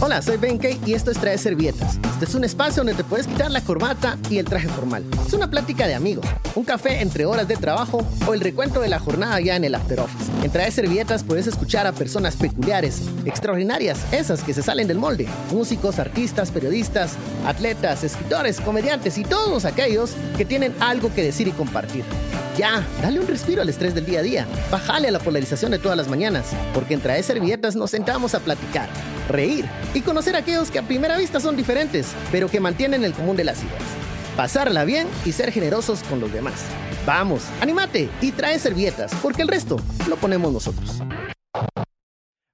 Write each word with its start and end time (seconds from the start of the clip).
Hola, 0.00 0.20
soy 0.20 0.36
Benkei 0.36 0.80
y 0.84 0.94
esto 0.94 1.10
es 1.10 1.18
Trae 1.18 1.38
Servietas. 1.38 1.96
Este 2.12 2.24
es 2.24 2.34
un 2.34 2.44
espacio 2.44 2.82
donde 2.82 2.94
te 2.94 3.04
puedes 3.04 3.26
quitar 3.26 3.50
la 3.50 3.60
corbata 3.60 4.18
y 4.28 4.38
el 4.38 4.44
traje 4.44 4.68
formal. 4.68 5.04
Es 5.26 5.32
una 5.32 5.48
plática 5.48 5.86
de 5.86 5.94
amigos, 5.94 6.26
un 6.54 6.64
café 6.64 7.00
entre 7.00 7.24
horas 7.24 7.46
de 7.46 7.56
trabajo 7.56 8.04
o 8.26 8.34
el 8.34 8.40
recuento 8.40 8.80
de 8.80 8.88
la 8.88 8.98
jornada 8.98 9.40
ya 9.40 9.56
en 9.56 9.64
el 9.64 9.74
after 9.74 10.00
office. 10.00 10.30
En 10.42 10.50
Trae 10.50 10.70
Servietas 10.70 11.22
puedes 11.22 11.46
escuchar 11.46 11.86
a 11.86 11.92
personas 11.92 12.36
peculiares, 12.36 13.02
extraordinarias, 13.24 14.00
esas 14.12 14.42
que 14.42 14.54
se 14.54 14.62
salen 14.62 14.88
del 14.88 14.98
molde. 14.98 15.28
Músicos, 15.52 15.98
artistas, 15.98 16.50
periodistas, 16.50 17.12
atletas, 17.46 18.02
escritores, 18.04 18.60
comediantes 18.60 19.18
y 19.18 19.24
todos 19.24 19.64
aquellos 19.64 20.14
que 20.36 20.44
tienen 20.44 20.74
algo 20.80 21.14
que 21.14 21.22
decir 21.22 21.48
y 21.48 21.52
compartir. 21.52 22.04
Ya, 22.56 22.86
dale 23.00 23.18
un 23.18 23.26
respiro 23.26 23.62
al 23.62 23.68
estrés 23.70 23.94
del 23.94 24.04
día 24.04 24.18
a 24.18 24.22
día. 24.22 24.46
Bájale 24.70 25.08
a 25.08 25.10
la 25.10 25.20
polarización 25.20 25.70
de 25.70 25.78
todas 25.78 25.96
las 25.96 26.08
mañanas, 26.08 26.48
porque 26.74 26.92
en 26.92 27.00
Trae 27.00 27.22
Servietas 27.22 27.76
nos 27.76 27.90
sentamos 27.90 28.34
a 28.34 28.40
platicar, 28.40 28.90
reír 29.28 29.66
y 29.94 30.00
conocer 30.00 30.36
a 30.36 30.38
aquellos 30.38 30.70
que 30.70 30.78
a 30.78 30.82
primera 30.82 31.16
vista 31.16 31.40
son 31.40 31.56
diferentes, 31.56 32.14
pero 32.30 32.48
que 32.48 32.60
mantienen 32.60 33.04
el 33.04 33.14
común 33.14 33.36
de 33.36 33.44
las 33.44 33.62
ideas. 33.62 33.82
Pasarla 34.36 34.84
bien 34.84 35.08
y 35.24 35.32
ser 35.32 35.52
generosos 35.52 36.02
con 36.04 36.20
los 36.20 36.32
demás. 36.32 36.64
Vamos, 37.04 37.48
anímate 37.60 38.08
y 38.20 38.32
trae 38.32 38.58
servietas, 38.58 39.12
porque 39.22 39.42
el 39.42 39.48
resto 39.48 39.76
lo 40.08 40.16
ponemos 40.16 40.52
nosotros. 40.52 41.00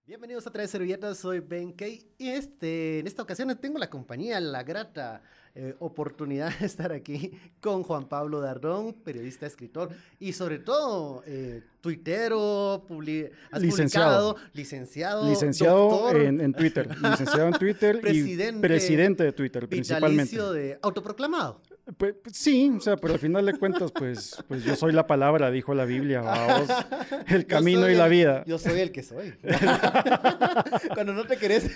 Bienvenidos 0.06 0.46
a 0.46 0.50
Trae 0.50 0.66
Servietas, 0.66 1.18
soy 1.18 1.40
Ben 1.40 1.72
Kay 1.72 2.14
y 2.18 2.30
este, 2.30 2.98
en 2.98 3.06
esta 3.06 3.22
ocasión 3.22 3.56
tengo 3.60 3.78
la 3.78 3.90
compañía, 3.90 4.40
la 4.40 4.62
grata 4.62 5.22
eh, 5.60 5.74
oportunidad 5.80 6.56
de 6.60 6.66
estar 6.66 6.92
aquí 6.92 7.32
con 7.60 7.82
Juan 7.82 8.08
Pablo 8.08 8.40
Dardón, 8.40 8.92
periodista, 8.92 9.44
escritor 9.44 9.90
y 10.20 10.32
sobre 10.32 10.60
todo 10.60 11.24
eh, 11.26 11.64
tuitero, 11.80 12.84
publi 12.86 13.28
has 13.50 13.60
licenciado, 13.60 14.34
publicado, 14.34 14.50
licenciado, 14.54 15.28
licenciado 15.28 16.10
en, 16.12 16.40
en 16.40 16.52
Twitter, 16.54 16.88
licenciado 17.02 17.48
en 17.48 17.54
Twitter 17.54 18.00
Presidente 18.00 18.56
y 18.56 18.60
presidente 18.60 19.24
de 19.24 19.32
Twitter 19.32 19.68
principalmente. 19.68 20.40
de 20.40 20.78
autoproclamado. 20.80 21.60
Pues, 21.98 22.14
pues, 22.22 22.36
sí, 22.36 22.72
o 22.76 22.80
sea, 22.80 22.96
pero 22.96 23.14
al 23.14 23.18
final 23.18 23.44
de 23.44 23.54
cuentas, 23.58 23.90
pues, 23.92 24.42
pues 24.46 24.62
yo 24.64 24.76
soy 24.76 24.92
la 24.92 25.06
palabra, 25.06 25.50
dijo 25.50 25.74
la 25.74 25.84
Biblia, 25.84 26.20
vamos, 26.20 26.68
el 27.28 27.44
camino 27.46 27.80
y 27.80 27.82
soy 27.90 27.94
la 27.96 28.06
vida. 28.08 28.44
Yo 28.46 28.56
soy 28.58 28.78
el 28.80 28.92
que 28.92 29.02
soy. 29.02 29.34
cuando 30.94 31.12
no 31.12 31.24
te 31.26 31.36
querés, 31.36 31.70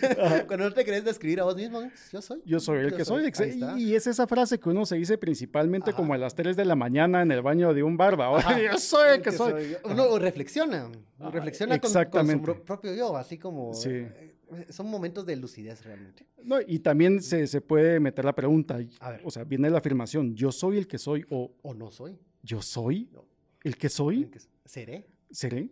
cuando 0.46 0.68
no 0.68 0.72
te 0.72 0.84
querés 0.84 1.04
describir 1.04 1.40
a 1.40 1.44
vos 1.44 1.56
mismo, 1.56 1.82
yo 2.12 2.22
soy. 2.22 2.40
Yo 2.44 2.60
soy 2.60 2.78
el 2.84 2.94
que 2.94 3.04
soy. 3.04 3.30
Y 3.76 3.94
es 3.94 4.06
esa 4.06 4.26
frase 4.26 4.58
que 4.58 4.68
uno 4.68 4.86
se 4.86 4.96
dice 4.96 5.18
principalmente 5.18 5.90
Ajá. 5.90 5.96
como 5.96 6.14
a 6.14 6.18
las 6.18 6.34
3 6.34 6.56
de 6.56 6.64
la 6.64 6.76
mañana 6.76 7.22
en 7.22 7.32
el 7.32 7.42
baño 7.42 7.74
de 7.74 7.82
un 7.82 7.96
barba. 7.96 8.40
Yo 8.60 8.78
soy 8.78 9.16
el 9.16 9.22
que 9.22 9.32
soy. 9.32 9.76
Uno 9.84 10.18
reflexiona, 10.18 10.88
reflexiona 11.18 11.78
con- 11.80 11.92
con, 12.10 12.28
su 12.28 12.42
pro- 12.42 12.62
propio 12.64 12.94
yo, 12.94 13.16
así 13.16 13.38
como... 13.38 13.74
Sí. 13.74 13.90
eh, 13.90 14.34
Son 14.70 14.90
momentos 14.90 15.24
de 15.26 15.36
lucidez 15.36 15.84
realmente. 15.84 16.26
No, 16.42 16.56
y 16.66 16.78
también 16.80 17.22
se, 17.22 17.46
se 17.46 17.60
puede 17.60 18.00
meter 18.00 18.24
la 18.24 18.34
pregunta, 18.34 18.78
A 19.00 19.10
ver. 19.10 19.20
o 19.24 19.30
sea, 19.30 19.44
viene 19.44 19.70
la 19.70 19.78
afirmación, 19.78 20.34
yo 20.34 20.52
soy 20.52 20.78
el 20.78 20.86
que 20.86 20.98
soy 20.98 21.24
o 21.30 21.52
O 21.62 21.74
no 21.74 21.90
soy. 21.90 22.18
yo 22.42 22.60
soy 22.62 23.08
No. 23.12 23.24
el 23.64 23.76
que 23.76 23.88
soy, 23.88 24.22
el 24.24 24.30
que- 24.30 24.40
¿Seré? 24.64 25.06
seré. 25.30 25.70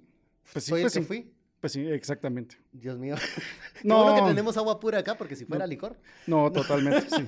Pues 0.52 0.64
sí, 0.64 0.70
¿Soy 0.70 0.80
pues 0.82 0.96
el 0.96 1.02
que 1.02 1.04
sí, 1.04 1.06
fui? 1.22 1.32
pues 1.60 1.72
sí, 1.72 1.86
exactamente. 1.86 2.56
Dios 2.72 2.98
mío. 2.98 3.14
No. 3.84 4.08
No. 4.10 4.14
que 4.24 4.30
tenemos 4.30 4.56
agua 4.56 4.78
pura 4.80 4.98
acá, 4.98 5.16
porque 5.16 5.36
si 5.36 5.44
fuera 5.46 5.66
licor. 5.66 5.96
No, 6.26 6.50
totalmente, 6.52 7.08
sí. 7.08 7.26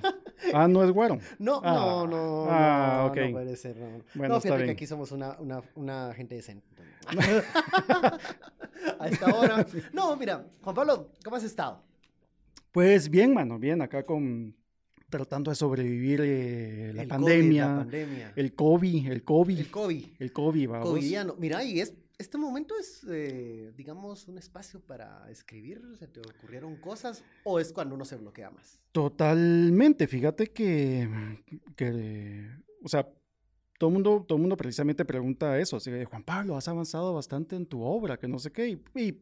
Ah, 0.52 0.66
no 0.68 0.82
es 0.84 0.90
güero. 0.90 1.18
No, 1.38 1.60
Ah. 1.64 1.72
no, 1.74 2.06
no. 2.06 2.46
Ah, 2.50 2.94
no, 2.98 3.06
ok. 3.06 3.16
No 3.26 3.30
puede 3.32 3.56
ser. 3.56 3.76
No, 3.76 4.02
Bueno, 4.14 4.34
no 4.34 4.36
está 4.38 4.40
fíjate 4.48 4.58
que 4.58 4.64
bien. 4.64 4.70
aquí 4.76 4.86
somos 4.86 5.12
una, 5.12 5.38
una, 5.38 5.62
una 5.76 6.12
gente 6.14 6.34
decente. 6.34 6.66
A 8.98 9.08
esta 9.08 9.26
hora. 9.34 9.66
No, 9.92 10.16
mira, 10.16 10.46
Juan 10.62 10.74
Pablo, 10.74 11.10
¿cómo 11.24 11.36
has 11.36 11.44
estado? 11.44 11.82
Pues 12.72 13.08
bien, 13.08 13.34
mano, 13.34 13.58
bien, 13.58 13.82
acá 13.82 14.04
con 14.04 14.54
tratando 15.10 15.50
de 15.50 15.56
sobrevivir 15.56 16.20
eh, 16.24 16.92
la 16.94 17.02
El 17.02 17.08
COVID, 17.08 17.20
pandemia, 17.20 17.68
la 17.68 17.76
pandemia. 17.76 18.32
el 18.34 18.54
COVID, 18.54 19.10
el 19.10 19.22
COVID, 19.24 19.58
El 19.58 19.70
COVID. 19.70 20.04
el 20.18 20.32
COVID, 20.32 20.68
vamos. 20.68 20.88
Covidiano. 20.88 21.36
Mira, 21.38 21.62
y 21.62 21.80
es, 21.80 21.92
este 22.16 22.38
momento 22.38 22.74
es, 22.80 23.04
eh, 23.10 23.72
digamos, 23.76 24.26
un 24.28 24.38
espacio 24.38 24.80
para 24.80 25.30
escribir. 25.30 25.82
¿Se 25.98 26.08
te 26.08 26.20
ocurrieron 26.20 26.76
cosas? 26.76 27.22
¿O 27.44 27.60
es 27.60 27.74
cuando 27.74 27.94
uno 27.94 28.06
se 28.06 28.16
bloquea 28.16 28.50
más? 28.50 28.80
Totalmente, 28.92 30.06
fíjate 30.06 30.46
que, 30.46 31.08
que, 31.76 32.48
o 32.82 32.88
sea, 32.88 33.06
todo 33.82 33.88
el 33.88 33.94
mundo, 33.94 34.24
todo 34.28 34.38
mundo 34.38 34.56
precisamente 34.56 35.04
pregunta 35.04 35.58
eso, 35.58 35.76
así 35.78 35.90
Juan 36.04 36.22
Pablo, 36.22 36.56
has 36.56 36.68
avanzado 36.68 37.12
bastante 37.14 37.56
en 37.56 37.66
tu 37.66 37.82
obra, 37.82 38.16
que 38.16 38.28
no 38.28 38.38
sé 38.38 38.52
qué, 38.52 38.68
y, 38.68 38.78
y, 38.94 39.18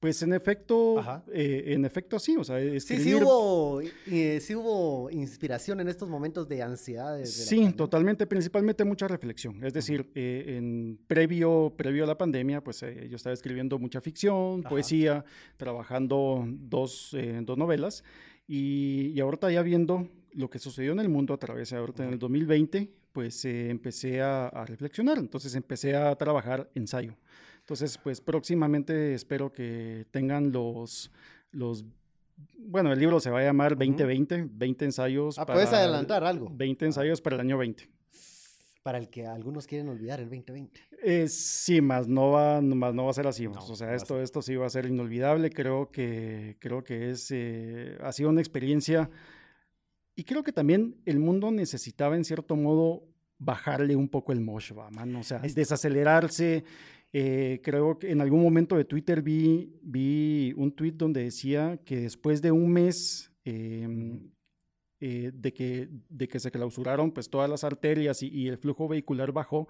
pues 0.00 0.22
en 0.22 0.32
efecto, 0.32 0.96
eh, 1.30 1.64
en 1.74 1.84
efecto 1.84 2.18
sí, 2.18 2.34
o 2.38 2.42
sea, 2.42 2.58
Sí, 2.58 2.68
escribir... 2.76 3.04
sí 3.04 3.14
hubo, 3.16 3.82
eh, 4.06 4.38
sí 4.40 4.54
hubo 4.54 5.10
inspiración 5.10 5.80
en 5.80 5.88
estos 5.88 6.08
momentos 6.08 6.48
de 6.48 6.62
ansiedad. 6.62 7.18
de- 7.18 7.26
Sí, 7.26 7.70
totalmente, 7.74 8.26
principalmente 8.26 8.82
mucha 8.82 9.08
reflexión. 9.08 9.62
Es 9.62 9.74
decir, 9.74 10.10
eh, 10.14 10.54
en 10.56 10.98
previo, 11.06 11.74
previo 11.76 12.04
a 12.04 12.06
la 12.06 12.16
pandemia, 12.16 12.64
pues 12.64 12.82
eh, 12.84 13.08
yo 13.10 13.16
estaba 13.16 13.34
escribiendo 13.34 13.78
mucha 13.78 14.00
ficción, 14.00 14.60
Ajá. 14.60 14.70
poesía, 14.70 15.22
trabajando 15.58 16.46
dos, 16.48 17.12
eh, 17.12 17.40
dos 17.42 17.58
novelas, 17.58 18.04
y, 18.46 19.12
y 19.14 19.20
ahorita 19.20 19.52
ya 19.52 19.60
viendo 19.60 20.08
lo 20.32 20.48
que 20.48 20.58
sucedió 20.58 20.92
en 20.92 21.00
el 21.00 21.10
mundo 21.10 21.34
a 21.34 21.38
través 21.38 21.68
de 21.70 21.76
ahorita 21.76 22.04
en 22.04 22.12
el 22.14 22.18
2020, 22.18 22.88
pues 23.12 23.44
eh, 23.44 23.70
empecé 23.70 24.20
a, 24.20 24.48
a 24.48 24.64
reflexionar, 24.64 25.18
entonces 25.18 25.54
empecé 25.54 25.96
a 25.96 26.14
trabajar 26.16 26.70
ensayo. 26.74 27.16
Entonces, 27.60 27.98
pues 27.98 28.20
próximamente 28.20 29.14
espero 29.14 29.52
que 29.52 30.06
tengan 30.10 30.52
los, 30.52 31.10
los, 31.50 31.84
bueno, 32.58 32.92
el 32.92 32.98
libro 32.98 33.20
se 33.20 33.30
va 33.30 33.40
a 33.40 33.42
llamar 33.44 33.76
2020, 33.76 34.48
20 34.50 34.84
ensayos. 34.86 35.38
Ah, 35.38 35.44
puedes 35.44 35.66
para- 35.68 35.82
adelantar 35.82 36.24
algo. 36.24 36.48
20 36.50 36.86
ensayos 36.86 37.20
para 37.20 37.36
el 37.36 37.40
año 37.40 37.58
20. 37.58 37.88
Para 38.82 38.96
el 38.98 39.10
que 39.10 39.26
algunos 39.26 39.66
quieren 39.66 39.88
olvidar 39.88 40.18
el 40.20 40.30
2020. 40.30 40.80
Eh, 41.02 41.28
sí, 41.28 41.80
más 41.82 42.08
no 42.08 42.30
va, 42.30 42.60
más 42.62 42.94
no 42.94 43.04
va 43.04 43.10
a 43.10 43.14
ser 43.14 43.26
así. 43.26 43.46
No, 43.46 43.60
o 43.60 43.76
sea, 43.76 43.94
esto, 43.94 44.22
esto 44.22 44.40
sí 44.40 44.56
va 44.56 44.64
a 44.66 44.70
ser 44.70 44.86
inolvidable. 44.86 45.50
Creo 45.50 45.90
que, 45.90 46.56
creo 46.58 46.82
que 46.82 47.10
es, 47.10 47.30
eh, 47.30 47.98
ha 48.00 48.12
sido 48.12 48.30
una 48.30 48.40
experiencia 48.40 49.10
y 50.18 50.24
creo 50.24 50.42
que 50.42 50.52
también 50.52 50.96
el 51.06 51.18
mundo 51.18 51.50
necesitaba 51.50 52.16
en 52.16 52.24
cierto 52.24 52.56
modo 52.56 53.04
bajarle 53.38 53.94
un 53.94 54.08
poco 54.08 54.32
el 54.32 54.40
mosh, 54.40 54.72
va, 54.76 54.90
man. 54.90 55.14
O 55.16 55.22
sea, 55.22 55.38
Es- 55.44 55.54
desacelerarse. 55.54 56.64
Eh, 57.12 57.60
creo 57.62 57.98
que 57.98 58.10
en 58.10 58.20
algún 58.20 58.42
momento 58.42 58.76
de 58.76 58.84
Twitter 58.84 59.22
vi, 59.22 59.72
vi 59.80 60.52
un 60.56 60.72
tweet 60.72 60.92
donde 60.92 61.22
decía 61.22 61.78
que 61.84 62.00
después 62.00 62.42
de 62.42 62.50
un 62.52 62.70
mes 62.70 63.32
em, 63.44 64.30
eh, 65.00 65.30
de, 65.32 65.54
que, 65.54 65.88
de 66.08 66.26
que 66.26 66.40
se 66.40 66.50
clausuraron 66.50 67.12
pues, 67.12 67.30
todas 67.30 67.48
las 67.48 67.62
arterias 67.62 68.22
y, 68.22 68.28
y 68.28 68.48
el 68.48 68.58
flujo 68.58 68.88
vehicular 68.88 69.30
bajó, 69.32 69.68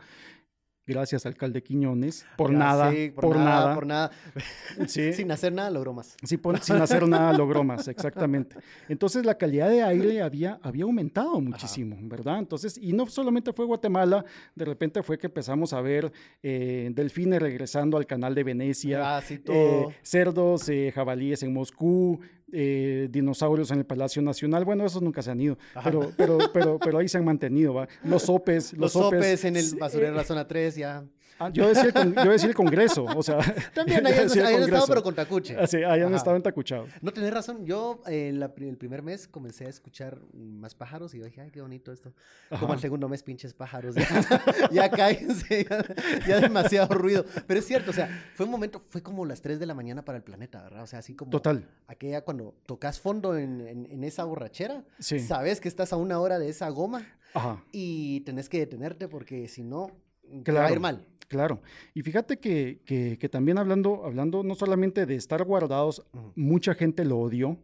gracias 0.89 1.27
alcalde 1.27 1.63
Quiñones, 1.63 2.27
por 2.37 2.51
Ya, 2.51 2.59
nada, 2.59 2.91
sí, 2.91 3.13
por, 3.15 3.37
nada, 3.37 3.75
Por 3.75 3.87
nada. 3.87 4.11
sí, 4.89 5.13
Sin 5.13 5.31
hacer 5.31 5.53
nada 5.53 5.71
logró 5.71 5.93
más. 5.93 6.17
sí, 6.25 6.37
por- 6.37 6.59
sin 6.61 6.77
hacer 6.77 7.07
nada 7.07 7.33
logró 7.33 7.63
más, 7.63 7.87
exactamente. 7.89 8.57
Entonces 8.89 9.25
la 9.25 9.37
calidad 9.37 9.69
de 9.69 9.83
aire 9.83 10.23
había, 10.23 10.59
había 10.63 10.85
aumentado 10.85 11.41
muchísimo, 11.41 11.97
¿verdad? 12.03 12.39
Entonces, 12.39 12.79
y 12.83 12.93
no 12.93 13.07
solamente 13.07 13.53
fue 13.53 13.67
Guatemala, 13.67 14.25
de 14.55 14.65
repente 14.65 15.03
fue 15.03 15.19
que 15.19 15.27
empezamos 15.29 15.73
a 15.73 15.81
ver 15.81 16.11
eh, 16.43 16.91
delfines 16.93 17.41
regresando 17.41 17.97
al 17.97 18.07
canal 18.07 18.35
de 18.35 18.45
Venecia, 18.45 19.17
Ah, 19.19 19.21
sí, 19.21 19.41
eh, 19.47 19.87
cerdos, 20.03 20.69
eh, 20.69 20.91
jabalíes 20.95 21.43
en 21.43 21.53
Moscú, 21.53 22.21
eh, 22.51 23.09
dinosaurios 23.11 23.71
en 23.71 23.79
el 23.81 23.85
Palacio 23.85 24.23
Nacional. 24.23 24.65
Bueno, 24.65 24.87
esos 24.87 25.03
nunca 25.03 25.21
se 25.21 25.31
han 25.31 25.39
ido, 25.41 25.59
pero, 25.85 26.11
pero, 26.17 26.39
pero, 26.53 26.79
pero 26.79 26.99
ahí 26.99 27.07
se 27.07 27.19
han 27.19 27.25
mantenido, 27.27 27.75
¿va? 27.75 27.89
Los 28.05 28.23
sopes, 28.23 28.73
los 28.73 28.81
los, 28.81 28.93
sopes 28.93 29.45
en 29.45 29.57
el 29.57 29.75
basurero 29.79 30.13
de 30.13 30.15
eh, 30.15 30.17
la 30.17 30.25
zona 30.25 30.49
3 30.49 30.78
ya. 30.79 31.05
Ah, 31.41 31.51
yo, 31.53 31.69
decía 31.69 31.85
el 31.85 31.93
con- 31.93 32.15
yo 32.17 32.31
decía 32.33 32.49
el 32.49 32.55
Congreso, 32.57 33.05
o 33.05 33.23
sea. 33.23 33.39
También 33.75 34.01
el 34.07 34.07
hayan 34.07 34.63
estado, 34.63 34.87
pero 34.89 35.03
con 35.05 35.15
tacuche. 35.15 35.57
Ah, 35.57 35.69
sí, 35.69 35.77
hayan 35.85 36.09
Ajá. 36.09 36.17
estado 36.17 36.37
entacuchados. 36.37 36.91
No 37.01 37.13
tenés 37.13 37.33
razón. 37.33 37.65
Yo 37.65 38.03
eh, 38.09 38.33
la 38.35 38.53
pri- 38.55 38.69
el 38.69 38.77
primer 38.77 39.03
mes 39.03 39.29
comencé 39.29 39.67
a 39.67 39.69
escuchar 39.69 40.19
más 40.35 40.75
pájaros 40.75 41.15
y 41.15 41.19
yo 41.19 41.25
dije, 41.27 41.41
ay, 41.41 41.53
qué 41.53 41.61
bonito 41.61 41.93
esto. 41.93 42.13
Como 42.49 42.65
Ajá. 42.65 42.75
el 42.75 42.81
segundo 42.81 43.09
mes, 43.09 43.23
pinches 43.23 43.55
pájaros. 43.55 43.95
Ya, 43.95 44.09
ya 44.73 44.91
cállense, 44.91 45.65
ya, 45.71 45.85
ya 46.27 46.41
demasiado 46.41 46.93
ruido. 46.95 47.25
Pero 47.47 47.61
es 47.61 47.67
cierto, 47.67 47.93
o 47.93 47.95
sea, 47.95 48.09
fue 48.35 48.47
un 48.47 48.51
momento, 48.51 48.83
fue 48.89 49.01
como 49.03 49.25
las 49.25 49.41
3 49.41 49.61
de 49.61 49.67
la 49.67 49.75
mañana 49.75 50.05
para 50.05 50.19
el 50.19 50.25
planeta, 50.25 50.61
¿verdad? 50.65 50.83
O 50.83 50.87
sea, 50.89 50.99
así 50.99 51.15
como 51.15 51.31
Total. 51.31 51.69
aquella 51.87 52.23
cuando 52.23 52.55
tocas 52.67 52.99
fondo 52.99 53.37
en, 53.37 53.61
en- 53.61 53.87
en 53.89 54.03
esa 54.03 54.25
borrachera, 54.25 54.83
Sí. 54.99 55.21
sabes 55.21 55.61
que 55.61 55.69
estás 55.69 55.93
a 55.93 55.97
una 55.97 56.19
hora 56.19 56.41
de 56.41 56.49
esa 56.49 56.69
goma 56.71 57.07
Ajá. 57.33 57.63
y 57.71 58.23
tenés 58.23 58.49
que 58.49 58.59
detenerte 58.59 59.07
porque 59.07 59.47
si 59.47 59.63
no, 59.63 59.93
va 60.33 60.37
a 60.37 60.39
ir 60.41 60.45
Claro. 60.45 60.81
mal. 60.81 61.05
Claro. 61.29 61.61
Y 61.95 62.03
fíjate 62.03 62.39
que, 62.39 62.81
que- 62.87 63.19
que 63.19 63.29
también 63.29 63.59
hablando, 63.59 64.05
hablando 64.05 64.43
no 64.43 64.55
solamente 64.55 65.05
de 65.05 65.15
estar 65.17 65.45
guardados, 65.45 66.03
mucha 66.35 66.75
gente 66.75 67.05
lo 67.05 67.19
odió. 67.19 67.59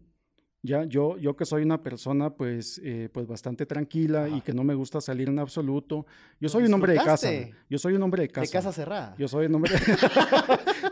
Ya, 0.67 0.85
yo, 0.85 1.19
yo 1.19 1.37
que 1.37 1.45
soy 1.45 1.63
una 1.63 1.83
persona 1.83 2.31
pues, 2.31 2.81
eh, 2.83 3.11
pues 3.13 3.27
bastante 3.27 3.67
tranquila 3.67 4.31
y 4.31 4.41
que 4.41 4.55
no 4.55 4.65
me 4.65 4.75
gusta 4.75 4.99
salir 4.99 5.29
en 5.29 5.39
absoluto. 5.39 6.07
Yo 6.41 6.47
¿Lo 6.47 6.49
soy 6.49 6.65
un 6.65 6.73
hombre 6.73 6.95
de 6.95 7.01
casa. 7.01 7.31
Yo 7.69 7.79
soy 7.79 7.93
un 7.93 8.03
hombre 8.03 8.23
de 8.23 8.29
casa. 8.29 8.47
De 8.47 8.51
casa 8.51 8.73
cerrada. 8.73 9.15
Yo 9.19 9.29
soy 9.29 9.45
un 9.47 9.57
hombre. 9.57 9.73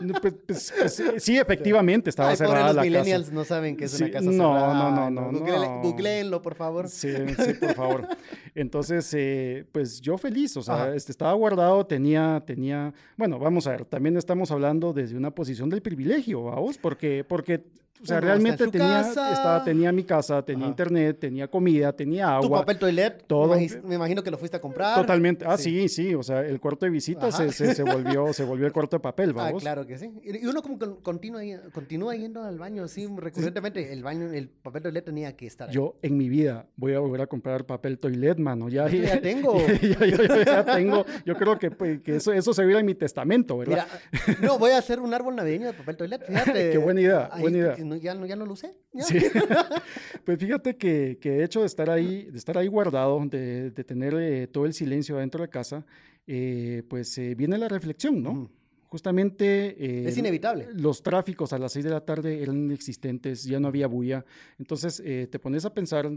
No, 0.01 0.19
pues, 0.19 0.33
pues, 0.45 0.73
pues, 0.77 0.99
eh, 0.99 1.19
sí, 1.19 1.37
efectivamente, 1.37 2.09
estaba 2.09 2.29
Ay, 2.31 2.35
cerrada 2.35 2.67
los 2.67 2.75
la 2.77 2.81
millennials 2.81 3.25
casa. 3.25 3.35
no 3.35 3.43
saben 3.45 3.77
que 3.77 3.85
es 3.85 3.91
Sí, 3.91 4.03
una 4.03 4.11
casa 4.11 4.25
no, 4.25 4.31
cerrada. 4.31 4.73
no, 4.73 5.09
no, 5.11 5.31
no, 5.31 5.39
Google- 5.39 5.59
no. 5.67 5.81
Googleenlo, 5.81 6.41
por 6.41 6.55
favor. 6.55 6.89
Sí, 6.89 7.09
sí, 7.37 7.53
por 7.53 7.73
favor. 7.75 8.07
Entonces, 8.55 9.13
eh, 9.15 9.65
pues 9.71 10.01
yo 10.01 10.17
feliz, 10.17 10.57
o 10.57 10.61
sea, 10.61 10.93
este, 10.93 11.11
estaba 11.11 11.31
guardado, 11.33 11.85
tenía, 11.85 12.43
tenía, 12.45 12.93
bueno, 13.17 13.39
vamos 13.39 13.65
a 13.67 13.71
ver, 13.71 13.85
también 13.85 14.17
estamos 14.17 14.51
hablando 14.51 14.93
desde 14.93 15.15
una 15.15 15.31
posición 15.31 15.69
del 15.69 15.81
privilegio, 15.81 16.43
vamos, 16.43 16.77
porque, 16.77 17.23
porque, 17.23 17.63
o 18.01 18.05
sea, 18.05 18.19
realmente 18.19 18.67
tenía, 18.67 18.99
estaba, 19.01 19.63
tenía 19.63 19.91
mi 19.93 20.03
casa, 20.03 20.43
tenía 20.43 20.65
Ajá. 20.65 20.71
internet, 20.71 21.17
tenía 21.19 21.47
comida, 21.47 21.93
tenía 21.93 22.25
Tu 22.39 22.45
agua. 22.45 22.59
papel 22.59 22.77
toilet, 22.79 23.23
todo. 23.27 23.55
me, 23.55 23.61
imagi- 23.65 23.81
me 23.83 23.95
imagino 23.95 24.21
que 24.23 24.29
lo 24.31 24.37
fuiste 24.37 24.57
a 24.57 24.61
comprar. 24.61 24.95
Totalmente. 24.99 25.45
Ah, 25.47 25.57
Sí. 25.57 25.87
sí, 25.87 26.07
sí. 26.07 26.15
O 26.15 26.21
sea, 26.23 26.41
el 26.41 26.59
cuarto 26.59 26.85
de 26.85 26.89
visita 26.91 27.31
se, 27.31 27.51
se, 27.53 27.73
se 27.73 27.83
volvió, 27.83 28.33
se 28.33 28.43
volvió 28.43 28.65
el 28.67 28.73
cuarto 28.73 28.97
de 28.97 28.99
papel, 29.01 29.29
Ah, 29.31 29.33
vamos. 29.45 29.61
claro 29.61 29.85
que 29.87 29.97
sí. 29.97 30.11
Y 30.23 30.45
uno 30.45 30.61
como 30.61 30.77
que 30.77 30.87
continúa, 31.01 31.41
continúa 31.71 32.15
yendo 32.15 32.43
al 32.43 32.57
baño, 32.57 32.87
sí, 32.89 33.07
recurrentemente. 33.15 33.93
El 33.93 34.03
baño, 34.03 34.31
el 34.33 34.49
papel 34.49 34.83
toilet 34.83 35.05
tenía 35.05 35.35
que 35.37 35.45
estar 35.47 35.69
ahí. 35.69 35.75
Yo 35.75 35.95
en 36.01 36.17
mi 36.17 36.27
vida 36.27 36.65
voy 36.75 36.93
a 36.95 36.99
volver 36.99 37.21
a 37.21 37.27
comprar 37.27 37.65
papel 37.65 37.99
toilet, 37.99 38.37
mano. 38.37 38.67
Ya, 38.67 38.89
Yo 38.89 39.01
ya 39.01 39.21
tengo. 39.21 39.55
ya, 40.45 40.65
tengo. 40.65 41.05
Yo 41.25 41.35
creo 41.37 41.57
que, 41.57 41.71
pues, 41.71 42.01
que 42.01 42.17
eso, 42.17 42.33
eso 42.33 42.53
se 42.53 42.65
viera 42.65 42.81
en 42.81 42.85
mi 42.85 42.95
testamento, 42.95 43.57
¿verdad? 43.57 43.87
Mira, 44.11 44.37
no, 44.41 44.59
voy 44.59 44.71
a 44.71 44.77
hacer 44.79 44.99
un 44.99 45.13
árbol 45.13 45.35
navideño 45.37 45.67
de 45.67 45.73
papel 45.73 45.95
toilet, 45.95 46.25
fíjate. 46.25 46.71
Qué 46.71 46.77
buena 46.77 46.99
idea, 46.99 47.29
buena 47.39 47.57
idea. 47.57 47.75
Que 47.83 47.89
no- 47.89 47.95
ya, 47.97 48.13
no, 48.15 48.25
ya 48.25 48.35
no 48.35 48.45
lo 48.45 48.53
usé. 48.53 48.75
ya. 48.93 49.03
Sí. 49.03 49.19
Pues 50.25 50.39
fíjate 50.39 50.77
que, 50.77 51.17
que 51.19 51.31
de 51.31 51.43
hecho 51.43 51.59
de 51.61 51.65
estar 51.65 51.89
ahí, 51.89 52.23
de 52.31 52.37
estar 52.37 52.57
ahí 52.57 52.67
guardado, 52.67 53.19
de, 53.25 53.71
de 53.71 53.83
tener 53.83 54.13
eh, 54.17 54.47
todo 54.47 54.65
el 54.65 54.73
silencio 54.73 55.17
adentro 55.17 55.41
de 55.41 55.49
casa, 55.49 55.85
eh, 56.27 56.83
pues 56.87 57.17
eh, 57.17 57.35
viene 57.35 57.57
la 57.57 57.67
reflexión, 57.67 58.23
¿no? 58.23 58.49
Justamente... 58.87 60.07
Es 60.07 60.17
inevitable. 60.17 60.67
Los 60.75 61.01
tráficos 61.03 61.51
a 61.51 61.57
las 61.57 61.73
6 61.73 61.83
de 61.85 61.91
la 61.91 62.05
tarde 62.05 62.41
eran 62.41 62.55
inexistentes, 62.57 63.43
ya 63.43 63.59
no 63.59 63.67
había 63.67 63.87
bulla. 63.87 64.23
Entonces 64.59 65.01
eh, 65.03 65.27
te 65.29 65.39
pones 65.39 65.65
a 65.65 65.73
pensar, 65.73 66.09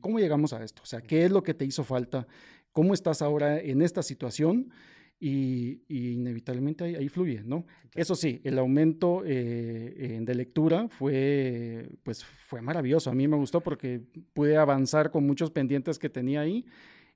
¿cómo 0.00 0.18
llegamos 0.18 0.52
a 0.54 0.64
esto? 0.64 0.82
O 0.82 0.86
sea, 0.86 1.00
¿qué 1.02 1.26
es 1.26 1.30
lo 1.30 1.42
que 1.42 1.54
te 1.54 1.64
hizo 1.66 1.84
falta? 1.84 2.26
¿Cómo 2.72 2.94
estás 2.94 3.20
ahora 3.22 3.60
en 3.60 3.82
esta 3.82 4.02
situación? 4.02 4.70
Y, 5.18 5.82
y 5.88 6.10
inevitablemente 6.12 6.84
ahí, 6.84 6.94
ahí 6.94 7.08
fluye, 7.08 7.42
¿no? 7.42 7.64
Eso 7.94 8.14
sí, 8.14 8.40
el 8.44 8.58
aumento 8.58 9.22
eh, 9.24 10.18
de 10.20 10.34
lectura 10.34 10.88
fue, 10.90 11.88
pues, 12.02 12.22
fue 12.24 12.60
maravilloso. 12.60 13.08
A 13.10 13.14
mí 13.14 13.26
me 13.26 13.36
gustó 13.36 13.62
porque 13.62 14.02
pude 14.34 14.58
avanzar 14.58 15.10
con 15.10 15.26
muchos 15.26 15.50
pendientes 15.50 15.98
que 15.98 16.10
tenía 16.10 16.42
ahí 16.42 16.66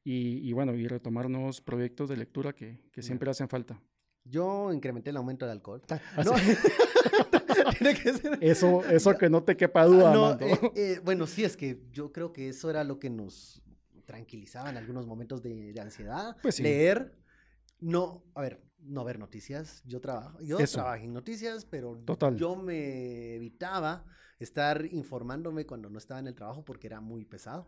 y, 0.02 0.38
y 0.48 0.52
bueno, 0.54 0.74
y 0.74 0.86
retomar 0.88 1.28
nuevos 1.28 1.60
proyectos 1.60 2.08
de 2.08 2.16
lectura 2.16 2.54
que, 2.54 2.78
que 2.90 3.02
siempre 3.02 3.30
hacen 3.30 3.50
falta. 3.50 3.78
Yo 4.24 4.72
incrementé 4.72 5.10
el 5.10 5.16
aumento 5.18 5.44
de 5.44 5.52
alcohol. 5.52 5.82
Ah, 5.90 6.00
No. 6.24 6.32
Tiene 7.78 7.94
que 7.94 8.12
ser- 8.14 8.38
Eso, 8.40 8.84
eso 8.90 9.16
que 9.16 9.28
no 9.28 9.42
te 9.42 9.56
quepa 9.56 9.84
duda, 9.84 10.12
No, 10.14 10.26
Amando. 10.26 10.46
eh, 10.46 10.58
eh, 10.76 11.00
bueno, 11.04 11.26
sí, 11.26 11.44
es 11.44 11.56
que 11.56 11.82
yo 11.92 12.12
creo 12.12 12.32
que 12.32 12.48
eso 12.48 12.70
era 12.70 12.84
lo 12.84 12.98
que 12.98 13.10
nos 13.10 13.62
tranquilizaba 14.06 14.70
en 14.70 14.76
algunos 14.76 15.06
momentos 15.06 15.42
de, 15.42 15.72
de 15.72 15.80
ansiedad. 15.80 16.36
Pues 16.42 16.56
sí. 16.56 16.62
Leer, 16.62 17.12
no, 17.80 18.24
a 18.34 18.40
ver, 18.42 18.62
no 18.78 19.04
ver 19.04 19.18
noticias. 19.18 19.82
Yo 19.86 20.00
trabajo, 20.00 20.40
yo 20.40 20.58
Eso. 20.58 20.78
trabajé 20.78 21.04
en 21.04 21.12
noticias, 21.12 21.64
pero 21.64 21.96
Total. 22.04 22.36
yo 22.36 22.56
me 22.56 23.34
evitaba 23.34 24.04
estar 24.38 24.86
informándome 24.86 25.66
cuando 25.66 25.90
no 25.90 25.98
estaba 25.98 26.20
en 26.20 26.26
el 26.26 26.34
trabajo 26.34 26.64
porque 26.64 26.86
era 26.86 27.00
muy 27.00 27.24
pesado. 27.24 27.66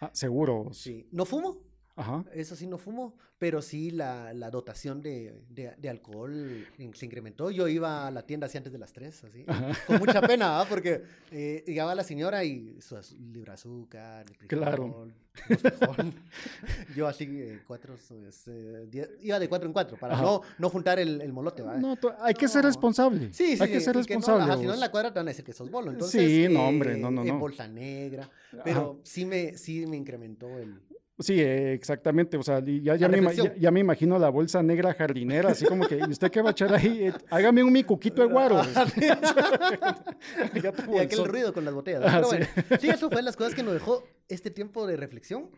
Ah, 0.00 0.10
seguro. 0.12 0.68
Sí, 0.72 1.08
no 1.12 1.24
fumo, 1.24 1.62
Ajá. 1.96 2.24
eso 2.32 2.56
sí 2.56 2.66
no 2.66 2.78
fumo, 2.78 3.14
pero 3.38 3.60
sí 3.62 3.90
la, 3.90 4.32
la 4.32 4.50
dotación 4.50 5.00
de, 5.02 5.34
de- 5.50 5.74
de 5.76 5.88
alcohol 5.90 6.66
se 6.94 7.04
incrementó. 7.06 7.50
Yo 7.50 7.68
iba 7.68 8.06
a 8.06 8.10
la 8.10 8.22
tienda 8.22 8.46
así 8.46 8.56
antes 8.58 8.72
de 8.72 8.78
las 8.78 8.92
3, 8.92 9.24
así, 9.24 9.44
con 9.86 9.98
mucha 9.98 10.20
pena, 10.22 10.60
¿ah? 10.60 10.66
porque 10.68 11.02
eh, 11.30 11.62
llegaba 11.66 11.94
la 11.94 12.04
señora 12.04 12.44
y 12.44 12.78
su 12.80 12.96
libra 13.32 13.54
azúcar, 13.54 14.26
el 14.40 14.46
Claro. 14.46 15.10
frijol, 15.44 15.60
frijol. 15.70 16.12
Yo 16.96 17.06
así, 17.06 17.24
eh, 17.28 17.60
cuatro, 17.66 17.96
pues, 18.08 18.42
eh, 18.48 18.86
diez- 18.90 19.10
iba 19.22 19.38
de 19.38 19.48
cuatro 19.48 19.66
en 19.66 19.72
cuatro, 19.72 19.96
para 19.98 20.14
Ajá. 20.14 20.22
no, 20.22 20.42
no 20.58 20.70
juntar 20.70 20.98
el, 20.98 21.20
el 21.20 21.32
molote, 21.32 21.62
¿va? 21.62 21.76
No, 21.76 21.96
hay 22.20 22.34
que 22.34 22.48
ser 22.48 22.64
responsable. 22.64 23.32
Sí, 23.32 23.56
sí, 23.56 23.62
hay 23.62 23.70
que 23.70 23.80
ser 23.80 23.94
no, 23.94 24.00
responsable. 24.02 24.44
si 24.44 24.60
no 24.62 24.66
vos. 24.68 24.74
en 24.74 24.80
la 24.80 24.90
cuadra 24.90 25.12
te 25.12 25.18
van 25.18 25.28
a 25.28 25.30
decir 25.30 25.44
que 25.44 25.52
sos 25.52 25.70
bolo. 25.70 25.90
Entonces, 25.90 26.20
Sí, 26.20 26.46
no, 26.52 26.66
hombre, 26.68 26.96
no, 26.96 27.10
no, 27.10 27.24
en 27.24 27.38
bolsa 27.38 27.66
negra. 27.68 28.28
Pero 28.64 29.00
sí 29.02 29.24
me, 29.24 29.56
sí 29.56 29.86
me 29.86 29.96
incrementó 29.96 30.58
el... 30.58 30.80
Sí, 31.20 31.38
eh, 31.40 31.72
exactamente. 31.74 32.36
O 32.36 32.42
sea, 32.42 32.60
ya, 32.64 32.96
ya, 32.96 33.08
me, 33.08 33.20
ya, 33.34 33.54
ya 33.54 33.70
me 33.70 33.80
imagino 33.80 34.18
la 34.18 34.28
bolsa 34.30 34.62
negra 34.62 34.94
jardinera, 34.94 35.50
así 35.50 35.64
como 35.66 35.86
que, 35.86 35.98
¿y 35.98 36.10
usted 36.10 36.30
qué 36.30 36.40
va 36.42 36.48
a 36.48 36.52
echar 36.52 36.74
ahí? 36.74 37.04
Eh, 37.08 37.12
hágame 37.30 37.62
un 37.62 37.72
micuquito 37.72 38.22
de 38.22 38.28
guaro. 38.28 38.60
Ya 40.62 40.72
tu 40.72 40.94
Y 40.96 40.98
aquel 40.98 41.24
ruido 41.24 41.52
con 41.52 41.64
las 41.64 41.74
botellas. 41.74 42.02
Ah, 42.04 42.12
Pero 42.16 42.24
sí. 42.30 42.36
bueno, 42.36 42.46
sí, 42.80 42.88
eso 42.88 43.10
fue 43.10 43.22
las 43.22 43.36
cosas 43.36 43.54
que 43.54 43.62
nos 43.62 43.74
dejó 43.74 44.04
este 44.28 44.50
tiempo 44.50 44.86
de 44.86 44.96
reflexión. 44.96 45.50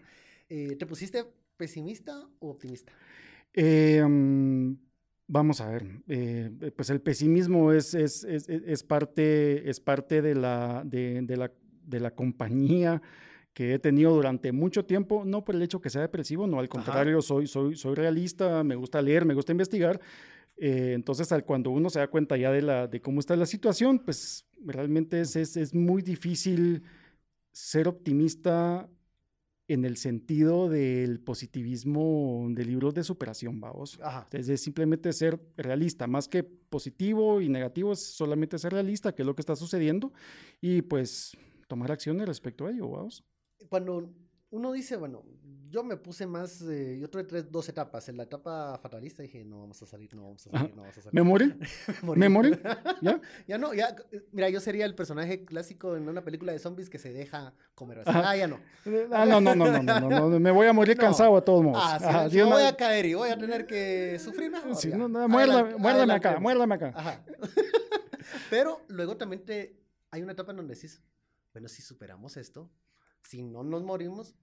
Eh, 0.49 0.76
¿Te 0.79 0.87
pusiste 0.87 1.25
pesimista 1.56 2.12
o 2.41 2.50
optimista? 2.50 2.93
Eh, 3.55 4.03
vamos 5.29 5.61
a 5.61 5.69
ver, 5.70 5.85
eh, 6.09 6.73
pues 6.76 6.91
el 6.91 7.00
pesimismo 7.00 7.73
es, 7.73 7.94
es, 7.94 8.25
es, 8.25 8.49
es- 8.49 8.62
es 8.67 8.82
parte, 8.82 9.69
es 9.69 9.81
parte 9.81 10.23
de, 10.23 10.35
la, 10.35 10.82
de, 10.85 11.20
de 11.23 11.37
la, 11.37 11.50
de 11.87 12.00
la 12.00 12.11
compañía 12.12 13.00
que 13.52 13.75
he 13.75 13.78
tenido 13.78 14.14
durante 14.14 14.50
mucho 14.52 14.84
tiempo, 14.84 15.25
no 15.25 15.44
por 15.44 15.54
el 15.54 15.62
hecho 15.62 15.81
que 15.81 15.90
sea 15.90 16.00
depresivo, 16.02 16.46
no, 16.46 16.58
al 16.58 16.69
contrario, 16.69 17.20
soy, 17.20 17.46
soy, 17.46 17.76
soy 17.76 17.94
realista, 17.94 18.64
me 18.64 18.76
gusta 18.76 19.02
leer, 19.02 19.25
me 19.25 19.34
gusta 19.34 19.52
investigar. 19.52 20.00
eh, 20.56 20.92
entonces, 20.94 21.32
al, 21.32 21.44
cuando 21.44 21.71
uno 21.71 21.90
se 21.90 21.99
da 21.99 22.09
cuenta 22.09 22.37
ya 22.37 22.50
de, 22.50 22.62
la, 22.62 22.87
de 22.87 23.00
cómo 23.00 23.21
está 23.21 23.37
la 23.37 23.47
situación, 23.47 23.99
pues 23.99 24.47
realmente 24.64 25.21
es, 25.21 25.37
es, 25.37 25.56
es 25.56 25.75
muy 25.75 26.02
difícil 26.02 26.82
ser 27.52 27.88
optimista 27.88 28.88
en 29.68 29.85
el 29.85 29.97
sentido 29.97 30.68
del 30.68 31.21
positivismo 31.21 32.47
de 32.50 32.64
libros 32.64 32.94
de 32.94 33.04
superación, 33.04 33.61
vamos. 33.61 33.99
Ajá. 34.02 34.26
Es 34.32 34.61
simplemente 34.61 35.12
ser 35.12 35.40
realista, 35.56 36.06
más 36.06 36.28
que 36.28 36.42
positivo 36.42 37.40
y 37.40 37.49
negativo, 37.49 37.92
es 37.92 38.00
solamente 38.00 38.59
ser 38.59 38.73
realista, 38.73 39.14
qué 39.14 39.23
es 39.23 39.26
lo 39.26 39.35
que 39.35 39.42
está 39.42 39.56
sucediendo, 39.56 40.12
y 40.61 40.82
pues 40.82 41.37
tomar 41.68 41.90
acciones 41.92 42.26
respecto 42.26 42.66
a 42.66 42.71
ello, 42.71 42.88
vamos. 42.88 43.25
Cuando 43.69 44.11
uno 44.50 44.73
dice, 44.73 44.97
bueno, 44.97 45.23
yo 45.71 45.83
me 45.83 45.97
puse 45.97 46.26
más, 46.26 46.61
eh, 46.62 46.99
yo 47.00 47.09
tuve 47.09 47.25
tres, 47.25 47.50
dos 47.50 47.66
etapas. 47.71 48.07
En 48.11 48.19
la 48.19 48.25
etapa 48.25 48.76
fatalista 48.83 49.23
dije, 49.23 49.42
no 49.45 49.61
vamos 49.61 49.83
a 49.83 49.87
salir, 49.87 50.14
no 50.14 50.25
vamos 50.25 50.47
a 50.47 50.50
salir, 50.50 50.66
Ajá. 50.66 50.75
no 50.76 50.83
vamos 50.83 50.99
a 50.99 51.00
salir. 51.00 51.14
¿Me 51.14 51.23
morí? 51.23 51.54
¿Me 52.16 52.28
morí? 52.28 52.50
¿Ya? 53.00 53.19
Ya 53.49 53.57
no, 53.59 53.73
ya, 53.73 53.97
mira, 54.33 54.50
yo 54.50 54.61
sería 54.61 54.85
el 54.85 54.95
personaje 54.95 55.47
clásico 55.47 55.97
en 55.97 56.07
una 56.09 56.23
película 56.23 56.52
de 56.52 56.59
zombies 56.59 56.90
que 56.90 56.99
se 56.99 57.12
deja 57.14 57.54
comer. 57.75 58.02
Ah, 58.04 58.37
ya 58.37 58.47
no. 58.47 58.61
Ah, 59.12 59.25
no, 59.25 59.40
no, 59.40 59.54
no, 59.54 59.64
no, 59.66 59.83
no, 59.83 60.00
no, 60.11 60.28
no, 60.31 60.40
me 60.40 60.50
voy 60.50 60.66
a 60.66 60.75
morir 60.75 60.97
No. 60.99 61.02
cansado 61.04 61.35
de 61.37 61.42
todos 61.42 61.64
modos. 61.64 61.83
Ah, 61.83 61.99
sí, 61.99 62.04
Ajá, 62.04 62.28
me 62.28 62.42
una- 62.45 62.54
voy 62.57 62.64
a 62.64 62.76
caer 62.76 63.07
y 63.07 63.14
voy 63.14 63.31
a 63.31 63.38
tener 63.38 63.66
que 63.66 64.19
sufrir 64.19 64.50
mejor. 64.50 64.76
Sí, 64.76 64.88
no, 64.88 65.09
no, 65.09 65.26
muérdame, 65.28 65.76
muérdame 65.76 66.12
acá, 66.12 66.38
muérdame 66.38 66.75
acá. 66.75 66.92
Ajá. 66.95 67.25
Pero 68.50 68.83
luego 68.88 69.16
también 69.16 69.45
te, 69.45 69.81
hay 70.11 70.23
una 70.23 70.33
etapa 70.33 70.50
en 70.50 70.59
donde 70.59 70.75
decís, 70.75 71.02
bueno, 71.52 71.69
si 71.69 71.81
superamos 71.83 72.37
esto, 72.37 72.71
si 73.23 73.43
no 73.43 73.62
nos 73.62 73.83
morimos, 73.83 74.35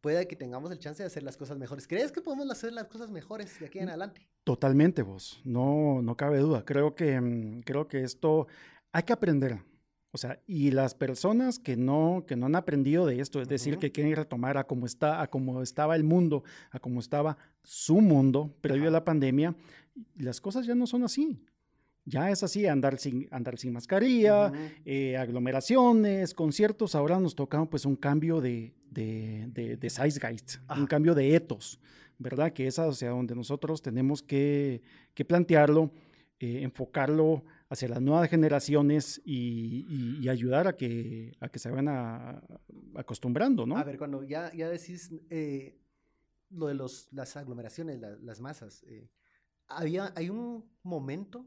puede 0.00 0.26
que 0.26 0.36
tengamos 0.36 0.70
el 0.70 0.78
chance 0.78 1.02
de 1.02 1.06
hacer 1.06 1.22
las 1.22 1.36
cosas 1.36 1.58
mejores. 1.58 1.86
¿Crees 1.86 2.12
que 2.12 2.20
podemos 2.20 2.50
hacer 2.50 2.72
las 2.72 2.88
cosas 2.88 3.10
mejores 3.10 3.58
de 3.60 3.66
aquí 3.66 3.78
en 3.78 3.88
adelante? 3.88 4.28
Totalmente 4.44 5.02
vos, 5.02 5.40
no, 5.44 6.00
no 6.02 6.16
cabe 6.16 6.38
duda. 6.38 6.64
Creo 6.64 6.94
que, 6.94 7.20
mm, 7.20 7.60
creo 7.62 7.88
que 7.88 8.02
esto 8.02 8.46
hay 8.92 9.02
que 9.02 9.12
aprender. 9.12 9.60
O 10.12 10.18
sea, 10.18 10.40
y 10.46 10.72
las 10.72 10.94
personas 10.94 11.60
que 11.60 11.76
no, 11.76 12.24
que 12.26 12.34
no 12.34 12.46
han 12.46 12.56
aprendido 12.56 13.06
de 13.06 13.20
esto, 13.20 13.40
es 13.40 13.48
decir, 13.48 13.78
que 13.78 13.92
quieren 13.92 14.16
retomar 14.16 14.58
a 14.58 14.66
cómo 14.66 14.86
está, 14.86 15.22
a 15.22 15.30
cómo 15.30 15.62
estaba 15.62 15.94
el 15.94 16.02
mundo, 16.02 16.42
a 16.72 16.80
cómo 16.80 16.98
estaba 16.98 17.36
su 17.62 18.00
mundo 18.00 18.52
previo 18.60 18.84
a 18.84 18.86
Ajá. 18.86 18.92
la 18.92 19.04
pandemia, 19.04 19.54
las 20.16 20.40
cosas 20.40 20.66
ya 20.66 20.74
no 20.74 20.88
son 20.88 21.04
así. 21.04 21.40
Ya 22.04 22.30
es 22.30 22.42
así, 22.42 22.66
andar 22.66 22.98
sin, 22.98 23.28
andar 23.30 23.58
sin 23.58 23.72
mascarilla, 23.72 24.50
eh, 24.84 25.16
aglomeraciones, 25.16 26.34
conciertos. 26.34 26.94
Ahora 26.94 27.20
nos 27.20 27.34
toca 27.34 27.64
pues 27.66 27.84
un 27.84 27.96
cambio 27.96 28.40
de, 28.40 28.74
de, 28.90 29.46
de, 29.52 29.76
de 29.76 29.90
zeitgeist, 29.90 30.56
un 30.76 30.86
cambio 30.86 31.14
de 31.14 31.34
etos, 31.36 31.78
¿verdad? 32.18 32.52
Que 32.52 32.66
es 32.66 32.78
hacia 32.78 33.10
donde 33.10 33.34
nosotros 33.34 33.82
tenemos 33.82 34.22
que, 34.22 34.82
que 35.14 35.24
plantearlo, 35.24 35.92
eh, 36.40 36.62
enfocarlo 36.62 37.44
hacia 37.68 37.88
las 37.88 38.00
nuevas 38.00 38.28
generaciones 38.28 39.20
y, 39.24 39.86
y- 39.88 40.18
y 40.24 40.28
ayudar 40.28 40.66
a 40.66 40.74
que, 40.76 41.32
a 41.38 41.48
que 41.48 41.58
se 41.58 41.70
vayan 41.70 41.88
a- 41.88 42.42
acostumbrando, 42.96 43.66
¿no? 43.66 43.76
A 43.76 43.84
ver, 43.84 43.98
cuando 43.98 44.24
ya, 44.24 44.52
ya 44.54 44.68
decís 44.68 45.12
eh, 45.28 45.78
lo 46.50 46.66
de 46.66 46.74
los, 46.74 47.12
las 47.12 47.36
aglomeraciones, 47.36 48.00
la- 48.00 48.16
las 48.16 48.40
masas, 48.40 48.82
eh, 48.88 49.08
había, 49.68 50.12
hay 50.16 50.30
un 50.30 50.64
momento 50.82 51.46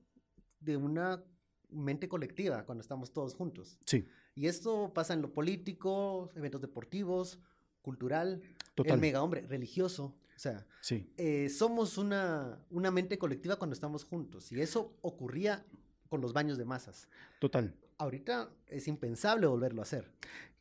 de 0.63 0.77
una 0.77 1.23
mente 1.69 2.07
colectiva 2.07 2.65
cuando 2.65 2.81
estamos 2.81 3.11
todos 3.11 3.33
juntos. 3.35 3.77
Sí, 3.85 4.07
Y 4.35 4.47
esto 4.47 4.91
pasa 4.93 5.13
en 5.13 5.21
lo 5.21 5.31
político, 5.33 6.31
eventos 6.35 6.61
deportivos, 6.61 7.39
cultural, 7.81 8.41
total. 8.75 8.95
el 8.95 9.01
mega 9.01 9.21
hombre, 9.21 9.41
religioso. 9.41 10.15
O 10.35 10.39
sea, 10.39 10.65
Sí, 10.81 11.11
eh, 11.17 11.49
somos 11.49 11.97
una, 11.97 12.59
una 12.69 12.91
mente 12.91 13.17
colectiva 13.17 13.55
cuando 13.57 13.73
estamos 13.73 14.03
juntos. 14.03 14.51
Y 14.51 14.59
eso 14.61 14.97
ocurría 15.01 15.65
con 16.09 16.21
los 16.21 16.33
baños 16.33 16.57
de 16.57 16.65
masas. 16.65 17.07
total. 17.39 17.75
Ahorita 17.99 18.49
es 18.67 18.87
impensable 18.87 19.45
volverlo 19.47 19.81
a 19.81 19.83
hacer. 19.83 20.11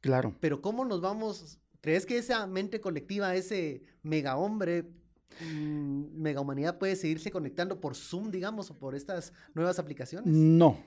Claro. 0.01 0.37
Pero 0.41 0.61
¿cómo 0.61 0.85
nos 0.85 1.01
vamos? 1.01 1.59
¿Crees 1.81 2.07
que 2.07 2.19
esa 2.19 2.47
mente 2.47 2.81
colectiva, 2.81 3.35
ese 3.35 3.83
mega 4.03 4.37
hombre, 4.37 4.85
mm, 5.41 6.21
mega 6.21 6.41
humanidad 6.41 6.79
puede 6.79 6.97
seguirse 6.97 7.31
conectando 7.31 7.81
por 7.81 7.95
Zoom, 7.95 8.31
digamos, 8.31 8.71
o 8.71 8.79
por 8.79 8.95
estas 8.95 9.33
nuevas 9.55 9.79
aplicaciones? 9.79 10.27
No, 10.33 10.79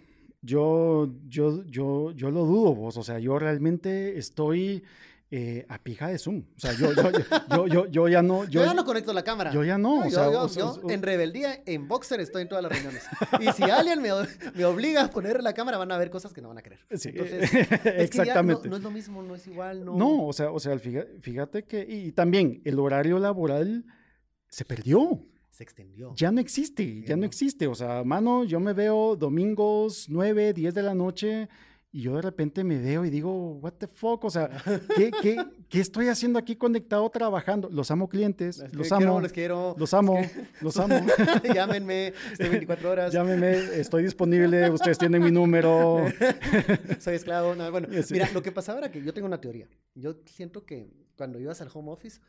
yo, 0.41 1.09
yo, 1.27 1.63
yo, 1.65 2.11
yo 2.11 2.31
lo 2.31 2.45
dudo, 2.45 2.75
vos. 2.75 2.97
O 2.97 3.03
sea, 3.03 3.19
yo 3.19 3.39
realmente 3.39 4.17
estoy 4.17 4.83
eh, 5.31 5.65
a 5.69 5.79
pija 5.81 6.07
de 6.07 6.19
Zoom. 6.19 6.43
O 6.55 6.59
sea, 6.59 6.71
yo, 6.73 6.93
yo, 6.93 7.09
yo, 7.11 7.19
yo, 7.49 7.67
yo- 7.67 7.85
yo 7.87 8.07
ya 8.07 8.21
no. 8.21 8.43
Yo, 8.45 8.51
Yo, 8.61 8.65
ya 8.65 8.73
no 8.75 8.85
conecto 8.85 9.11
la 9.11 9.23
cámara. 9.23 9.51
yo 9.51 9.63
ya 9.63 9.77
no. 9.79 9.95
No, 9.95 10.01
o 10.01 10.03
yo, 10.05 10.09
sea, 10.11 10.31
yo- 10.61 10.67
o 10.81 10.85
o- 10.85 10.89
en 10.91 11.01
rebeldía, 11.01 11.63
en 11.65 11.87
boxer, 11.87 12.19
estoy 12.19 12.43
en 12.43 12.47
todas 12.49 12.63
las 12.63 12.71
reuniones. 12.71 13.03
Y 13.41 13.51
si 13.53 13.63
alguien 13.63 14.01
me, 14.03 14.11
obliga 14.63 15.05
a 15.05 15.09
poner 15.09 15.41
la 15.41 15.53
cámara, 15.53 15.79
van 15.79 15.91
a 15.91 15.97
ver 15.97 16.11
cosas 16.11 16.31
que 16.31 16.41
no 16.41 16.49
van 16.49 16.59
a 16.59 16.61
creer. 16.61 16.81
Sí, 16.91 17.09
Entonces, 17.09 17.51
es 17.53 17.59
que 17.59 17.79
ya 17.83 17.91
exactamente. 18.03 18.63
no, 18.65 18.69
no 18.69 18.77
es 18.77 18.83
lo 18.83 18.91
mismo, 18.91 19.23
no 19.23 19.33
es 19.35 19.47
igual, 19.47 19.83
no. 19.83 19.97
No, 19.97 20.27
o 20.27 20.31
sea, 20.31 20.51
o 20.51 20.59
sea, 20.59 20.77
fíjate, 20.77 21.19
fíjate 21.21 21.63
que. 21.63 21.81
Y 21.89 22.11
también 22.11 22.61
el 22.63 22.79
horario 22.79 23.17
laboral 23.17 23.83
se 24.55 24.63
perdió. 24.63 25.19
Se 25.51 25.63
extendió. 25.63 26.13
Ya 26.15 26.31
no 26.31 26.39
existe, 26.39 27.01
ya 27.01 27.17
no 27.17 27.21
no. 27.21 27.25
existe. 27.25 27.67
O 27.67 27.75
sea, 27.75 28.05
mano, 28.05 28.45
yo 28.45 28.61
me 28.61 28.71
veo 28.71 29.17
domingos 29.17 30.05
9, 30.07 30.53
10 30.53 30.73
de 30.73 30.81
la 30.81 30.95
noche 30.95 31.49
y 31.91 32.03
yo 32.03 32.15
de 32.15 32.21
repente 32.21 32.63
me 32.63 32.79
veo 32.79 33.03
y 33.03 33.09
digo, 33.09 33.55
what 33.57 33.73
the 33.73 33.87
fuck, 33.87 34.23
o 34.23 34.29
sea, 34.29 34.49
¿qué, 34.95 35.11
qué, 35.21 35.35
qué 35.69 35.81
estoy 35.81 36.07
haciendo 36.07 36.39
aquí 36.39 36.55
conectado 36.55 37.09
trabajando? 37.09 37.69
Los 37.69 37.91
amo 37.91 38.07
clientes, 38.07 38.59
Les 38.59 38.73
los 38.73 38.87
quiero, 38.87 39.11
amo, 39.11 39.21
les 39.21 39.33
quiero. 39.33 39.75
los 39.77 39.93
amo, 39.93 40.21
los 40.61 40.77
amo. 40.77 41.05
Llámenme, 41.53 42.13
estoy 42.31 42.47
24 42.49 42.91
horas. 42.91 43.11
Llámeme, 43.13 43.57
estoy 43.77 44.03
disponible, 44.03 44.69
ustedes 44.69 44.97
tienen 44.97 45.21
mi 45.21 45.31
número. 45.31 46.05
Soy 47.01 47.15
esclavo. 47.15 47.55
no, 47.55 47.69
bueno, 47.71 47.89
Sí. 48.03 48.13
mira, 48.13 48.29
lo 48.33 48.41
que 48.41 48.53
pasaba 48.53 48.79
era 48.79 48.89
que 48.91 49.01
yo 49.03 49.13
tengo 49.13 49.27
una 49.27 49.41
teoría. 49.41 49.67
Yo 49.95 50.15
siento 50.25 50.65
que 50.65 50.87
cuando 51.17 51.39
ibas 51.41 51.59
al 51.61 51.69
home 51.73 51.91
office, 51.91 52.21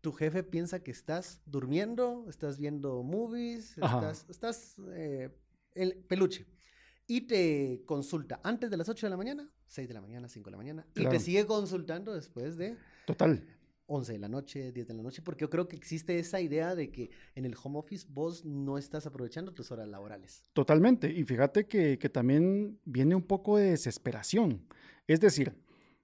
tu 0.00 0.12
jefe 0.12 0.42
piensa 0.42 0.80
que 0.82 0.90
estás 0.90 1.40
durmiendo, 1.46 2.26
estás 2.28 2.58
viendo 2.58 3.02
movies, 3.02 3.76
Ajá. 3.80 3.96
estás, 4.12 4.26
estás 4.30 4.76
eh, 4.94 5.30
el 5.74 5.96
peluche. 5.96 6.46
Y 7.06 7.22
te 7.22 7.82
consulta 7.86 8.38
antes 8.44 8.70
de 8.70 8.76
las 8.76 8.88
8 8.88 9.06
de 9.06 9.10
la 9.10 9.16
mañana, 9.16 9.50
6 9.66 9.88
de 9.88 9.94
la 9.94 10.00
mañana, 10.02 10.28
5 10.28 10.44
de 10.46 10.50
la 10.50 10.56
mañana. 10.58 10.86
Y 10.90 11.00
Claro. 11.00 11.10
te 11.10 11.20
sigue 11.20 11.46
consultando 11.46 12.12
después 12.14 12.56
de 12.58 12.76
Total, 13.06 13.42
11 13.86 14.12
de 14.12 14.18
la 14.18 14.28
noche, 14.28 14.72
10 14.72 14.86
de 14.88 14.92
la 14.94 15.02
noche, 15.02 15.22
porque 15.22 15.42
yo 15.44 15.50
creo 15.50 15.66
que 15.68 15.76
existe 15.76 16.18
esa 16.18 16.40
idea 16.42 16.74
de 16.74 16.90
que 16.90 17.10
en 17.34 17.46
el 17.46 17.54
home 17.62 17.78
office 17.78 18.06
vos 18.10 18.44
no 18.44 18.76
estás 18.76 19.06
aprovechando 19.06 19.54
tus 19.54 19.70
horas 19.72 19.88
laborales. 19.88 20.42
totalmente. 20.52 21.10
Y 21.10 21.24
fíjate 21.24 21.66
que, 21.66 21.98
que 21.98 22.10
también 22.10 22.78
viene 22.84 23.14
un 23.14 23.22
poco 23.22 23.56
de 23.56 23.70
desesperación. 23.70 24.62
Es 25.06 25.20
decir, 25.20 25.54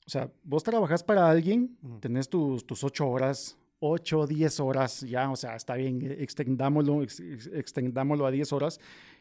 o 0.07 0.11
sea, 0.11 0.33
vos 0.43 0.63
trabajas 0.63 1.05
para 1.05 1.29
alguien, 1.29 1.77
tenés 2.01 2.29
tus, 2.31 2.67
tus 2.67 2.83
ocho 2.83 3.07
horas, 3.09 3.59
ocho, 3.87 4.27
diez 4.27 4.61
horas, 4.61 5.01
ya, 5.03 5.31
o 5.31 5.37
sea, 5.37 5.57
está 5.57 5.75
bien, 5.77 6.01
eh, 6.03 6.17
extendámoslo, 6.21 7.03
ex- 7.03 7.21
ex- 7.21 7.51
extendámoslo 7.53 8.27
a 8.27 8.31
10 8.31 8.53
horas. 8.53 8.81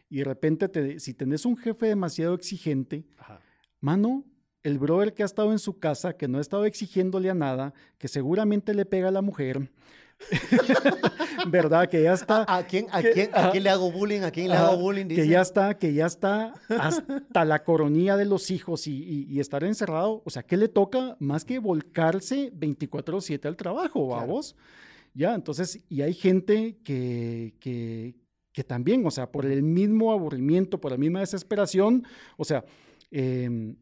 Y 0.10 0.17
de 0.20 0.24
repente, 0.25 0.70
te- 0.70 1.00
si 1.00 1.13
tenés 1.13 1.46
un 1.46 1.58
jefe 1.58 1.88
demasiado 1.88 2.34
exigente, 2.36 3.03
Ajá. 3.17 3.39
mano, 3.82 4.24
el 4.63 4.79
brother 4.79 5.13
que 5.13 5.24
ha 5.24 5.25
estado 5.25 5.51
en 5.51 5.60
su 5.60 5.79
casa, 5.79 6.13
que 6.15 6.27
no 6.27 6.38
ha 6.38 6.41
estado 6.41 6.65
exigiéndole 6.65 7.29
a 7.29 7.34
nada, 7.34 7.74
que 7.98 8.08
seguramente 8.08 8.74
le 8.74 8.86
pega 8.86 9.10
a 9.10 9.12
la 9.12 9.22
mujer, 9.22 9.70
¿verdad? 11.48 11.89
Que 11.89 12.03
ya 12.03 12.13
está... 12.13 12.46
¿A 12.48 12.65
quién, 12.65 12.88
a 12.91 13.01
que- 13.01 13.12
quién, 13.12 13.29
a 13.34 13.39
ajá. 13.39 13.51
quién 13.51 13.63
le 13.63 13.70
hago 13.70 13.91
bullying? 13.91 14.22
¿A 14.22 14.32
quién 14.32 14.50
le 14.50 14.55
hago 14.55 14.77
bullying? 14.77 15.08
que 15.08 15.27
ya 15.27 15.41
está, 15.41 15.77
que 15.77 15.93
ya 15.93 16.05
está 16.05 16.53
hasta 16.70 17.46
la 17.46 17.63
coronilla 17.63 18.17
de 18.17 18.25
los 18.25 18.51
hijos 18.51 18.88
y, 18.88 18.93
y- 19.03 19.25
y 19.29 19.39
estar 19.39 19.63
encerrado. 19.63 20.22
O 20.25 20.29
sea, 20.29 20.43
¿qué 20.43 20.58
le 20.58 20.67
toca 20.70 21.15
más 21.20 21.46
que 21.46 21.60
volcarse 21.60 22.51
24/7 22.53 23.46
al 23.48 23.55
trabajo, 23.58 24.08
Claro. 24.08 24.22
vamos? 24.22 24.55
Ya, 25.13 25.36
entonces, 25.36 25.79
y 25.89 26.01
hay 26.01 26.13
gente 26.13 26.77
que, 26.84 27.53
que, 27.60 28.15
que 28.51 28.63
también, 28.63 29.05
o 29.05 29.12
sea, 29.12 29.32
por 29.32 29.46
el 29.46 29.62
mismo 29.62 30.12
aburrimiento, 30.12 30.79
por 30.82 30.91
la 30.91 30.98
misma 30.98 31.20
desesperación, 31.20 32.03
o 32.38 32.43
sea, 32.46 32.65
em, 33.12 33.75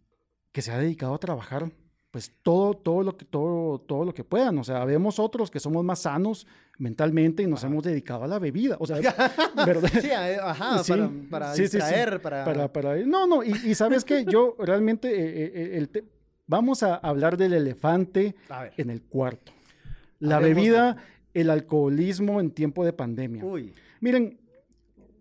que 0.51 0.61
se 0.61 0.71
ha 0.71 0.77
dedicado 0.77 1.13
a 1.13 1.19
trabajar 1.19 1.71
pues 2.11 2.31
todo, 2.43 2.73
todo 2.73 3.03
lo 3.03 3.15
que, 3.17 3.23
todo, 3.25 3.79
todo 3.79 4.03
lo 4.05 4.13
que 4.13 4.23
puedan. 4.23 4.57
O 4.59 4.63
sea, 4.63 4.83
vemos 4.85 5.17
otros 5.17 5.49
que 5.49 5.59
somos 5.61 5.83
más 5.83 5.99
sanos 5.99 6.45
mentalmente 6.77 7.41
y 7.43 7.47
nos 7.47 7.63
hemos 7.63 7.83
dedicado 7.83 8.23
a 8.25 8.27
la 8.27 8.37
bebida. 8.37 8.75
O 8.79 8.85
sea, 8.85 8.97
¿verdad? 9.65 9.89
Sí, 10.01 10.11
a- 10.11 10.51
ajá, 10.51 10.83
Sí, 10.83 10.91
para, 10.91 11.09
para 11.29 11.55
sí, 11.55 11.63
sí, 11.63 11.69
sí. 11.69 11.77
distraer, 11.77 12.21
para... 12.21 12.43
para, 12.45 12.71
para- 12.73 12.95
no, 12.97 13.27
no, 13.27 13.43
y, 13.43 13.51
y 13.65 13.75
sabes 13.75 14.03
que 14.03 14.25
yo 14.25 14.55
realmente, 14.59 15.09
eh, 15.09 15.51
eh, 15.55 15.77
el 15.77 15.87
te- 15.89 16.03
vamos 16.47 16.83
a 16.83 16.95
hablar 16.95 17.37
del 17.37 17.53
elefante 17.53 18.35
en 18.77 18.89
el 18.89 19.01
cuarto. 19.03 19.53
La 20.19 20.35
Hablemos 20.35 20.55
de- 20.57 20.61
bebida, 20.69 20.97
el 21.33 21.49
alcoholismo 21.49 22.41
en 22.41 22.51
tiempo 22.51 22.83
de 22.83 22.91
pandemia. 22.93 23.45
Uy. 23.45 23.73
Miren, 24.01 24.37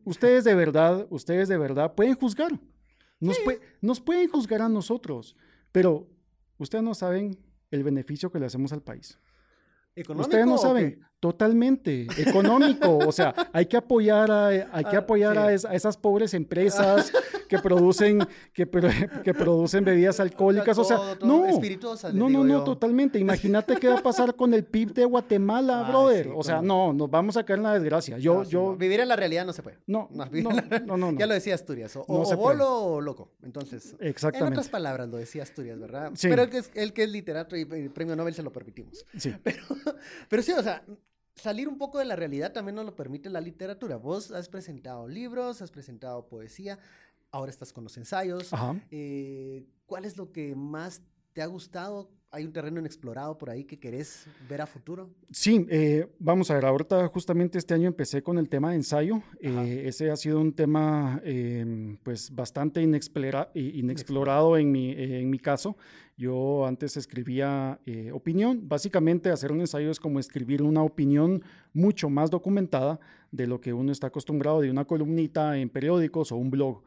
ustedes 0.04 0.42
de 0.44 0.54
verdad, 0.56 1.06
ustedes 1.10 1.48
de 1.48 1.56
verdad 1.56 1.94
pueden 1.94 2.14
juzgar. 2.14 2.50
Nos, 3.20 3.38
nos 3.80 4.00
pueden 4.00 4.28
juzgar 4.28 4.62
a 4.62 4.68
nosotros, 4.68 5.36
pero 5.72 6.08
ustedes 6.62 6.84
no 6.84 6.94
saben 6.94 7.36
el 7.70 7.82
beneficio 7.82 8.30
que 8.30 8.38
le 8.38 8.46
hacemos 8.46 8.72
al 8.72 8.82
país. 8.82 9.18
¿Económico 9.94 10.28
Ustedes 10.28 10.46
no 10.46 10.58
saben? 10.58 11.04
Totalmente, 11.20 12.06
económico, 12.16 12.96
o 12.98 13.12
sea, 13.12 13.34
hay 13.52 13.66
que 13.66 13.76
apoyar 13.76 14.30
a, 14.30 14.46
hay 14.48 14.84
que 14.84 14.96
Ah, 14.96 15.00
apoyar 15.00 15.38
a, 15.38 15.52
es- 15.52 15.64
a 15.64 15.74
esas 15.74 15.96
pobres 15.96 16.32
empresas 16.34 17.12
que 17.48 17.58
producen, 17.58 18.26
que, 18.54 18.66
que 19.22 19.34
producen 19.34 19.84
bebidas 19.84 20.18
alcohólicas, 20.18 20.76
o 20.78 20.84
sea, 20.84 20.96
Todo, 20.96 21.16
todo, 21.18 21.28
no, 22.12 22.28
no, 22.28 22.28
no, 22.30 22.44
no, 22.44 22.64
totalmente. 22.64 23.18
Imagínate 23.18 23.76
qué 23.76 23.88
va 23.88 23.98
a 23.98 24.02
pasar 24.02 24.34
con 24.34 24.54
el 24.54 24.64
PIB 24.64 24.94
de 24.94 25.04
Guatemala, 25.04 25.82
brother. 25.88 26.24
sí, 26.26 26.32
o 26.34 26.42
sea, 26.42 26.62
no, 26.62 26.92
nos 26.92 27.10
vamos 27.10 27.36
a 27.36 27.44
caer 27.44 27.58
en 27.58 27.62
la 27.64 27.74
desgracia. 27.74 28.18
Yo, 28.18 28.38
No, 28.38 28.44
sí, 28.44 28.50
yo, 28.52 28.62
no. 28.72 28.76
Vivir 28.76 29.00
en 29.00 29.08
la 29.08 29.16
realidad 29.16 29.44
no 29.44 29.52
se 29.52 29.62
puede. 29.62 29.78
no, 29.86 30.08
No, 30.12 30.24
no, 30.26 30.50
en 30.50 30.86
no. 30.86 31.12
Ya 31.18 31.26
lo 31.26 31.34
decía 31.34 31.54
Asturias. 31.54 31.94
O, 31.96 32.00
o 32.06 32.22
puede. 32.24 32.36
bolo 32.36 32.70
o 32.84 33.00
loco. 33.00 33.32
Entonces, 33.42 33.94
en 34.00 34.08
Exactamente. 34.08 34.52
otras 34.54 34.68
palabras 34.68 35.08
lo 35.08 35.18
decía 35.18 35.42
Asturias, 35.42 35.78
¿verdad? 35.78 36.12
Sí. 36.14 36.28
Pero 36.28 36.42
el 36.44 36.50
que, 36.50 36.58
es, 36.58 36.70
el 36.74 36.92
que 36.92 37.02
es 37.04 37.10
literato 37.10 37.56
y, 37.56 37.60
y 37.62 37.88
premio 37.90 38.16
Nobel 38.16 38.32
se 38.34 38.42
lo 38.42 38.52
permitimos. 38.52 39.04
Sí, 39.16 39.34
Pero, 39.42 39.62
pero 40.28 40.42
sí, 40.42 40.52
o 40.52 40.62
sea, 40.62 40.82
salir 41.40 41.68
un 41.68 41.78
poco 41.78 41.98
de 41.98 42.04
la 42.04 42.16
realidad 42.16 42.52
también 42.52 42.74
nos 42.76 42.84
lo 42.84 42.94
permite 42.94 43.30
la 43.30 43.40
literatura. 43.40 43.96
Vos 43.96 44.30
has 44.30 44.48
presentado 44.48 45.08
libros, 45.08 45.62
has 45.62 45.70
presentado 45.70 46.26
poesía, 46.28 46.78
ahora 47.30 47.50
estás 47.50 47.72
con 47.72 47.84
los 47.84 47.96
ensayos. 47.96 48.52
ajá. 48.52 48.76
Eh, 48.90 49.66
¿Cuál 49.86 50.04
es 50.04 50.16
lo 50.16 50.32
que 50.32 50.54
más 50.54 51.02
te 51.32 51.42
ha 51.42 51.46
gustado? 51.46 52.10
¿Hay 52.32 52.44
un 52.44 52.52
terreno 52.52 52.78
inexplorado 52.78 53.36
por 53.36 53.50
ahí 53.50 53.64
que 53.64 53.76
querés 53.76 54.28
ver 54.48 54.60
a 54.60 54.66
futuro? 54.66 55.10
Sí, 55.32 55.66
eh, 55.68 56.06
vamos 56.20 56.48
a 56.50 56.54
ver, 56.54 56.64
ahorita 56.64 57.08
justamente 57.08 57.58
este 57.58 57.74
año 57.74 57.88
empecé 57.88 58.22
con 58.22 58.38
el 58.38 58.48
tema 58.48 58.70
de 58.70 58.76
ensayo. 58.76 59.20
Eh, 59.40 59.82
ese 59.86 60.12
ha 60.12 60.16
sido 60.16 60.40
un 60.40 60.52
tema 60.52 61.20
em, 61.24 61.96
pues 62.04 62.32
bastante 62.32 62.80
inexplora- 62.82 63.50
inexplorado 63.54 64.56
en 64.56 64.70
mi, 64.70 64.92
en 64.92 65.28
mi 65.28 65.40
caso. 65.40 65.76
Yo 66.16 66.66
antes 66.66 66.96
escribía 66.96 67.80
eh, 67.84 68.12
opinión. 68.12 68.68
Básicamente 68.68 69.30
hacer 69.30 69.50
un 69.50 69.60
ensayo 69.60 69.90
es 69.90 69.98
como 69.98 70.20
escribir 70.20 70.62
una 70.62 70.84
opinión 70.84 71.42
mucho 71.72 72.08
más 72.10 72.30
documentada 72.30 73.00
de 73.32 73.48
lo 73.48 73.60
que 73.60 73.72
uno 73.72 73.90
está 73.90 74.06
acostumbrado 74.06 74.60
de 74.60 74.70
una 74.70 74.84
columnita 74.84 75.58
en 75.58 75.68
periódicos 75.68 76.30
o 76.30 76.36
un 76.36 76.50
blog. 76.52 76.82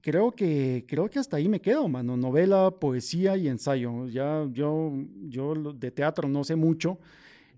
Creo 0.00 0.32
que, 0.32 0.84
creo 0.88 1.08
que 1.10 1.18
hasta 1.18 1.36
ahí 1.36 1.48
me 1.48 1.60
quedo, 1.60 1.88
mano. 1.88 2.16
Novela, 2.16 2.70
poesía 2.70 3.36
y 3.36 3.48
ensayo. 3.48 4.06
Ya 4.08 4.46
yo, 4.52 4.92
yo 5.28 5.54
de 5.72 5.90
teatro 5.90 6.28
no 6.28 6.44
sé 6.44 6.56
mucho. 6.56 6.98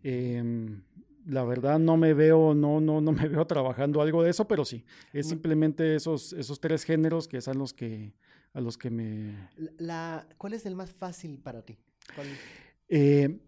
Em, 0.03 0.81
la 1.27 1.45
verdad 1.45 1.79
no 1.79 1.97
me 1.97 2.15
veo, 2.15 2.55
no, 2.55 2.81
no, 2.81 3.01
no 3.01 3.13
me 3.13 3.29
veo 3.29 3.47
trabajando 3.47 4.01
algo 4.01 4.23
de 4.23 4.31
eso, 4.31 4.49
pero 4.49 4.65
sí, 4.65 4.85
es 5.13 5.29
simplemente 5.29 5.95
esos, 5.95 6.33
esos 6.33 6.59
tres 6.61 6.85
géneros 6.85 7.29
que 7.29 7.41
son 7.43 7.59
los 7.59 7.75
que, 7.75 8.13
a 8.55 8.61
los 8.61 8.79
que 8.79 8.91
me... 8.91 9.49
La, 9.79 10.27
¿Cuál 10.39 10.55
es 10.55 10.65
el 10.67 10.75
más 10.75 10.91
fácil 10.93 11.39
para 11.39 11.63
ti? 11.63 11.77
¿Cuál- 12.15 12.27
Eh, 12.89 13.39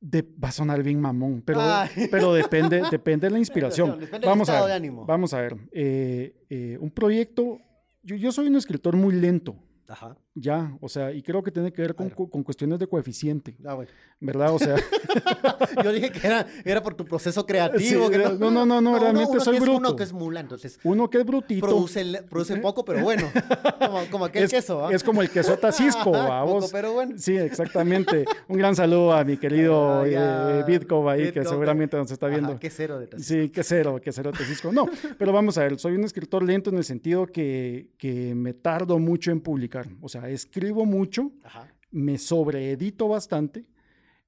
de- 0.00 0.22
va 0.22 0.48
a 0.48 0.52
sonar 0.52 0.82
bien 0.82 1.00
mamón, 1.00 1.42
pero, 1.42 1.60
Ay. 1.62 1.88
pero 2.10 2.34
depende, 2.34 2.82
depende 2.90 3.26
de 3.28 3.30
la 3.32 3.38
inspiración. 3.46 3.98
Depende 3.98 4.26
Vamos 4.26 4.48
a 4.50 4.60
ver, 4.60 4.68
de 4.68 4.74
ánimo. 4.74 5.06
vamos 5.06 5.32
a 5.32 5.40
ver. 5.40 5.56
eh, 5.72 6.76
un 6.80 6.90
proyecto, 6.90 7.58
yo, 8.02 8.16
yo 8.16 8.32
soy 8.32 8.48
un 8.48 8.56
escritor 8.56 8.96
muy 8.96 9.14
lento, 9.14 9.56
Ajá. 9.88 10.16
Ya, 10.34 10.76
o 10.80 10.88
sea, 10.88 11.12
y 11.12 11.22
creo 11.22 11.42
que 11.42 11.50
tiene 11.50 11.72
que 11.72 11.82
ver 11.82 11.94
con, 11.94 12.08
con 12.10 12.42
cuestiones 12.42 12.78
de 12.78 12.86
coeficiente, 12.86 13.56
Ah, 13.64 13.74
bueno. 13.74 13.90
¿verdad? 14.20 14.54
O 14.54 14.58
sea, 14.58 14.76
Yo 15.84 15.92
dije 15.92 16.10
que 16.10 16.26
era, 16.26 16.46
era 16.64 16.82
por 16.82 16.94
tu 16.94 17.04
proceso 17.04 17.44
creativo. 17.44 18.06
Sí, 18.06 18.12
que 18.12 18.18
no, 18.18 18.50
no, 18.50 18.64
no, 18.64 18.80
no, 18.80 18.98
realmente 18.98 19.30
uno 19.30 19.40
soy 19.40 19.52
que 19.54 19.58
es, 19.58 19.62
bruto. 19.64 19.78
Uno 19.78 19.96
que 19.96 20.02
es 20.04 20.12
mula, 20.12 20.40
entonces 20.40 20.78
uno 20.84 21.10
que 21.10 21.18
es 21.18 21.26
brutito. 21.26 21.66
produce, 21.66 22.22
produce 22.30 22.56
poco, 22.56 22.84
pero 22.84 23.00
bueno. 23.02 23.30
Como, 23.78 24.00
como 24.10 24.24
aquel 24.26 24.44
es, 24.44 24.50
queso, 24.50 24.86
¿ah? 24.86 24.92
es 24.94 25.02
como 25.02 25.22
el 25.22 25.30
quesota 25.30 25.72
cisco, 25.72 26.14
Ajá, 26.14 26.28
vamos. 26.28 26.64
poco, 26.64 26.68
pero 26.72 26.92
bueno. 26.92 27.14
Sí, 27.18 27.36
exactamente. 27.36 28.24
Un 28.48 28.56
gran 28.58 28.74
saludo 28.74 29.12
a 29.12 29.24
mi 29.24 29.36
querido 29.36 30.02
Ah, 30.02 30.06
eh, 30.06 30.64
Vidkov 30.66 31.08
ahí, 31.08 31.32
que 31.32 31.44
seguramente 31.44 31.96
nos 31.96 32.10
está 32.10 32.26
Ajá, 32.26 32.36
viendo. 32.36 32.58
qué 32.58 32.70
cero 32.70 32.98
de 32.98 33.06
tazo. 33.08 33.22
Sí, 33.22 33.50
qué 33.50 33.62
cero, 33.62 34.00
qué 34.02 34.12
cero 34.12 34.32
te 34.36 34.44
cisco. 34.44 34.72
No, 34.72 34.86
pero 35.18 35.32
vamos 35.32 35.58
a 35.58 35.62
ver, 35.62 35.78
soy 35.78 35.94
un 35.94 36.04
escritor 36.04 36.42
lento 36.42 36.70
en 36.70 36.76
el 36.78 36.84
sentido 36.84 37.26
que, 37.26 37.88
que 37.98 38.34
me 38.34 38.54
tardo 38.54 38.98
mucho 38.98 39.30
en 39.30 39.40
publicar. 39.40 39.88
O 40.00 40.08
sea, 40.08 40.21
escribo 40.28 40.84
mucho, 40.86 41.32
Ajá. 41.42 41.68
me 41.90 42.18
sobreedito 42.18 43.08
bastante, 43.08 43.66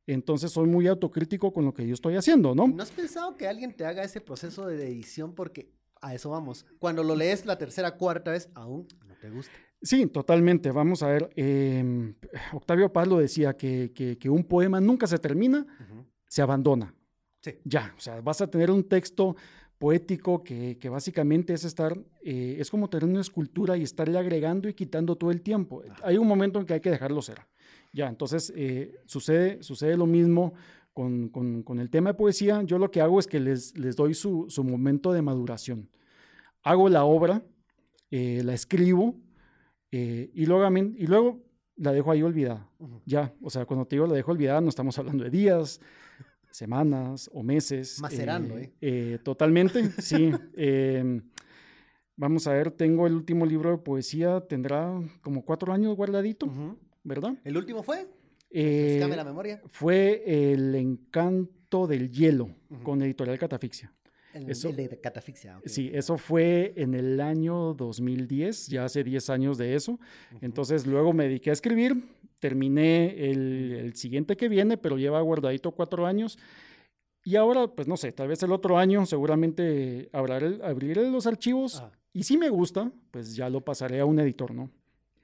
entonces 0.07 0.51
soy 0.53 0.67
muy 0.69 0.87
autocrítico 0.87 1.53
con 1.53 1.65
lo 1.65 1.73
que 1.73 1.87
yo 1.87 1.95
estoy 1.95 2.17
haciendo, 2.17 2.55
¿no? 2.55 2.69
¿No 2.69 2.83
has 2.83 2.91
pensado 2.91 3.37
que 3.37 3.49
alguien 3.49 3.75
te 3.75 3.87
haga 3.87 4.03
ese 4.05 4.21
proceso 4.21 4.67
de 4.67 4.87
edición? 4.87 5.35
Porque 5.35 5.71
a 6.03 6.15
eso 6.15 6.29
vamos. 6.31 6.67
Cuando 6.79 7.03
lo 7.03 7.17
lees 7.17 7.47
la 7.47 7.57
tercera, 7.57 7.97
cuarta 7.97 8.31
vez, 8.33 8.51
aún 8.55 8.87
no 9.07 9.15
te 9.17 9.31
gusta. 9.31 9.53
Sí, 9.81 10.07
totalmente. 10.07 10.71
Vamos 10.71 11.03
a 11.03 11.09
ver, 11.09 11.31
eh, 11.37 12.15
Octavio 12.53 12.93
Paz 12.93 13.09
lo 13.09 13.19
decía, 13.19 13.57
que, 13.57 13.93
que- 13.95 14.19
que 14.19 14.29
un 14.31 14.45
poema 14.45 14.81
nunca 14.81 15.07
se 15.07 15.19
termina, 15.19 15.67
se 16.27 16.43
abandona. 16.43 16.95
Sí. 17.41 17.59
Ya, 17.65 17.95
o 17.97 18.01
sea, 18.01 18.21
vas 18.23 18.41
a 18.41 18.47
tener 18.47 18.71
un 18.71 18.85
texto 18.89 19.37
poético 19.85 20.43
que, 20.43 20.79
que 20.81 20.89
básicamente 20.89 21.53
es 21.53 21.63
estar, 21.65 21.93
eh, 22.23 22.57
es 22.59 22.71
como 22.71 22.89
tener 22.89 23.05
una 23.05 23.21
escultura 23.21 23.77
y 23.77 23.83
estarle 23.83 24.17
agregando 24.17 24.67
y 24.67 24.73
quitando 24.73 25.15
todo 25.17 25.31
el 25.31 25.43
tiempo. 25.43 25.83
Hay 26.03 26.17
un 26.17 26.27
momento 26.27 26.59
en 26.59 26.65
que 26.65 26.73
hay 26.73 26.81
que 26.81 26.91
dejarlo 26.91 27.21
ser. 27.21 27.41
Ya, 27.93 28.09
entonces 28.09 28.51
eh, 28.57 28.95
sucede, 29.05 29.63
sucede 29.63 29.95
lo 29.99 30.07
mismo 30.07 30.55
con, 30.95 31.29
con- 31.29 31.63
con 31.63 31.79
el 31.81 31.91
tema 31.91 32.11
de 32.11 32.15
poesía. 32.15 32.63
Yo 32.63 32.79
lo 32.79 32.91
que 32.91 33.03
hago 33.03 33.19
es 33.21 33.27
que 33.27 33.41
les, 33.41 33.77
les 33.77 33.95
doy 33.95 34.15
su, 34.15 34.47
su 34.49 34.65
momento 34.65 35.13
de 35.13 35.21
maduración. 35.21 35.91
Hago 36.63 36.89
la 36.89 37.05
obra, 37.05 37.43
eh, 38.11 38.41
la 38.43 38.55
escribo 38.55 39.21
y, 39.91 40.47
luego, 40.47 40.79
y 40.97 41.07
luego 41.07 41.43
la 41.77 41.93
dejo 41.93 42.11
ahí 42.11 42.23
olvidada. 42.23 42.71
Ya, 43.05 43.35
o 43.43 43.51
sea, 43.51 43.67
cuando 43.67 43.85
te 43.85 43.97
digo 43.97 44.07
la 44.07 44.15
dejo 44.15 44.33
olvidada, 44.33 44.63
no 44.63 44.71
estamos 44.71 44.99
hablando 44.99 45.25
de 45.25 45.31
días, 45.31 45.79
semanas 46.55 47.29
o 47.33 47.43
meses. 47.43 48.01
Macerando, 48.01 48.57
¿eh? 48.59 48.73
eh, 48.81 49.19
totalmente, 49.23 49.91
sí. 50.01 50.31
Eh, 50.57 51.21
vamos 52.17 52.47
a 52.47 52.53
ver, 52.53 52.71
tengo 52.71 53.07
el 53.07 53.15
último 53.15 53.45
libro 53.45 53.71
de 53.73 53.79
poesía, 53.79 54.41
tendrá 54.49 54.93
como 55.21 55.45
cuatro 55.45 55.73
años 55.73 55.97
guardadito. 55.97 56.49
¿verdad? 57.03 57.35
¿El 57.45 57.57
último 57.57 57.83
fue? 57.83 58.07
Eh, 58.51 59.05
la 59.15 59.25
memoria. 59.25 59.61
fue 59.67 60.23
El 60.53 60.75
encanto 60.77 61.87
del 61.89 62.11
hielo, 62.11 62.51
con 62.85 63.03
editorial 63.03 63.39
Catafixia. 63.39 63.93
El, 64.33 64.51
eso- 64.51 64.69
el 64.69 64.77
de 64.77 65.01
catafixia. 65.01 65.61
Sí, 65.65 65.91
eso 65.95 66.19
fue 66.19 66.73
en 66.77 66.95
el 66.95 67.21
año 67.21 67.73
2010, 67.75 68.67
ya 68.69 68.85
hace 68.85 69.05
10 69.05 69.31
años 69.31 69.59
de 69.59 69.75
eso. 69.77 70.01
Entonces 70.41 70.87
luego 70.87 71.13
me 71.13 71.25
dediqué 71.25 71.51
a 71.51 71.53
escribir, 71.53 72.03
terminé 72.45 73.31
el, 73.31 73.73
el 73.73 73.95
siguiente 73.95 74.37
que 74.37 74.51
viene, 74.51 74.77
pero 74.77 74.99
lleva 74.99 75.19
guardadito 75.23 75.71
cuatro 75.73 76.05
años. 76.05 76.39
Y 77.25 77.37
ahora, 77.37 77.69
pues 77.69 77.89
no 77.89 77.97
sé, 77.97 78.13
tal 78.13 78.29
vez 78.29 78.43
el 78.43 78.53
otro 78.53 78.77
año 78.77 79.07
seguramente 79.07 80.11
abriré, 80.13 80.59
abriré 80.63 81.09
los 81.11 81.27
archivos 81.27 81.77
Ajá. 81.77 81.91
y 82.13 82.25
si 82.25 82.37
me 82.37 82.51
gusta, 82.51 82.93
pues 83.11 83.35
ya 83.35 83.49
lo 83.49 83.63
pasaré 83.63 83.99
a 84.01 84.05
un 84.05 84.19
editor, 84.19 84.53
¿no? 84.53 84.71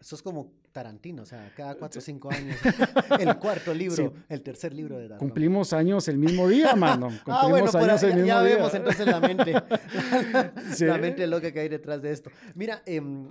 Eso 0.01 0.15
es 0.17 0.23
como 0.23 0.51
Tarantino, 0.73 1.25
o 1.25 1.27
sea, 1.27 1.53
cada 1.55 1.75
cuatro 1.75 1.99
o 1.99 2.01
cinco 2.01 2.31
años. 2.33 2.57
el 3.21 3.37
cuarto 3.37 3.75
libro, 3.75 3.97
Sí. 3.97 4.09
el 4.31 4.41
tercer 4.41 4.73
libro 4.73 4.97
de 4.97 5.09
Darwin. 5.09 5.19
Cumplimos 5.29 5.75
años 5.75 6.09
el 6.09 6.17
mismo 6.17 6.49
día, 6.49 6.75
mano. 6.75 7.09
Cumplimos 7.25 7.45
Ah, 7.45 7.49
bueno, 7.49 7.65
años 7.67 8.03
ahí- 8.03 8.09
el 8.13 8.15
mismo 8.17 8.29
ya 8.29 8.43
día. 8.43 8.55
vemos 8.57 8.73
entonces 8.75 9.07
la 9.07 9.21
mente, 9.21 9.53
Sí. 10.75 10.87
la 10.87 10.97
mente 10.97 11.27
loca 11.27 11.53
que 11.53 11.61
hay 11.61 11.69
detrás 11.69 12.01
de 12.01 12.13
esto. 12.13 12.31
Mira, 12.55 12.83
em, 12.87 13.29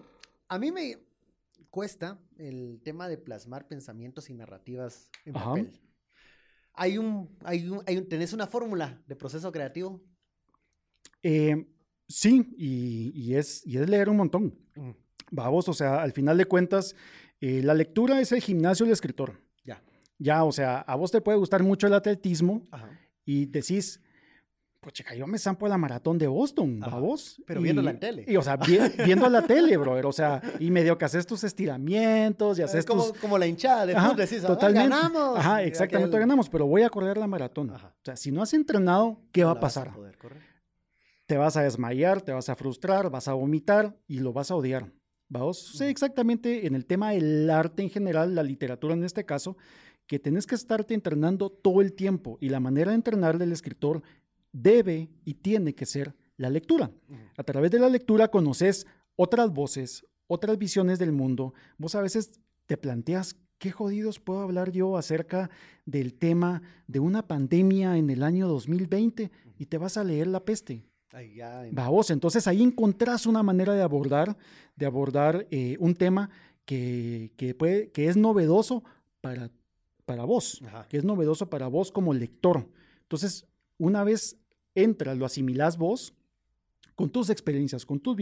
a 0.47 0.59
mí 0.59 0.71
me 0.71 0.95
cuesta 1.69 2.19
el 2.37 2.81
tema 2.83 3.07
de 3.07 3.17
plasmar 3.17 3.67
pensamientos 3.67 4.29
y 4.29 4.33
narrativas 4.33 5.09
en 5.25 5.35
Ajá. 5.37 5.45
papel. 5.49 5.79
Hay 6.73 6.97
un, 6.97 7.37
hay 7.43 7.67
un, 7.69 7.81
hay 7.85 7.97
un- 7.97 8.07
¿tenés 8.07 8.33
una 8.33 8.47
fórmula 8.47 9.01
de 9.07 9.15
proceso 9.15 9.51
creativo? 9.51 10.01
Eh, 11.23 11.67
sí, 12.07 12.53
y, 12.57 13.11
y 13.13 13.35
es, 13.35 13.65
y 13.65 13.77
es 13.77 13.89
leer 13.89 14.09
un 14.09 14.17
montón. 14.17 14.57
Mm, 14.75 14.91
Vamos, 15.31 15.69
o 15.69 15.73
sea, 15.73 16.01
al 16.01 16.11
final 16.11 16.37
de 16.39 16.45
cuentas, 16.45 16.95
eh, 17.39 17.61
la 17.61 17.75
lectura 17.75 18.19
es 18.19 18.31
el 18.31 18.41
gimnasio 18.41 18.85
del 18.85 18.93
escritor. 18.93 19.39
Ya. 19.63 19.83
Ya, 20.17 20.43
o 20.43 20.51
sea, 20.51 20.79
a 20.79 20.95
vos 20.95 21.11
te 21.11 21.21
puede 21.21 21.37
gustar 21.37 21.61
mucho 21.61 21.85
el 21.85 21.93
atletismo 21.93 22.67
Ajá. 22.71 22.99
y 23.25 23.45
decís, 23.45 24.01
pues 24.81 24.93
chica, 24.93 25.13
yo 25.13 25.27
me 25.27 25.37
zampo 25.37 25.67
la 25.67 25.77
maratón 25.77 26.17
de 26.17 26.27
Boston, 26.27 26.79
Ajá, 26.81 26.95
vamos. 26.95 27.41
pero 27.45 27.59
Y- 27.59 27.63
viéndola 27.63 27.91
en 27.91 27.99
tele. 27.99 28.25
Y, 28.27 28.37
o 28.37 28.41
sea, 28.41 28.55
vi- 28.55 28.77
viendo 29.05 29.29
la 29.29 29.41
tele, 29.41 29.75
brother, 29.77 30.05
o 30.05 30.11
sea, 30.13 30.41
y 30.59 30.71
medio 30.71 30.97
que 30.97 31.05
haces 31.05 31.25
tus 31.27 31.43
estiramientos 31.43 32.57
y 32.59 32.61
Es 32.61 32.69
haces 32.69 32.85
como, 32.85 33.09
tus... 33.09 33.19
como 33.19 33.37
la 33.37 33.47
hinchada 33.47 33.85
de 33.85 33.95
Ajá, 33.95 34.13
decís, 34.13 34.43
"Ah, 34.43 34.47
totalmente. 34.47 34.89
ganamos. 34.89 35.37
Ajá, 35.37 35.63
exactamente, 35.63 36.15
aquel- 36.15 36.19
ganamos, 36.21 36.49
pero 36.49 36.65
voy 36.65 36.83
a 36.83 36.89
correr 36.89 37.17
la 37.17 37.27
maratón. 37.27 37.71
Ajá. 37.71 37.87
O 37.97 38.01
sea, 38.05 38.15
si 38.15 38.31
no 38.31 38.41
has 38.41 38.53
entrenado, 38.53 39.21
¿qué 39.31 39.43
va 39.43 39.51
la 39.53 39.59
a 39.59 39.61
vas 39.61 39.61
pasar? 39.75 39.93
poder 39.93 40.17
correr. 40.17 40.43
te 41.25 41.37
vas 41.37 41.57
a 41.57 41.61
desmayar, 41.61 42.21
te 42.21 42.31
vas 42.31 42.49
a 42.49 42.55
frustrar, 42.55 43.09
vas 43.11 43.27
a 43.27 43.33
vomitar 43.33 43.95
y 44.07 44.19
lo 44.19 44.33
vas 44.33 44.49
a 44.49 44.55
odiar. 44.55 44.91
Vamos, 45.27 45.59
sí, 45.77 45.83
exactamente 45.83 46.65
en 46.65 46.73
el 46.73 46.87
tema 46.87 47.11
del 47.11 47.47
arte 47.51 47.83
en 47.83 47.91
general, 47.91 48.33
la 48.33 48.41
literatura 48.41 48.95
en 48.95 49.03
este 49.03 49.25
caso, 49.25 49.55
que 50.07 50.17
tenés 50.17 50.47
que 50.47 50.55
estarte 50.55 50.95
entrenando 50.95 51.51
todo 51.51 51.81
el 51.81 51.93
tiempo 51.93 52.39
y 52.41 52.49
la 52.49 52.59
manera 52.59 52.89
de 52.89 52.95
entrenar 52.95 53.37
del 53.37 53.51
escritor 53.51 54.01
debe 54.51 55.09
y 55.25 55.35
tiene 55.35 55.75
que 55.75 55.85
ser 55.85 56.15
la 56.37 56.49
lectura. 56.49 56.91
A 57.37 57.43
través 57.43 57.71
de 57.71 57.79
la 57.79 57.89
lectura 57.89 58.29
conoces 58.29 58.87
otras 59.15 59.51
voces, 59.51 60.05
otras 60.27 60.57
visiones 60.57 60.99
del 60.99 61.11
mundo. 61.11 61.53
Vos 61.77 61.95
a 61.95 62.01
veces 62.01 62.39
te 62.65 62.77
planteas, 62.77 63.35
¿qué 63.57 63.71
jodidos 63.71 64.19
puedo 64.19 64.39
hablar 64.41 64.71
yo 64.71 64.97
acerca 64.97 65.49
del 65.85 66.13
tema 66.13 66.61
de 66.87 66.99
una 66.99 67.27
pandemia 67.27 67.97
en 67.97 68.09
el 68.09 68.23
año 68.23 68.47
2020? 68.47 69.31
Y 69.57 69.65
te 69.65 69.77
vas 69.77 69.97
a 69.97 70.03
leer 70.03 70.27
La 70.27 70.45
peste. 70.45 70.85
Va 71.77 71.89
vos, 71.89 72.11
entonces 72.11 72.47
ahí 72.47 72.61
encontrás 72.61 73.25
una 73.25 73.41
manera 73.41 73.73
de 73.73 73.81
abordar, 73.81 74.37
de 74.75 74.85
abordar 74.85 75.47
eh, 75.49 75.75
un 75.79 75.95
tema 75.95 76.29
que, 76.65 77.31
que, 77.35 77.55
puede, 77.55 77.89
que 77.89 78.07
es 78.07 78.15
novedoso 78.15 78.83
para, 79.19 79.49
para 80.05 80.23
vos, 80.23 80.61
Ajá. 80.67 80.87
que 80.87 80.97
es 80.97 81.03
novedoso 81.03 81.49
para 81.49 81.67
vos 81.67 81.91
como 81.91 82.13
lector. 82.13 82.69
Entonces, 83.01 83.47
una 83.79 84.03
vez 84.03 84.38
entras, 84.75 85.17
lo 85.17 85.25
asimilás 85.25 85.77
vos 85.77 86.13
con 86.95 87.09
tus 87.09 87.29
experiencias, 87.29 87.85
con 87.85 87.99
tus, 87.99 88.17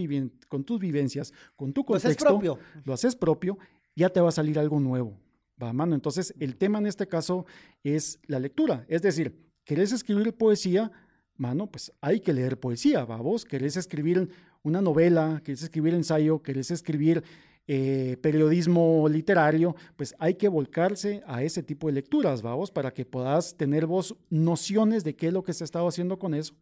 con 0.47 0.63
tus 0.63 0.79
vivencias, 0.79 1.33
con 1.55 1.73
tu 1.73 1.83
Lo 1.87 1.95
haces 1.95 2.15
contexto, 2.15 2.27
propio. 2.27 2.59
lo 2.85 2.93
haces 2.93 3.15
propio, 3.15 3.57
ya 3.95 4.09
te 4.09 4.21
va 4.21 4.29
a 4.29 4.31
salir 4.31 4.59
algo 4.59 4.79
nuevo. 4.79 5.19
Va, 5.61 5.73
mano. 5.73 5.95
Entonces, 5.95 6.33
el 6.39 6.55
tema 6.57 6.77
en 6.77 6.85
este 6.85 7.07
caso 7.07 7.45
es 7.83 8.19
la 8.27 8.39
lectura. 8.39 8.85
Es 8.87 9.01
decir, 9.01 9.35
¿querés 9.63 9.91
escribir 9.91 10.33
poesía? 10.33 10.91
Mano, 11.35 11.71
pues 11.71 11.91
hay 12.01 12.19
que 12.19 12.33
leer 12.33 12.59
poesía, 12.59 13.05
va. 13.05 13.17
Vos 13.17 13.45
querés 13.45 13.77
escribir 13.77 14.29
una 14.61 14.81
novela, 14.81 15.41
querés 15.43 15.63
escribir 15.63 15.93
ensayo, 15.95 16.43
querés 16.43 16.69
escribir 16.69 17.23
eh, 17.67 18.17
periodismo 18.21 19.07
literario, 19.09 19.75
pues 19.95 20.15
hay 20.19 20.35
que 20.35 20.47
volcarse 20.47 21.21
a 21.27 21.43
ese 21.43 21.61
tipo 21.63 21.87
de 21.87 21.93
lecturas, 21.93 22.41
vamos, 22.41 22.71
para 22.71 22.93
que 22.93 23.05
puedas 23.05 23.55
tener 23.57 23.85
vos 23.85 24.15
nociones 24.29 25.03
de 25.03 25.15
qué 25.15 25.27
es 25.27 25.33
lo 25.33 25.43
que 25.43 25.53
se 25.53 25.63
ha 25.63 25.65
estado 25.65 25.87
haciendo 25.87 26.17
con 26.17 26.33
eso 26.33 26.53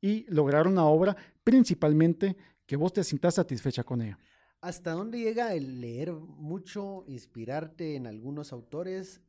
y 0.00 0.24
lograr 0.28 0.66
una 0.66 0.84
obra 0.84 1.16
principalmente 1.44 2.36
que 2.66 2.76
vos 2.76 2.92
te 2.92 3.04
sientas 3.04 3.34
satisfecha 3.36 3.84
con 3.84 4.02
ella. 4.02 4.18
¿Hasta 4.60 4.92
dónde 4.92 5.18
llega 5.18 5.54
el 5.54 5.80
leer 5.80 6.12
mucho, 6.12 7.04
inspirarte 7.06 7.96
en 7.96 8.06
algunos 8.06 8.52
autores 8.52 9.20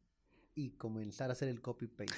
y 0.56 0.72
comenzar 0.72 1.30
a 1.30 1.34
hacer 1.34 1.50
el 1.50 1.62
copy-paste? 1.62 2.14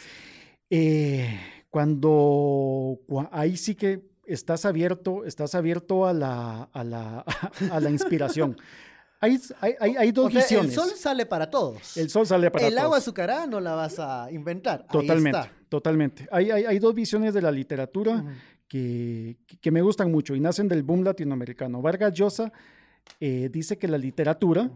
Eh, 0.69 1.29
cuando 1.69 2.99
cua- 3.07 3.29
ahí 3.31 3.55
sí 3.55 3.75
que 3.75 4.01
estás 4.27 4.65
abierto, 4.65 5.25
estás 5.25 5.55
abierto 5.55 6.05
a 6.05 6.13
la, 6.13 6.63
a 6.73 6.83
la, 6.83 7.19
a 7.71 7.79
la 7.79 7.89
inspiración. 7.89 8.57
Hay, 9.21 9.39
hay, 9.61 9.95
hay- 9.97 10.11
dos 10.11 10.27
O 10.27 10.29
sea, 10.31 10.41
visiones. 10.41 10.71
el 10.71 10.75
sol 10.79 10.89
sale 10.95 11.25
para 11.25 11.49
todos. 11.49 11.97
El 11.97 12.09
sol 12.09 12.27
sale 12.27 12.51
para 12.51 12.67
el 12.67 12.77
agua 12.77 12.91
todos. 12.97 13.03
azucarada 13.03 13.47
no 13.47 13.59
la 13.59 13.73
vas 13.73 13.97
a 13.99 14.31
inventar. 14.31 14.81
Ahí 14.81 14.87
Totalmente, 14.91 15.39
está. 15.39 15.51
totalmente. 15.69 16.27
Hay, 16.31 16.51
hay, 16.51 16.65
hay 16.65 16.79
dos 16.79 16.93
visiones 16.93 17.33
de 17.33 17.41
la 17.41 17.51
literatura 17.51 18.23
que, 18.67 19.37
que 19.61 19.71
me 19.71 19.81
gustan 19.81 20.11
mucho 20.11 20.35
y 20.35 20.39
nacen 20.39 20.67
del 20.67 20.83
boom 20.83 21.03
latinoamericano. 21.03 21.81
Vargas 21.81 22.13
Llosa 22.13 22.51
eh, 23.19 23.49
dice 23.51 23.77
que 23.77 23.87
la 23.87 23.97
literatura 23.97 24.69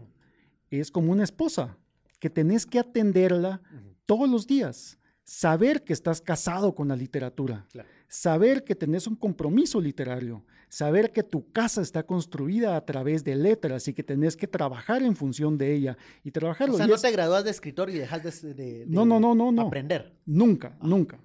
es 0.70 0.90
como 0.90 1.12
una 1.12 1.24
esposa, 1.24 1.76
que 2.18 2.30
tenés 2.30 2.66
que 2.66 2.78
atenderla 2.78 3.60
todos 4.06 4.28
los 4.28 4.46
días. 4.46 4.98
Saber 5.32 5.84
que 5.84 5.92
estás 5.92 6.20
casado 6.20 6.74
con 6.74 6.88
la 6.88 6.96
literatura, 6.96 7.64
Claro. 7.70 7.88
saber 8.08 8.64
que 8.64 8.74
tenés 8.74 9.06
un 9.06 9.14
compromiso 9.14 9.80
literario, 9.80 10.44
saber 10.68 11.12
que 11.12 11.22
tu 11.22 11.52
casa 11.52 11.82
está 11.82 12.02
construida 12.02 12.74
a 12.76 12.84
través 12.84 13.22
de 13.22 13.36
letras 13.36 13.86
y 13.86 13.94
que 13.94 14.02
tenés 14.02 14.36
que 14.36 14.48
trabajar 14.48 15.04
en 15.04 15.14
función 15.14 15.56
de 15.56 15.72
ella 15.72 15.96
y 16.24 16.32
trabajarlo. 16.32 16.74
O 16.74 16.78
sea, 16.78 16.88
no 16.88 16.96
es- 16.96 17.02
te 17.02 17.12
gradúas 17.12 17.44
de 17.44 17.50
escritor 17.52 17.90
y 17.90 17.92
dejas 17.94 18.24
de, 18.42 18.54
de- 18.54 18.54
de 18.80 18.86
No, 18.88 19.04
no, 19.06 19.20
no, 19.20 19.36
no, 19.36 19.52
no. 19.52 19.62
aprender. 19.68 20.18
Nunca, 20.26 20.76
nunca. 20.82 21.20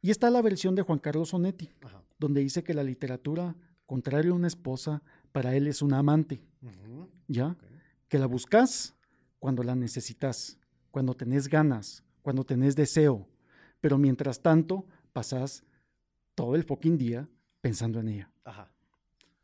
Y 0.00 0.12
está 0.12 0.30
la 0.30 0.40
versión 0.40 0.76
de 0.76 0.82
Juan 0.82 1.00
Carlos 1.00 1.30
Sonetti, 1.30 1.68
Ajá. 1.80 2.00
donde 2.20 2.42
dice 2.42 2.62
que 2.62 2.74
la 2.74 2.84
literatura, 2.84 3.56
contrario 3.86 4.34
a 4.34 4.36
una 4.36 4.46
esposa, 4.46 5.02
para 5.32 5.56
él 5.56 5.66
es 5.66 5.82
una 5.82 5.98
amante. 5.98 6.40
¿ya? 7.26 7.56
Que 8.06 8.20
la 8.20 8.26
buscas 8.26 8.94
cuando 9.40 9.64
la 9.64 9.74
necesitas, 9.74 10.58
cuando 10.92 11.14
tenés 11.14 11.48
ganas, 11.48 12.04
cuando 12.22 12.44
tenés 12.44 12.76
deseo, 12.76 13.26
pero 13.82 13.98
mientras 13.98 14.40
tanto 14.40 14.86
pasas 15.12 15.64
todo 16.34 16.54
el 16.54 16.62
fucking 16.64 16.96
día 16.96 17.28
pensando 17.60 18.00
en 18.00 18.08
ella. 18.08 18.30
Ajá. 18.44 18.72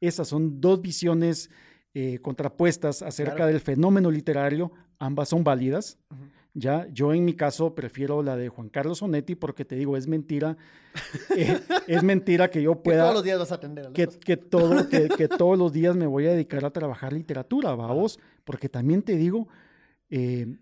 Esas 0.01 0.29
son 0.29 0.61
dos 0.63 0.81
visiones 0.81 1.51
eh, 1.93 2.21
contrapuestas 2.21 3.03
acerca 3.03 3.35
Claro. 3.37 3.53
del 3.53 3.61
fenómeno 3.61 4.11
literario, 4.11 4.73
ambas 4.99 5.29
son 5.29 5.45
válidas. 5.45 5.99
Ya, 6.55 6.89
yo 6.93 7.13
en 7.13 7.25
mi 7.25 7.35
caso 7.35 7.75
prefiero 7.75 8.23
la 8.23 8.37
de 8.37 8.49
Juan 8.49 8.69
Carlos 8.69 8.99
Sonetti 8.99 9.35
porque 9.35 9.65
te 9.65 9.77
digo, 9.77 9.97
es 9.97 10.07
mentira, 10.09 10.57
eh, 11.37 11.61
es 11.87 12.03
mentira 12.03 12.49
que 12.51 12.63
yo 12.63 12.75
Que 12.77 12.81
pueda, 12.83 13.03
todos 13.03 13.15
los 13.15 13.25
días 13.25 13.39
vas 13.39 13.53
a 13.53 13.57
atender 13.57 13.87
a 13.89 13.93
que, 13.93 14.07
que 14.07 14.37
todo, 14.37 14.89
que, 14.89 15.09
que 15.09 15.29
todos 15.29 15.59
los 15.59 15.73
días 15.73 15.95
me 15.95 16.07
voy 16.07 16.27
a 16.27 16.33
dedicar 16.33 16.65
a 16.65 16.71
trabajar 16.71 17.13
literatura, 17.13 17.75
vamos, 17.75 18.19
porque 18.45 18.69
también 18.69 19.03
te 19.03 19.17
digo, 19.17 19.47
eh, 20.11 20.57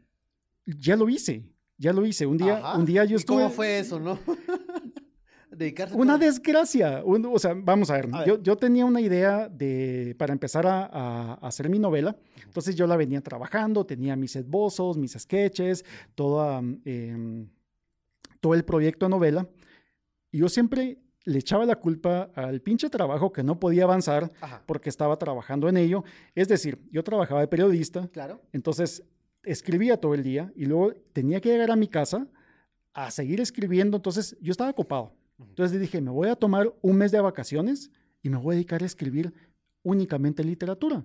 ya 0.66 0.96
lo 0.96 1.08
hice, 1.08 1.44
ya 1.78 1.92
lo 1.92 2.04
hice. 2.06 2.26
Un 2.26 2.36
día, 2.38 2.58
Ajá. 2.58 2.78
un 2.78 2.84
día 2.86 3.04
yo 3.04 3.14
¿Y 3.14 3.16
estuve. 3.20 3.42
¿Cómo 3.42 3.50
fue 3.50 3.78
eso, 3.78 3.98
no? 4.00 4.18
Dedicarse 5.50 5.94
Una 5.96 6.18
desgracia. 6.18 7.02
un- 7.04 7.24
o 7.26 7.38
sea, 7.38 7.54
vamos 7.56 7.88
a 7.90 7.94
ver, 7.94 8.08
A 8.12 8.18
ver. 8.18 8.28
Yo, 8.28 8.42
yo 8.42 8.56
tenía 8.56 8.84
una 8.84 9.00
idea 9.00 9.48
de, 9.48 10.14
para 10.18 10.32
empezar 10.34 10.66
a, 10.66 11.34
hacer 11.34 11.70
mi 11.70 11.78
novela. 11.78 12.14
Entonces 12.44 12.74
yo 12.76 12.86
la 12.86 12.96
venía 12.96 13.20
trabajando, 13.22 13.86
tenía 13.86 14.16
mis 14.16 14.36
esbozos, 14.36 14.98
mis 14.98 15.12
sketches, 15.12 15.84
toda, 16.14 16.60
mm, 16.60 16.80
em, 16.84 17.48
todo 18.40 18.52
el 18.54 18.64
proyecto 18.64 19.06
de 19.06 19.10
novela. 19.10 19.48
Y 20.30 20.38
yo 20.38 20.48
siempre 20.50 20.98
le 21.24 21.38
echaba 21.38 21.64
la 21.64 21.76
culpa 21.76 22.30
al 22.34 22.60
pinche 22.60 22.90
trabajo 22.90 23.32
que 23.32 23.42
no 23.42 23.58
podía 23.58 23.84
avanzar 23.84 24.30
Ajá. 24.40 24.62
porque 24.66 24.90
estaba 24.90 25.16
trabajando 25.16 25.68
en 25.68 25.76
ello. 25.78 26.04
Es 26.34 26.48
decir, 26.48 26.78
yo 26.90 27.02
trabajaba 27.02 27.40
de 27.40 27.48
periodista, 27.48 28.08
Claro. 28.08 28.42
entonces 28.52 29.02
escribía 29.46 29.98
todo 29.98 30.14
el 30.14 30.22
día 30.22 30.52
y 30.54 30.66
luego 30.66 30.92
tenía 31.12 31.40
que 31.40 31.48
llegar 31.48 31.70
a 31.70 31.76
mi 31.76 31.88
casa 31.88 32.26
a 32.92 33.10
seguir 33.10 33.40
escribiendo. 33.40 33.96
Entonces 33.96 34.36
yo 34.40 34.50
estaba 34.50 34.70
ocupado. 34.70 35.12
Entonces 35.38 35.74
le 35.74 35.80
dije, 35.80 36.00
me 36.00 36.10
voy 36.10 36.28
a 36.28 36.36
tomar 36.36 36.72
un 36.82 36.96
mes 36.96 37.12
de 37.12 37.20
vacaciones 37.20 37.90
y 38.22 38.30
me 38.30 38.38
voy 38.38 38.54
a 38.54 38.56
dedicar 38.56 38.82
a 38.82 38.86
escribir 38.86 39.32
únicamente 39.82 40.42
literatura. 40.42 41.04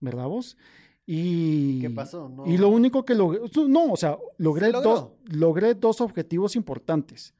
¿Verdad 0.00 0.26
vos? 0.26 0.56
Y, 1.06 1.80
¿Qué 1.80 1.90
pasó? 1.90 2.28
No. 2.28 2.46
y 2.46 2.58
lo 2.58 2.68
único 2.68 3.04
que 3.04 3.14
logré, 3.14 3.40
no, 3.66 3.92
o 3.92 3.96
sea, 3.96 4.18
logré 4.36 4.70
dos, 4.70 5.08
logré 5.24 5.74
dos 5.74 6.02
objetivos 6.02 6.54
importantes. 6.54 7.34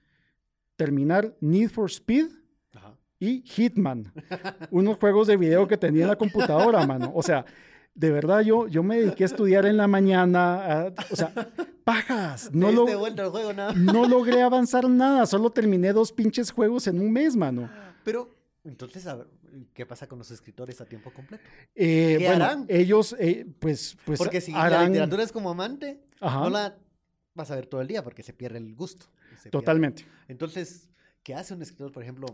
Terminar 0.77 1.37
Need 1.41 1.69
for 1.69 1.91
Speed 1.91 2.29
Ajá. 2.73 2.97
y 3.21 3.43
Hitman, 3.43 4.11
unos 4.71 4.97
juegos 4.97 5.27
de 5.27 5.37
video 5.37 5.69
que 5.69 5.77
tenía 5.77 6.05
en 6.05 6.09
la 6.09 6.17
computadora, 6.17 6.87
mano. 6.87 7.13
O 7.15 7.23
sea, 7.23 7.45
de 7.99 8.13
verdad 8.13 8.41
yo, 8.43 8.69
yo 8.69 8.83
me 8.85 9.01
dediqué 9.01 9.25
a 9.25 9.27
estudiar 9.27 9.67
en 9.67 9.77
la 9.77 9.89
mañana, 9.89 10.83
a- 10.87 10.95
o 11.11 11.17
sea, 11.17 11.33
pajas, 11.85 12.51
no, 12.53 12.71
No 12.71 12.87
lo, 12.87 12.87
juego 13.31 13.53
nada. 13.53 13.73
no 13.75 14.07
logré 14.07 14.41
avanzar 14.43 14.89
nada, 14.89 15.27
solo 15.27 15.51
terminé 15.51 15.93
dos 15.93 16.13
pinches 16.13 16.53
juegos 16.53 16.87
en 16.87 17.01
un 17.01 17.11
mes, 17.13 17.35
mano. 17.35 17.69
Pero, 18.05 18.31
entonces, 18.65 19.07
a 19.09 19.17
ver, 19.17 19.27
¿qué 19.75 19.85
pasa 19.85 20.07
con 20.07 20.19
los 20.19 20.31
escritores 20.31 20.81
a 20.81 20.85
tiempo 20.85 21.11
completo? 21.13 21.43
Eh, 21.75 22.17
¿Qué 22.21 22.27
bueno, 22.29 22.45
harán? 22.45 22.67
ellos, 22.69 23.17
eh, 23.19 23.47
pues, 23.59 23.97
pues 24.05 24.19
Porque 24.19 24.41
si 24.41 24.53
la 24.53 24.85
literatura 24.87 25.25
es 25.25 25.33
como 25.33 25.51
amante, 25.51 26.01
Ajá. 26.21 26.41
no 26.41 26.51
la 26.51 26.77
vas 27.35 27.51
a 27.51 27.57
ver 27.57 27.67
todo 27.67 27.81
el 27.81 27.89
día 27.89 28.05
porque 28.05 28.23
se 28.23 28.33
pierde 28.33 28.59
el 28.59 28.75
gusto. 28.77 29.07
pierde. 29.31 29.51
Totalmente. 29.51 30.05
Entonces, 30.29 30.89
¿qué 31.25 31.35
hace 31.35 31.53
un 31.55 31.63
escritor, 31.63 31.91
por 31.93 32.03
ejemplo, 32.05 32.27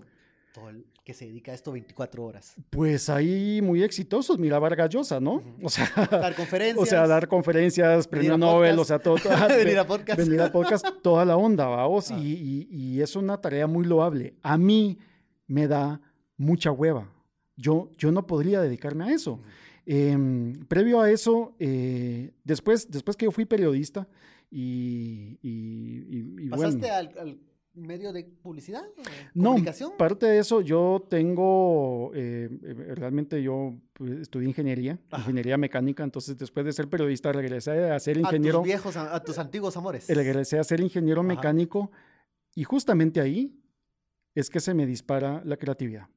todo 0.54 0.68
el- 0.70 0.86
que 1.04 1.12
se 1.12 1.26
dedica 1.26 1.50
a 1.52 1.54
esto 1.54 1.72
24 1.72 2.24
horas? 2.24 2.54
Pues 2.70 3.10
ahí 3.10 3.60
muy 3.60 3.82
exitosos, 3.82 4.38
mira 4.38 4.58
Vargas 4.60 4.88
Llosa, 4.88 5.18
¿no? 5.20 5.42
O 5.62 5.68
sea, 5.68 5.90
Dar 6.10 6.34
conferencias. 6.34 6.78
o 6.82 6.86
sea, 6.86 7.06
dar 7.08 7.26
conferencias, 7.28 8.06
premio 8.08 8.38
Nobel, 8.38 8.78
o 8.78 8.84
sea, 8.84 8.98
todo. 9.00 9.16
todo- 9.16 9.32
ajá, 9.34 9.48
Venir 9.48 9.74
ve- 9.74 9.78
a 9.80 9.86
podcast. 9.86 10.18
Venir 10.20 10.40
a 10.40 10.52
podcast, 10.52 10.86
toda 11.02 11.24
la 11.24 11.36
onda, 11.36 11.66
vamos, 11.66 12.10
Ah. 12.12 12.18
y, 12.18 12.32
y- 12.32 12.68
y 12.70 13.02
es 13.02 13.16
una 13.16 13.38
tarea 13.40 13.66
muy 13.66 13.84
loable. 13.84 14.34
A 14.42 14.56
mí 14.56 14.96
me 15.48 15.66
da 15.68 16.00
mucha 16.36 16.70
hueva. 16.70 17.10
Yo, 17.56 17.90
yo 17.98 18.10
no 18.12 18.26
podría 18.26 18.60
dedicarme 18.62 19.04
a 19.04 19.12
eso. 19.12 19.40
Em, 19.86 20.54
previo 20.66 21.00
a 21.00 21.10
eso, 21.10 21.54
eh, 21.58 22.32
después, 22.44 22.90
después 22.90 23.16
que 23.16 23.26
yo 23.26 23.30
fui 23.32 23.44
periodista 23.44 24.08
y, 24.50 25.38
y- 25.42 26.06
y- 26.08 26.44
y 26.46 26.48
¿Pasaste 26.48 26.78
bueno, 26.78 26.94
al, 26.94 27.18
al 27.18 27.38
medio 27.74 28.12
de 28.12 28.24
publicidad? 28.24 28.82
no, 29.34 29.50
¿Comunicación? 29.50 29.92
parte 29.98 30.26
de 30.26 30.38
eso, 30.38 30.60
yo 30.60 31.06
tengo, 31.08 32.12
eh, 32.14 32.48
eh, 32.62 32.74
realmente 32.94 33.42
yo 33.42 33.74
pues, 33.92 34.12
estudié 34.20 34.48
ingeniería, 34.48 34.98
Ajá. 35.10 35.22
ingeniería 35.22 35.56
mecánica, 35.56 36.04
entonces 36.04 36.36
después 36.36 36.64
de 36.66 36.72
ser 36.72 36.88
periodista 36.88 37.32
regresé 37.32 37.90
a 37.90 37.98
ser 37.98 38.16
a 38.18 38.20
ingeniero, 38.20 38.58
tus 38.58 38.66
viejos, 38.66 38.96
a, 38.96 39.14
a 39.14 39.22
tus 39.22 39.38
antiguos 39.38 39.76
amores. 39.76 40.08
regresé 40.08 40.58
a 40.58 40.64
ser 40.64 40.80
ingeniero 40.80 41.20
Ajá. 41.20 41.28
mecánico 41.28 41.90
y 42.54 42.64
justamente 42.64 43.20
ahí 43.20 43.60
es 44.34 44.50
que 44.50 44.60
se 44.60 44.74
me 44.74 44.86
dispara 44.86 45.42
la 45.44 45.56
creatividad. 45.56 46.08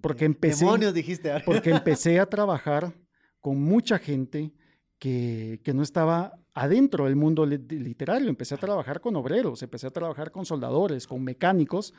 Porque 0.00 0.24
empecé, 0.24 0.64
Demonios, 0.64 0.94
dijiste. 0.94 1.32
porque 1.46 1.70
empecé 1.70 2.20
a 2.20 2.26
trabajar 2.26 2.92
con 3.40 3.60
mucha 3.60 3.98
gente 3.98 4.52
que, 4.98 5.60
que 5.64 5.72
no 5.74 5.82
estaba 5.82 6.38
adentro 6.56 7.04
del 7.04 7.16
mundo 7.16 7.44
li- 7.46 7.58
literario. 7.58 8.28
Empecé 8.28 8.54
a 8.54 8.58
trabajar 8.58 9.00
con 9.00 9.14
obreros, 9.14 9.62
empecé 9.62 9.86
a 9.86 9.90
trabajar 9.90 10.32
con 10.32 10.44
soldadores, 10.46 11.06
con 11.06 11.22
mecánicos. 11.22 11.92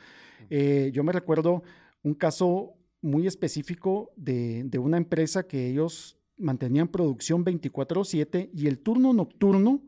Eh, 0.50 0.90
yo 0.92 1.04
me 1.04 1.12
recuerdo 1.12 1.62
un 2.02 2.14
caso 2.14 2.74
muy 3.00 3.26
específico 3.28 4.10
de, 4.16 4.64
de 4.64 4.78
una 4.78 4.96
empresa 4.96 5.46
que 5.46 5.68
ellos 5.68 6.18
mantenían 6.36 6.88
producción 6.88 7.44
24/7 7.44 8.50
y 8.52 8.66
el 8.66 8.80
turno 8.80 9.12
nocturno, 9.12 9.80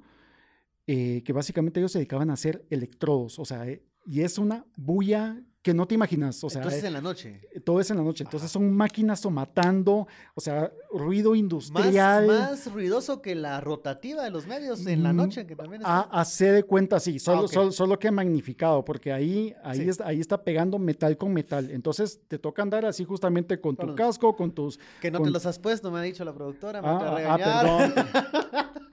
eh, 0.87 1.23
que 1.25 1.33
básicamente 1.33 1.81
ellos 1.81 1.93
se 1.93 1.99
dedicaban 1.99 2.31
a 2.31 2.35
hacer 2.35 2.65
electrodos, 2.71 3.39
o 3.39 3.45
sea, 3.45 3.67
eh, 3.69 3.83
y 4.07 4.21
es 4.23 4.39
una 4.39 4.65
bulla 4.77 5.43
que 5.63 5.75
no 5.75 5.87
te 5.87 5.95
imaginas, 5.95 6.43
o 6.43 6.49
sea, 6.49 6.63
Entonces 6.63 6.85
eh, 6.85 6.87
en 6.87 6.93
la 6.95 7.01
noche. 7.03 7.41
todo 7.67 7.81
es 7.81 7.91
en 7.91 7.99
la 7.99 8.03
noche. 8.03 8.25
Entonces 8.25 8.47
Ajá. 8.49 8.53
son 8.55 8.73
máquinas 8.75 9.25
o 9.27 9.31
matando, 9.31 10.09
o 10.35 10.41
sea, 10.41 10.73
ruido 10.91 11.31
Más, 11.33 11.39
industrial. 11.39 12.27
más 12.27 12.73
ruidoso 12.73 13.21
que 13.21 13.35
la 13.35 13.61
rotativa 13.61 14.25
de 14.25 14.31
los 14.31 14.47
medios 14.47 14.87
en 14.87 15.03
la 15.03 15.13
Mm, 15.13 15.17
noche, 15.17 15.47
que 15.47 15.55
también 15.57 15.83
A, 15.85 16.01
está. 16.05 16.19
hace 16.19 16.51
de 16.51 16.63
cuenta, 16.63 16.99
sí, 16.99 17.19
solo, 17.19 17.45
Ah, 17.45 17.49
solo, 17.49 17.73
solo 17.73 17.99
que 17.99 18.11
magnificado, 18.11 18.83
porque 18.85 19.13
ahí, 19.13 19.55
ahí, 19.63 19.81
Sí. 19.83 19.89
está, 19.91 20.07
ahí 20.07 20.19
está 20.21 20.43
pegando 20.43 20.79
metal 20.79 21.19
con 21.19 21.33
metal. 21.35 21.71
Entonces 21.71 22.21
te 22.27 22.39
toca 22.39 22.63
andar 22.63 22.87
así 22.87 23.05
justamente 23.05 23.61
con 23.61 23.77
tu 23.77 23.95
casco, 23.95 24.35
con 24.35 24.53
tus... 24.53 24.79
Que 25.03 25.11
no 25.11 25.19
con- 25.19 25.27
te 25.27 25.31
los 25.31 25.45
has 25.45 25.59
puesto, 25.59 25.91
me 25.91 25.99
ha 25.99 26.03
dicho 26.03 26.25
la 26.25 26.33
productora. 26.33 26.81
Me 26.81 26.89
Ah, 26.89 26.93
va 26.95 27.19
a 27.19 27.35
ah, 27.35 27.39
perdón. 27.39 27.95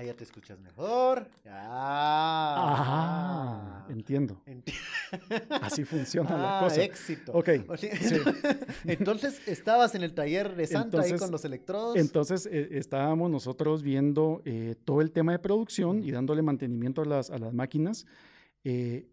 Ahí 0.00 0.06
ya 0.06 0.14
te 0.16 0.24
escuchas 0.24 0.58
mejor. 0.60 1.28
Ah, 1.46 2.64
Ah. 3.86 3.88
entiendo. 3.90 4.40
Enti- 4.46 4.72
Así 5.60 5.84
funciona 5.84 6.38
la 6.38 6.58
Ah, 6.58 6.62
cosa. 6.64 6.82
éxito. 6.82 7.32
Ok, 7.32 7.50
sí. 7.78 7.88
Entonces, 8.86 9.46
estabas 9.46 9.94
en 9.94 10.02
el 10.02 10.14
taller 10.14 10.56
de 10.56 10.66
Santa 10.66 11.02
ahí 11.02 11.12
con 11.18 11.30
los 11.30 11.44
electrodos. 11.44 11.96
Entonces 11.96 12.46
eh, 12.50 12.68
estábamos 12.72 13.30
nosotros 13.30 13.82
viendo 13.82 14.40
eh, 14.46 14.74
todo 14.86 15.02
el 15.02 15.10
tema 15.12 15.32
de 15.32 15.38
producción 15.38 16.02
y 16.02 16.12
dándole 16.12 16.40
mantenimiento 16.40 17.02
a 17.02 17.04
las, 17.04 17.28
a 17.30 17.36
las 17.36 17.52
máquinas. 17.52 18.06
eh, 18.64 19.06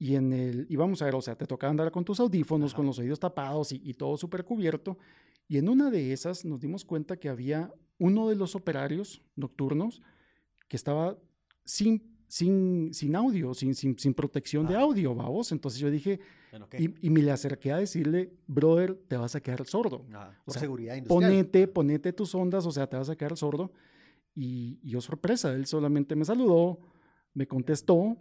y 0.00 0.14
en 0.14 0.32
el, 0.32 0.66
y 0.70 0.76
vamos 0.76 1.02
a 1.02 1.06
ver, 1.06 1.16
o 1.16 1.20
sea, 1.20 1.34
te 1.34 1.44
tocaba 1.46 1.72
andar 1.72 1.90
con 1.90 2.04
tus 2.04 2.20
audífonos, 2.20 2.70
Ajá. 2.70 2.76
con 2.76 2.86
los 2.86 3.00
oídos 3.00 3.18
tapados 3.18 3.72
y, 3.72 3.80
y 3.84 3.94
todo 3.94 4.16
súper 4.16 4.44
cubierto. 4.44 4.96
Y 5.48 5.58
en 5.58 5.68
una 5.68 5.90
de 5.90 6.12
esas 6.12 6.44
nos 6.44 6.60
dimos 6.60 6.84
cuenta 6.84 7.16
que 7.16 7.28
había 7.28 7.72
uno 7.98 8.28
de 8.28 8.36
los 8.36 8.54
operarios 8.54 9.20
nocturnos 9.34 10.00
que 10.68 10.76
estaba 10.76 11.16
sin, 11.64 12.02
sin, 12.28 12.92
sin 12.94 13.16
audio, 13.16 13.54
sin, 13.54 13.74
sin, 13.74 13.98
sin 13.98 14.14
protección 14.14 14.66
de 14.66 14.76
Ah. 14.76 14.80
audio, 14.82 15.14
vamos. 15.14 15.50
Entonces 15.52 15.80
yo 15.80 15.90
dije, 15.90 16.20
Bueno, 16.50 16.68
y, 16.78 17.06
y 17.06 17.10
me 17.10 17.22
le 17.22 17.30
acerqué 17.30 17.72
a 17.72 17.78
decirle, 17.78 18.32
brother, 18.46 18.94
te 19.08 19.16
vas 19.16 19.34
a 19.34 19.40
quedar 19.40 19.64
sordo. 19.66 20.04
Ah, 20.12 20.32
o 20.44 20.50
sea, 20.52 20.60
seguridad 20.60 20.94
industrial. 20.96 21.30
Ponete, 21.30 21.68
ponete 21.68 22.12
tus 22.12 22.34
ondas, 22.34 22.64
o 22.66 22.70
sea, 22.72 22.86
te 22.88 22.96
vas 22.96 23.08
a 23.08 23.16
quedar 23.16 23.36
sordo. 23.36 23.72
Y, 24.34 24.78
y 24.82 24.90
yo 24.90 25.00
sorpresa, 25.00 25.52
él 25.52 25.66
solamente 25.66 26.14
me 26.14 26.24
saludó, 26.24 26.78
me 27.34 27.46
contestó 27.46 28.16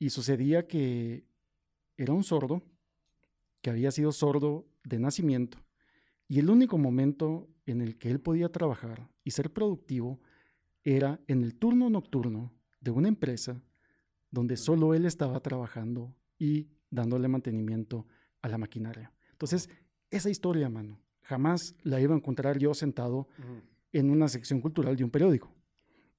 Y 0.00 0.10
sucedía 0.10 0.66
que 0.68 1.24
era 1.96 2.12
un 2.12 2.22
sordo, 2.22 2.62
que 3.60 3.70
había 3.70 3.90
sido 3.90 4.12
sordo 4.12 4.66
de 4.84 4.98
nacimiento, 5.00 5.58
y 6.28 6.38
el 6.38 6.50
único 6.50 6.78
momento 6.78 7.48
en 7.66 7.80
el 7.80 7.98
que 7.98 8.10
él 8.10 8.20
podía 8.20 8.48
trabajar 8.50 9.08
y 9.24 9.32
ser 9.32 9.52
productivo 9.52 10.20
era 10.96 11.20
en 11.26 11.42
el 11.42 11.54
turno 11.54 11.90
nocturno 11.90 12.52
de 12.80 12.90
una 12.90 13.08
empresa 13.08 13.62
donde 14.30 14.56
solo 14.56 14.94
él 14.94 15.04
estaba 15.04 15.40
trabajando 15.40 16.14
y 16.38 16.68
dándole 16.90 17.28
mantenimiento 17.28 18.06
a 18.40 18.48
la 18.48 18.56
maquinaria. 18.56 19.12
Entonces, 19.32 19.68
esa 20.10 20.30
historia, 20.30 20.70
mano, 20.70 20.98
jamás 21.22 21.74
la 21.82 22.00
iba 22.00 22.14
a 22.14 22.16
encontrar 22.16 22.58
yo 22.58 22.72
sentado 22.72 23.28
en 23.92 24.10
una 24.10 24.28
sección 24.28 24.60
cultural 24.60 24.96
de 24.96 25.04
un 25.04 25.10
periódico. 25.10 25.52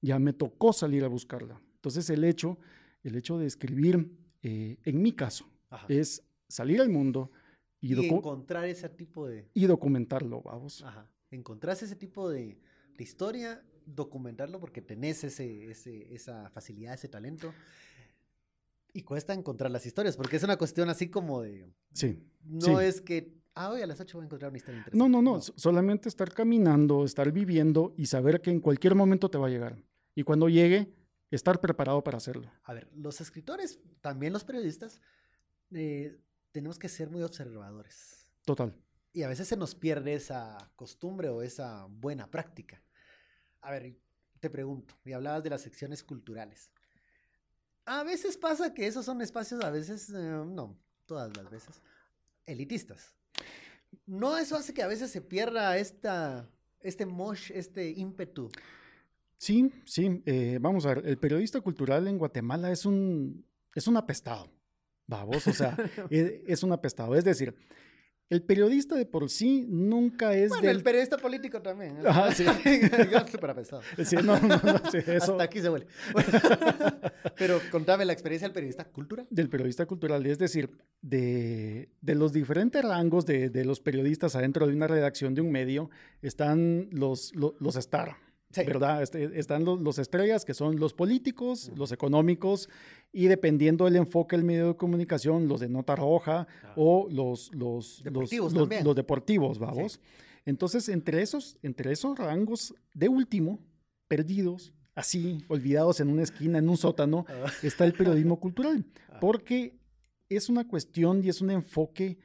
Ya 0.00 0.18
me 0.18 0.32
tocó 0.32 0.72
salir 0.72 1.04
a 1.04 1.08
buscarla. 1.08 1.60
Entonces, 1.74 2.08
el 2.10 2.22
hecho, 2.22 2.58
el 3.02 3.16
hecho 3.16 3.38
de 3.38 3.46
escribir, 3.46 4.16
eh, 4.42 4.78
en 4.84 5.02
mi 5.02 5.12
caso, 5.12 5.46
es 5.88 6.22
salir 6.48 6.80
al 6.80 6.90
mundo 6.90 7.32
y, 7.80 7.94
encontrar 8.06 8.66
ese 8.66 8.88
tipo 8.88 9.26
de... 9.26 9.48
Y 9.54 9.66
documentarlo, 9.66 10.42
vamos. 10.42 10.82
Ajá. 10.82 11.10
Encontrarse 11.30 11.86
ese 11.86 11.96
tipo 11.96 12.28
de, 12.28 12.60
de 12.96 13.04
historia, 13.04 13.64
documentarlo 13.94 14.60
porque 14.60 14.82
tenés 14.82 15.24
ese, 15.24 15.70
ese, 15.70 16.14
esa 16.14 16.48
facilidad, 16.50 16.94
ese 16.94 17.08
talento. 17.08 17.52
Y 18.92 19.02
cuesta 19.02 19.32
encontrar 19.34 19.70
las 19.70 19.86
historias, 19.86 20.16
porque 20.16 20.36
es 20.36 20.42
una 20.42 20.56
cuestión 20.56 20.88
así 20.88 21.08
como 21.08 21.42
de... 21.42 21.72
Sí. 21.92 22.22
No 22.42 22.80
es 22.80 23.00
que, 23.00 23.32
ah, 23.54 23.70
hoy 23.70 23.82
a 23.82 23.86
las 23.86 24.00
8 24.00 24.18
voy 24.18 24.24
a 24.24 24.26
encontrar 24.26 24.50
una 24.50 24.58
historia 24.58 24.78
interesante. 24.78 24.98
No, 24.98 25.08
no, 25.08 25.22
no, 25.22 25.40
solamente 25.40 26.08
estar 26.08 26.32
caminando, 26.32 27.04
estar 27.04 27.30
viviendo 27.30 27.94
y 27.96 28.06
saber 28.06 28.40
que 28.40 28.50
en 28.50 28.60
cualquier 28.60 28.96
momento 28.96 29.30
te 29.30 29.38
va 29.38 29.46
a 29.46 29.50
llegar. 29.50 29.76
Y 30.16 30.24
cuando 30.24 30.48
llegue, 30.48 30.92
estar 31.30 31.60
preparado 31.60 32.02
para 32.02 32.16
hacerlo. 32.16 32.50
A 32.64 32.74
ver, 32.74 32.88
los 32.94 33.20
escritores, 33.20 33.78
también 34.00 34.32
los 34.32 34.44
periodistas, 34.44 35.00
eh, 35.72 36.18
tenemos 36.50 36.78
que 36.78 36.88
ser 36.88 37.10
muy 37.10 37.22
observadores. 37.22 38.32
Total. 38.44 38.74
Y 39.12 39.22
a 39.22 39.28
veces 39.28 39.48
se 39.48 39.56
nos 39.56 39.74
pierde 39.74 40.14
esa 40.14 40.70
costumbre 40.76 41.28
o 41.28 41.42
esa 41.42 41.86
buena 41.86 42.28
práctica. 42.28 42.82
A 43.62 43.70
ver, 43.70 43.94
te 44.40 44.50
pregunto, 44.50 44.94
y 45.04 45.12
hablabas 45.12 45.42
de 45.42 45.50
las 45.50 45.62
secciones 45.62 46.02
culturales. 46.02 46.70
A 47.84 48.04
veces 48.04 48.36
pasa 48.36 48.72
que 48.72 48.86
esos 48.86 49.04
son 49.04 49.20
espacios, 49.20 49.62
a 49.62 49.70
veces, 49.70 50.10
eh, 50.10 50.14
no, 50.14 50.76
todas 51.06 51.36
las 51.36 51.50
veces, 51.50 51.80
elitistas. 52.46 53.14
¿No 54.06 54.36
eso 54.38 54.56
hace 54.56 54.72
que 54.72 54.82
a 54.82 54.86
veces 54.86 55.10
se 55.10 55.20
pierda 55.20 55.76
esta, 55.76 56.48
este 56.80 57.06
mosh, 57.06 57.50
este 57.52 57.90
ímpetu? 57.90 58.50
Sí, 59.36 59.72
sí. 59.84 60.22
Eh, 60.26 60.58
vamos 60.60 60.84
a 60.86 60.94
ver, 60.94 61.06
el 61.06 61.18
periodista 61.18 61.60
cultural 61.60 62.06
en 62.06 62.18
Guatemala 62.18 62.70
es 62.70 62.84
un, 62.84 63.44
es 63.74 63.86
un 63.86 63.96
apestado. 63.96 64.50
Vamos, 65.06 65.46
o 65.46 65.52
sea, 65.52 65.76
e, 66.10 66.44
es 66.46 66.62
un 66.62 66.72
apestado. 66.72 67.16
Es 67.16 67.24
decir, 67.24 67.54
el 68.30 68.42
periodista 68.42 68.94
de 68.94 69.06
por 69.06 69.28
sí 69.28 69.66
nunca 69.68 70.34
es 70.34 70.50
bueno, 70.50 70.70
el 70.70 70.84
periodista 70.84 71.16
político 71.16 71.60
también. 71.60 71.96
¿eh? 71.96 72.02
Ajá, 72.06 72.32
sí. 72.32 72.44
Súper 73.30 73.50
apestado. 73.50 73.82
Sí, 74.04 74.16
no, 74.16 74.38
no, 74.38 74.56
no 74.56 74.80
eso... 74.92 75.32
Hasta 75.32 75.42
aquí 75.42 75.60
se 75.60 75.68
huele. 75.68 75.86
Pero 77.36 77.60
contame 77.72 78.04
la 78.04 78.12
experiencia 78.12 78.46
del 78.46 78.54
periodista 78.54 78.84
cultural. 78.84 79.26
Del 79.30 79.48
periodista 79.48 79.84
cultural, 79.84 80.24
es 80.26 80.38
decir, 80.38 80.70
de, 81.02 81.90
de 82.00 82.14
los 82.14 82.32
diferentes 82.32 82.82
rangos 82.84 83.26
de, 83.26 83.50
de, 83.50 83.64
los 83.64 83.80
periodistas 83.80 84.36
adentro 84.36 84.68
de 84.68 84.74
una 84.74 84.86
redacción 84.86 85.34
de 85.34 85.40
un 85.40 85.50
medio, 85.50 85.90
están 86.22 86.88
los, 86.92 87.34
los, 87.34 87.54
los 87.58 87.74
star, 87.76 88.16
¿verdad? 88.56 89.02
Este, 89.02 89.38
están 89.38 89.64
los, 89.64 89.80
los, 89.80 89.98
estrellas, 89.98 90.44
que 90.44 90.54
son 90.54 90.78
los 90.78 90.92
políticos, 90.94 91.70
los 91.76 91.92
económicos, 91.92 92.68
y 93.12 93.26
dependiendo 93.26 93.84
del 93.84 93.96
enfoque 93.96 94.36
del 94.36 94.44
medio 94.44 94.68
de 94.68 94.76
comunicación, 94.76 95.48
los 95.48 95.60
de 95.60 95.68
nota 95.68 95.96
roja 95.96 96.46
o 96.76 97.08
los, 97.10 97.54
los 97.54 98.02
deportivos, 98.04 98.52
los, 98.52 98.84
los, 98.84 98.96
deportivos 98.96 99.58
vamos. 99.58 100.00
Entonces, 100.44 100.88
entre 100.88 101.22
esos, 101.22 101.58
entre 101.62 101.92
esos 101.92 102.18
rangos 102.18 102.74
de 102.94 103.08
último, 103.08 103.60
perdidos, 104.08 104.72
así, 104.94 105.44
olvidados 105.48 106.00
en 106.00 106.08
una 106.08 106.22
esquina, 106.22 106.58
en 106.58 106.68
un 106.68 106.76
sótano, 106.76 107.26
ah. 107.28 107.50
está 107.62 107.84
el 107.84 107.92
periodismo 107.92 108.40
cultural, 108.40 108.84
ah. 109.08 109.18
porque 109.20 109.78
es 110.28 110.48
una 110.48 110.66
cuestión 110.66 111.22
y 111.24 111.28
es 111.28 111.40
un 111.40 111.50
enfoque 111.50 112.18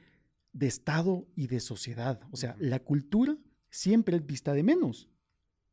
de 0.52 0.66
Estado 0.66 1.26
y 1.34 1.48
de 1.48 1.60
sociedad. 1.60 2.20
O 2.30 2.36
sea, 2.36 2.56
la 2.58 2.80
cultura 2.80 3.36
siempre 3.68 4.16
es 4.16 4.26
vista 4.26 4.54
de 4.54 4.62
menos. 4.62 5.08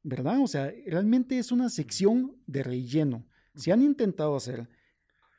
¿Verdad? 0.03 0.39
O 0.41 0.47
sea, 0.47 0.71
realmente 0.85 1.39
es 1.39 1.51
una 1.51 1.69
sección 1.69 2.37
de 2.45 2.63
relleno. 2.63 3.25
Se 3.55 3.71
han 3.71 3.81
intentado 3.81 4.35
hacer 4.35 4.69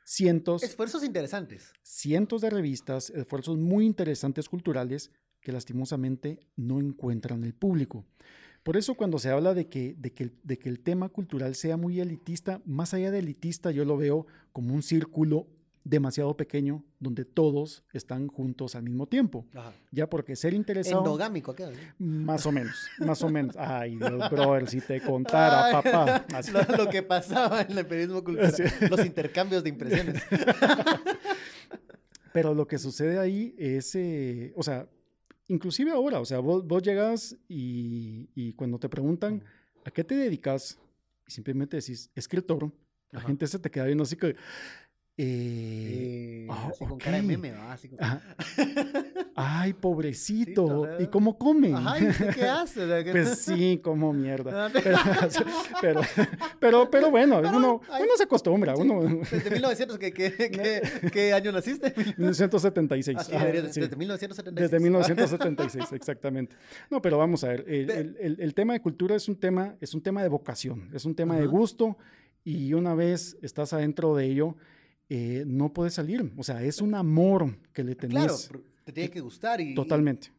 cientos... 0.05 0.63
Esfuerzos 0.63 1.03
interesantes. 1.03 1.71
Cientos 1.81 2.41
de 2.41 2.49
revistas, 2.49 3.09
esfuerzos 3.11 3.57
muy 3.57 3.85
interesantes 3.85 4.49
culturales 4.49 5.11
que 5.41 5.51
lastimosamente 5.51 6.39
no 6.55 6.79
encuentran 6.79 7.43
el 7.43 7.53
público. 7.53 8.05
Por 8.63 8.77
eso 8.77 8.95
cuando 8.95 9.19
se 9.19 9.29
habla 9.29 9.53
de 9.53 9.69
que, 9.69 9.93
de, 9.95 10.11
que, 10.11 10.31
de 10.41 10.57
que 10.57 10.69
el 10.69 10.79
tema 10.79 11.09
cultural 11.09 11.53
sea 11.53 11.77
muy 11.77 11.99
elitista, 11.99 12.61
más 12.65 12.95
allá 12.95 13.11
de 13.11 13.19
elitista 13.19 13.69
yo 13.69 13.85
lo 13.85 13.95
veo 13.95 14.25
como 14.51 14.73
un 14.73 14.81
círculo 14.81 15.47
demasiado 15.85 16.35
pequeño 16.35 16.83
donde 16.99 17.23
todos 17.25 17.83
están 17.93 18.27
juntos 18.27 18.75
al 18.75 18.83
mismo 18.83 19.07
tiempo. 19.07 19.45
Ya 19.91 20.09
porque 20.09 20.35
ser 20.35 20.53
interesado... 20.53 20.99
Endogámico, 20.99 21.55
¿qué? 21.55 21.71
Más 21.99 22.45
o 22.47 22.51
menos, 22.51 22.75
más 22.97 23.21
o 23.21 23.29
menos. 23.29 23.55
Ay, 23.55 23.95
Dios, 23.99 24.29
brother, 24.31 24.67
si 24.67 24.81
te 24.81 24.99
contara, 24.99 25.81
papá. 25.81 26.25
Lo, 26.75 26.89
que 26.89 27.03
pasaba 27.03 27.61
en 27.61 27.77
el 27.77 27.85
periodismo 27.85 28.23
cultural, 28.23 28.51
los 28.89 29.05
intercambios 29.05 29.63
de 29.63 29.69
impresiones. 29.69 30.23
Pero 32.33 32.53
lo 32.53 32.67
que 32.67 32.79
sucede 32.79 33.19
ahí 33.19 33.55
es, 33.57 33.95
eh, 33.95 34.51
o 34.57 34.63
sea, 34.63 34.89
inclusive 35.47 35.91
ahora, 35.91 36.19
o 36.19 36.25
sea, 36.25 36.39
vos, 36.39 36.65
vos 36.65 36.81
llegas 36.81 37.37
y, 37.47 38.27
y, 38.33 38.53
cuando 38.53 38.79
te 38.79 38.89
preguntan, 38.89 39.43
¿a 39.85 39.91
qué 39.91 40.03
te 40.03 40.15
dedicas? 40.15 40.79
Y 41.27 41.31
simplemente 41.31 41.77
decís, 41.77 42.09
escritor, 42.15 42.71
la 43.11 43.21
gente 43.21 43.47
se 43.47 43.59
te 43.59 43.71
queda 43.71 43.85
viendo 43.85 44.03
así 44.03 44.17
que 44.17 44.35
eh, 45.17 46.45
ah, 46.49 46.71
con 46.77 46.97
cara 46.97 47.15
de 47.17 47.23
meme, 47.23 47.51
Así 47.69 47.89
Ay, 49.35 49.71
pobrecito. 49.73 50.89
¿Y 50.99 51.07
cómo 51.07 51.37
come? 51.37 51.73
Ay, 51.73 52.09
¿qué 52.33 52.43
hace? 52.43 52.85
pues 53.11 53.39
sí, 53.45 53.79
como 53.81 54.11
mierda. 54.11 54.69
Pero, 55.81 56.01
pero, 56.59 56.89
pero, 56.89 57.11
bueno, 57.11 57.39
uno, 57.39 57.81
uno, 57.81 58.11
se 58.17 58.23
acostumbra. 58.23 58.75
Uno... 58.75 59.21
Desde 59.29 59.51
1900, 59.51 59.97
¿qué, 59.99 60.11
qué, 60.11 60.81
qué, 61.11 61.33
año 61.33 61.51
naciste? 61.51 61.93
1976. 62.17 63.17
Ah, 63.33 63.45
desde, 63.45 63.95
1976. 63.95 64.55
Desde 64.55 64.79
1976, 64.79 65.91
exactamente. 65.91 66.55
No, 66.89 67.01
pero 67.01 67.17
vamos 67.17 67.43
a 67.43 67.49
ver, 67.49 67.65
el, 67.67 67.89
el, 67.91 68.37
el, 68.39 68.53
tema 68.53 68.73
de 68.73 68.79
cultura 68.79 69.15
es 69.15 69.27
un 69.27 69.35
tema, 69.35 69.75
es 69.81 69.93
un 69.93 70.01
tema 70.01 70.23
de 70.23 70.29
vocación, 70.29 70.89
es 70.93 71.05
un 71.05 71.15
tema 71.15 71.37
de 71.37 71.45
gusto 71.45 71.97
y 72.43 72.73
una 72.73 72.95
vez 72.95 73.37
estás 73.41 73.73
adentro 73.73 74.15
de 74.15 74.25
ello, 74.25 74.55
eh, 75.09 75.43
no 75.45 75.73
puedes 75.73 75.93
salir. 75.93 76.31
O 76.37 76.43
sea, 76.43 76.63
es 76.63 76.81
un 76.81 76.95
amor 76.95 77.57
que 77.71 77.83
le 77.83 77.95
tenés. 77.95 78.47
Claro, 78.47 78.65
te 78.83 78.91
tiene 78.91 79.09
que 79.09 79.21
gustar. 79.21 79.61
Y, 79.61 79.75
Totalmente. 79.75 80.31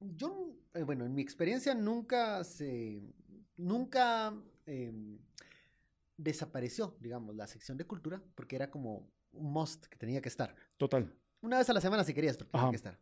yo, 0.00 0.54
eh, 0.74 0.82
bueno, 0.82 1.04
en 1.04 1.14
mi 1.14 1.22
experiencia 1.22 1.74
nunca 1.74 2.42
se, 2.44 3.02
nunca 3.56 4.34
em, 4.66 5.18
desapareció, 6.16 6.96
digamos, 7.00 7.34
la 7.36 7.46
sección 7.46 7.76
de 7.76 7.84
cultura, 7.84 8.22
porque 8.34 8.56
era 8.56 8.70
como 8.70 9.10
un 9.32 9.52
must 9.52 9.86
que 9.86 9.96
tenía 9.96 10.20
que 10.20 10.28
estar. 10.28 10.54
Total. 10.76 11.12
Una 11.40 11.58
vez 11.58 11.68
a 11.70 11.72
la 11.72 11.80
semana 11.80 12.04
si 12.04 12.14
querías, 12.14 12.36
pero 12.36 12.50
tenía 12.50 12.70
que 12.70 12.76
estar. 12.76 12.98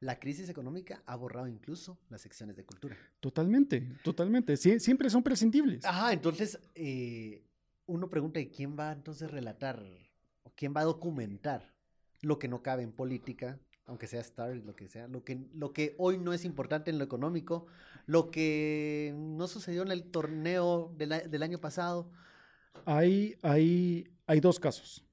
La 0.00 0.18
crisis 0.18 0.48
económica 0.48 1.02
ha 1.06 1.16
borrado 1.16 1.48
incluso 1.48 1.98
las 2.10 2.20
secciones 2.20 2.56
de 2.56 2.64
cultura. 2.64 2.96
Totalmente, 3.20 3.80
totalmente. 4.02 4.56
siempre 4.56 5.08
son 5.08 5.22
prescindibles. 5.22 5.84
Ajá, 5.84 6.12
entonces 6.12 6.58
eh, 6.74 7.46
uno 7.86 8.10
pregunta, 8.10 8.40
¿y 8.40 8.50
quién 8.50 8.76
va 8.78 8.92
entonces 8.92 9.28
a 9.28 9.30
relatar 9.30 9.82
¿quién 10.56 10.74
va 10.76 10.80
a 10.80 10.84
documentar 10.84 11.72
lo 12.22 12.38
que 12.38 12.48
no 12.48 12.62
cabe 12.62 12.82
en 12.82 12.92
política, 12.92 13.60
aunque 13.86 14.08
sea 14.08 14.20
Star, 14.20 14.56
lo 14.56 14.74
que 14.74 14.88
sea, 14.88 15.06
lo 15.06 15.22
que, 15.22 15.46
lo 15.54 15.72
que 15.72 15.94
hoy 15.98 16.18
no 16.18 16.32
es 16.32 16.44
importante 16.44 16.90
en 16.90 16.98
lo 16.98 17.04
económico, 17.04 17.66
lo 18.06 18.30
que 18.30 19.14
no 19.16 19.46
sucedió 19.46 19.82
en 19.82 19.92
el 19.92 20.04
torneo 20.10 20.92
del 20.96 21.42
año 21.42 21.58
pasado? 21.60 22.10
Hay, 22.84 23.36
hay, 23.42 24.08
hay 24.26 24.40
dos 24.40 24.58
casos. 24.58 25.04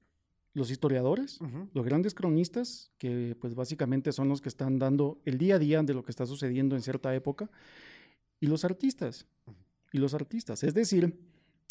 Los 0.55 0.69
historiadores, 0.69 1.39
los 1.73 1.83
grandes 1.83 2.13
cronistas, 2.13 2.91
que 2.99 3.35
pues 3.41 3.55
básicamente 3.55 4.11
son 4.11 4.29
los 4.29 4.39
que 4.39 4.49
están 4.49 4.77
dando 4.77 5.19
el 5.25 5.39
día 5.39 5.55
a 5.55 5.59
día 5.59 5.81
de 5.81 5.95
lo 5.95 6.03
que 6.03 6.11
está 6.11 6.27
sucediendo 6.27 6.75
en 6.75 6.83
cierta 6.83 7.13
época, 7.15 7.49
y 8.39 8.47
los 8.47 8.63
artistas. 8.63 9.25
Y 9.91 9.97
los 9.97 10.13
artistas. 10.13 10.63
Es 10.63 10.75
decir, 10.75 11.17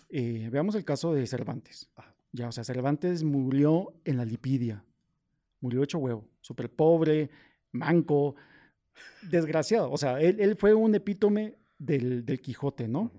eh, 0.09 0.49
veamos 0.51 0.75
el 0.75 0.85
caso 0.85 1.15
de 1.15 1.27
Cervantes. 1.27 1.89
Ya, 2.33 2.49
o 2.49 2.53
sea, 2.53 2.64
Cervantes 2.64 3.23
murió 3.25 3.95
en 4.05 4.16
la 4.16 4.25
lipidia. 4.25 4.85
Murió 5.61 5.83
hecho 5.83 5.99
huevo. 5.99 6.29
Súper 6.40 6.71
pobre, 6.71 7.31
manco, 7.73 8.35
desgraciado. 9.31 9.90
O 9.90 9.99
sea, 9.99 10.21
él, 10.21 10.57
fue 10.57 10.75
un 10.75 10.95
epítome 10.95 11.57
del, 11.79 12.25
Quijote, 12.40 12.88
¿no? 12.88 13.12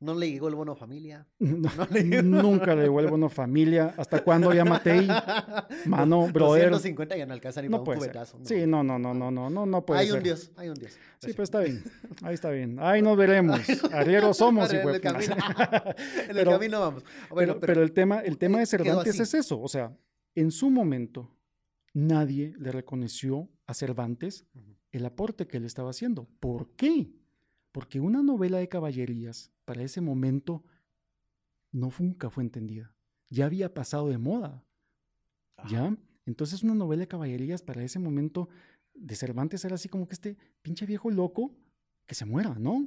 No 0.00 0.14
le 0.14 0.30
llegó 0.30 0.48
el 0.48 0.54
bono 0.54 0.74
familia. 0.74 1.26
No, 1.38 1.70
No 1.76 1.86
le- 1.90 2.04
nunca 2.22 2.74
le 2.74 2.82
devuelvo 2.82 3.14
una 3.14 3.28
familia. 3.28 3.94
¿Hasta 3.96 4.22
cuándo 4.22 4.52
ya 4.52 4.64
Matei? 4.64 5.06
Mano, 5.86 6.26
brother. 6.32 6.70
250 6.70 7.16
ya 7.16 7.26
no 7.26 7.32
alcanza 7.32 7.62
ni 7.62 7.68
No 7.68 7.82
para 7.84 7.98
un 7.98 8.04
cubetazo. 8.04 8.38
no. 8.38 8.44
Sí, 8.44 8.66
no, 8.66 8.82
no, 8.82 8.98
no, 8.98 9.14
no, 9.14 9.30
no, 9.30 9.48
no, 9.48 9.64
no 9.66 9.86
puede 9.86 10.00
hay 10.00 10.06
ser. 10.08 10.16
un 10.18 10.22
Dios, 10.22 10.50
hay 10.56 10.68
un 10.68 10.74
Dios. 10.74 10.92
Sí, 11.20 11.32
pues 11.32 11.46
está 11.46 11.60
bien. 11.60 11.82
Ahí 12.22 12.34
está 12.34 12.50
bien. 12.50 12.76
Ahí 12.80 13.00
nos 13.02 13.16
veremos. 13.16 13.60
Arrieros 13.92 14.36
somos, 14.36 14.70
en 14.72 14.80
hijo 14.80 14.88
de 14.90 14.96
el 14.96 15.00
camino, 15.00 15.34
en 15.34 16.30
el 16.30 16.34
Pero- 16.36 16.50
camino 16.50 16.80
vamos. 16.80 17.04
Bueno, 17.30 17.54
pero, 17.54 17.66
pero 17.74 17.82
el 17.82 17.92
tema, 17.92 18.20
el 18.20 18.36
tema 18.36 18.58
de 18.58 18.66
Cervantes 18.66 19.18
es 19.20 19.32
eso. 19.34 19.60
O 19.60 19.68
sea, 19.68 19.96
en 20.34 20.50
su 20.50 20.68
momento, 20.70 21.30
nadie 21.94 22.52
le 22.58 22.72
reconoció 22.72 23.48
a 23.66 23.74
Cervantes 23.74 24.46
el 24.92 25.06
aporte 25.06 25.46
que 25.46 25.56
él 25.56 25.64
estaba 25.64 25.90
haciendo. 25.90 26.28
¿Por 26.40 26.70
qué? 26.76 27.10
Porque 27.74 27.98
una 27.98 28.22
novela 28.22 28.58
de 28.58 28.68
caballerías 28.68 29.50
para 29.64 29.82
ese 29.82 30.00
momento 30.00 30.62
no 31.72 31.90
nunca 31.98 32.30
fue 32.30 32.44
entendida. 32.44 32.94
Ya 33.30 33.46
había 33.46 33.74
pasado 33.74 34.10
de 34.10 34.16
moda. 34.16 34.64
¿Ya? 35.68 35.96
Entonces 36.24 36.62
una 36.62 36.76
novela 36.76 37.00
de 37.00 37.08
caballerías 37.08 37.62
para 37.62 37.82
ese 37.82 37.98
momento 37.98 38.48
de 38.94 39.16
Cervantes 39.16 39.64
era 39.64 39.74
así 39.74 39.88
como 39.88 40.06
que 40.06 40.14
este 40.14 40.36
pinche 40.62 40.86
viejo 40.86 41.10
loco 41.10 41.52
que 42.06 42.14
se 42.14 42.24
muera, 42.24 42.54
¿no? 42.60 42.86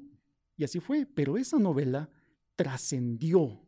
Y 0.55 0.63
así 0.63 0.79
fue. 0.79 1.05
Pero 1.05 1.37
esa 1.37 1.59
novela 1.59 2.09
trascendió 2.55 3.59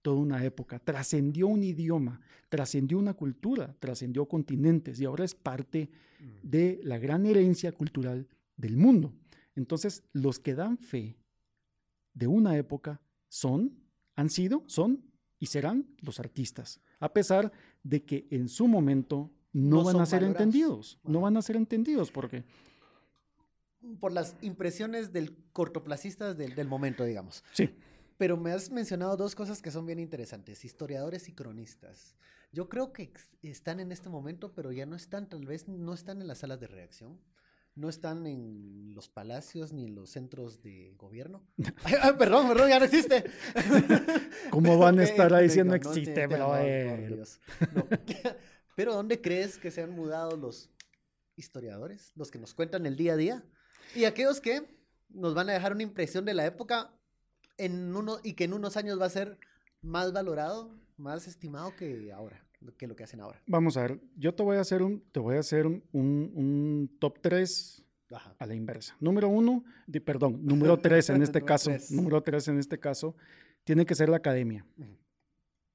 toda 0.00 0.20
una 0.20 0.44
época, 0.44 0.78
trascendió 0.78 1.48
un 1.48 1.64
idioma, 1.64 2.20
trascendió 2.48 2.98
una 2.98 3.14
cultura, 3.14 3.74
trascendió 3.80 4.28
continentes 4.28 5.00
y 5.00 5.06
ahora 5.06 5.24
es 5.24 5.34
parte 5.34 5.90
de 6.44 6.78
la 6.84 6.98
gran 6.98 7.26
herencia 7.26 7.72
cultural 7.72 8.28
del 8.56 8.76
mundo. 8.76 9.12
Entonces, 9.54 10.02
los 10.12 10.38
que 10.38 10.54
dan 10.54 10.78
fe 10.78 11.16
de 12.14 12.26
una 12.26 12.56
época 12.56 13.00
son, 13.28 13.78
han 14.16 14.30
sido, 14.30 14.64
son 14.66 15.04
y 15.38 15.46
serán 15.46 15.86
los 16.00 16.20
artistas, 16.20 16.80
a 17.00 17.12
pesar 17.12 17.52
de 17.82 18.04
que 18.04 18.26
en 18.30 18.48
su 18.48 18.68
momento 18.68 19.30
no, 19.52 19.78
No 19.78 19.84
van 19.84 20.00
a 20.00 20.06
ser 20.06 20.20
valorados. 20.22 20.42
entendidos, 20.46 20.98
no 21.04 21.20
van 21.20 21.36
a 21.36 21.42
ser 21.42 21.56
entendidos 21.56 22.10
porque 22.10 22.44
por 24.00 24.12
las 24.12 24.36
impresiones 24.42 25.12
del 25.12 25.36
cortoplacistas 25.52 26.36
del, 26.36 26.54
del 26.54 26.68
momento, 26.68 27.04
digamos. 27.04 27.42
sí, 27.52 27.68
Pero 28.16 28.36
me 28.36 28.52
has 28.52 28.70
mencionado 28.70 29.16
dos 29.16 29.34
cosas 29.34 29.60
que 29.60 29.70
son 29.72 29.86
bien 29.86 29.98
interesantes, 29.98 30.64
historiadores 30.64 31.28
y 31.28 31.32
cronistas. 31.32 32.14
Yo 32.52 32.68
creo 32.68 32.92
que 32.92 33.12
están 33.42 33.80
en 33.80 33.90
este 33.90 34.08
momento, 34.08 34.52
pero 34.54 34.70
ya 34.70 34.86
no 34.86 34.94
están, 34.94 35.28
tal 35.28 35.44
vez 35.46 35.66
no 35.66 35.92
están 35.94 36.20
en 36.20 36.28
las 36.28 36.38
salas 36.38 36.60
de 36.60 36.68
redacción, 36.68 37.18
no 37.74 37.88
están 37.88 38.26
en 38.26 38.94
los 38.94 39.08
palacios 39.08 39.72
ni 39.72 39.84
en 39.84 39.94
los 39.94 40.10
centros 40.10 40.62
de 40.62 40.94
gobierno. 40.96 41.46
Ay, 41.84 41.94
ay, 42.00 42.12
perdón, 42.18 42.48
perdón, 42.48 42.68
ya 42.68 42.78
no 42.78 42.84
existe. 42.84 43.24
¿Cómo 44.50 44.78
van 44.78 44.98
a 44.98 45.04
estar 45.04 45.32
ahí 45.34 45.44
diciendo 45.44 45.72
no, 45.72 45.76
existe. 45.76 46.28
No. 46.28 47.88
Pero 48.74 48.94
¿dónde 48.94 49.20
crees 49.20 49.58
que 49.58 49.70
se 49.70 49.82
han 49.82 49.90
mudado 49.90 50.36
los 50.36 50.70
historiadores, 51.36 52.12
los 52.14 52.30
que 52.30 52.38
nos 52.38 52.54
cuentan 52.54 52.86
el 52.86 52.96
día 52.96 53.14
a 53.14 53.16
día? 53.16 53.44
Y 53.94 54.04
aquellos 54.04 54.40
que 54.40 54.66
nos 55.10 55.34
van 55.34 55.50
a 55.50 55.52
dejar 55.52 55.72
una 55.72 55.82
impresión 55.82 56.24
de 56.24 56.34
la 56.34 56.46
época 56.46 56.94
en 57.58 57.94
uno, 57.94 58.18
y 58.22 58.32
que 58.34 58.44
en 58.44 58.54
unos 58.54 58.76
años 58.76 59.00
va 59.00 59.06
a 59.06 59.10
ser 59.10 59.38
más 59.82 60.12
valorado, 60.12 60.74
más 60.96 61.26
estimado 61.26 61.76
que 61.76 62.12
ahora, 62.12 62.44
que 62.76 62.86
lo 62.86 62.94
que 62.96 63.04
hacen 63.04 63.20
ahora. 63.20 63.42
Vamos 63.46 63.76
a 63.76 63.82
ver, 63.82 64.00
yo 64.16 64.34
te 64.34 64.42
voy 64.42 64.56
a 64.56 64.60
hacer 64.60 64.82
un, 64.82 65.02
te 65.12 65.20
voy 65.20 65.36
a 65.36 65.40
hacer 65.40 65.66
un, 65.66 65.82
un- 65.92 66.30
un 66.34 66.96
top 66.98 67.18
3 67.20 67.84
Ajá. 68.12 68.34
a 68.38 68.46
la 68.46 68.54
inversa. 68.54 68.96
Número 69.00 69.28
uno, 69.28 69.64
de, 69.86 70.00
perdón, 70.00 70.40
número 70.44 70.78
tres 70.78 71.08
en 71.10 71.22
este 71.22 71.38
Número 71.40 71.46
caso, 71.46 71.70
tres. 71.70 71.90
número 71.90 72.22
tres 72.22 72.48
en 72.48 72.58
este 72.58 72.78
caso, 72.78 73.16
tiene 73.64 73.86
que 73.86 73.94
ser 73.94 74.08
la 74.08 74.16
academia. 74.18 74.66
Ujú. 74.78 74.96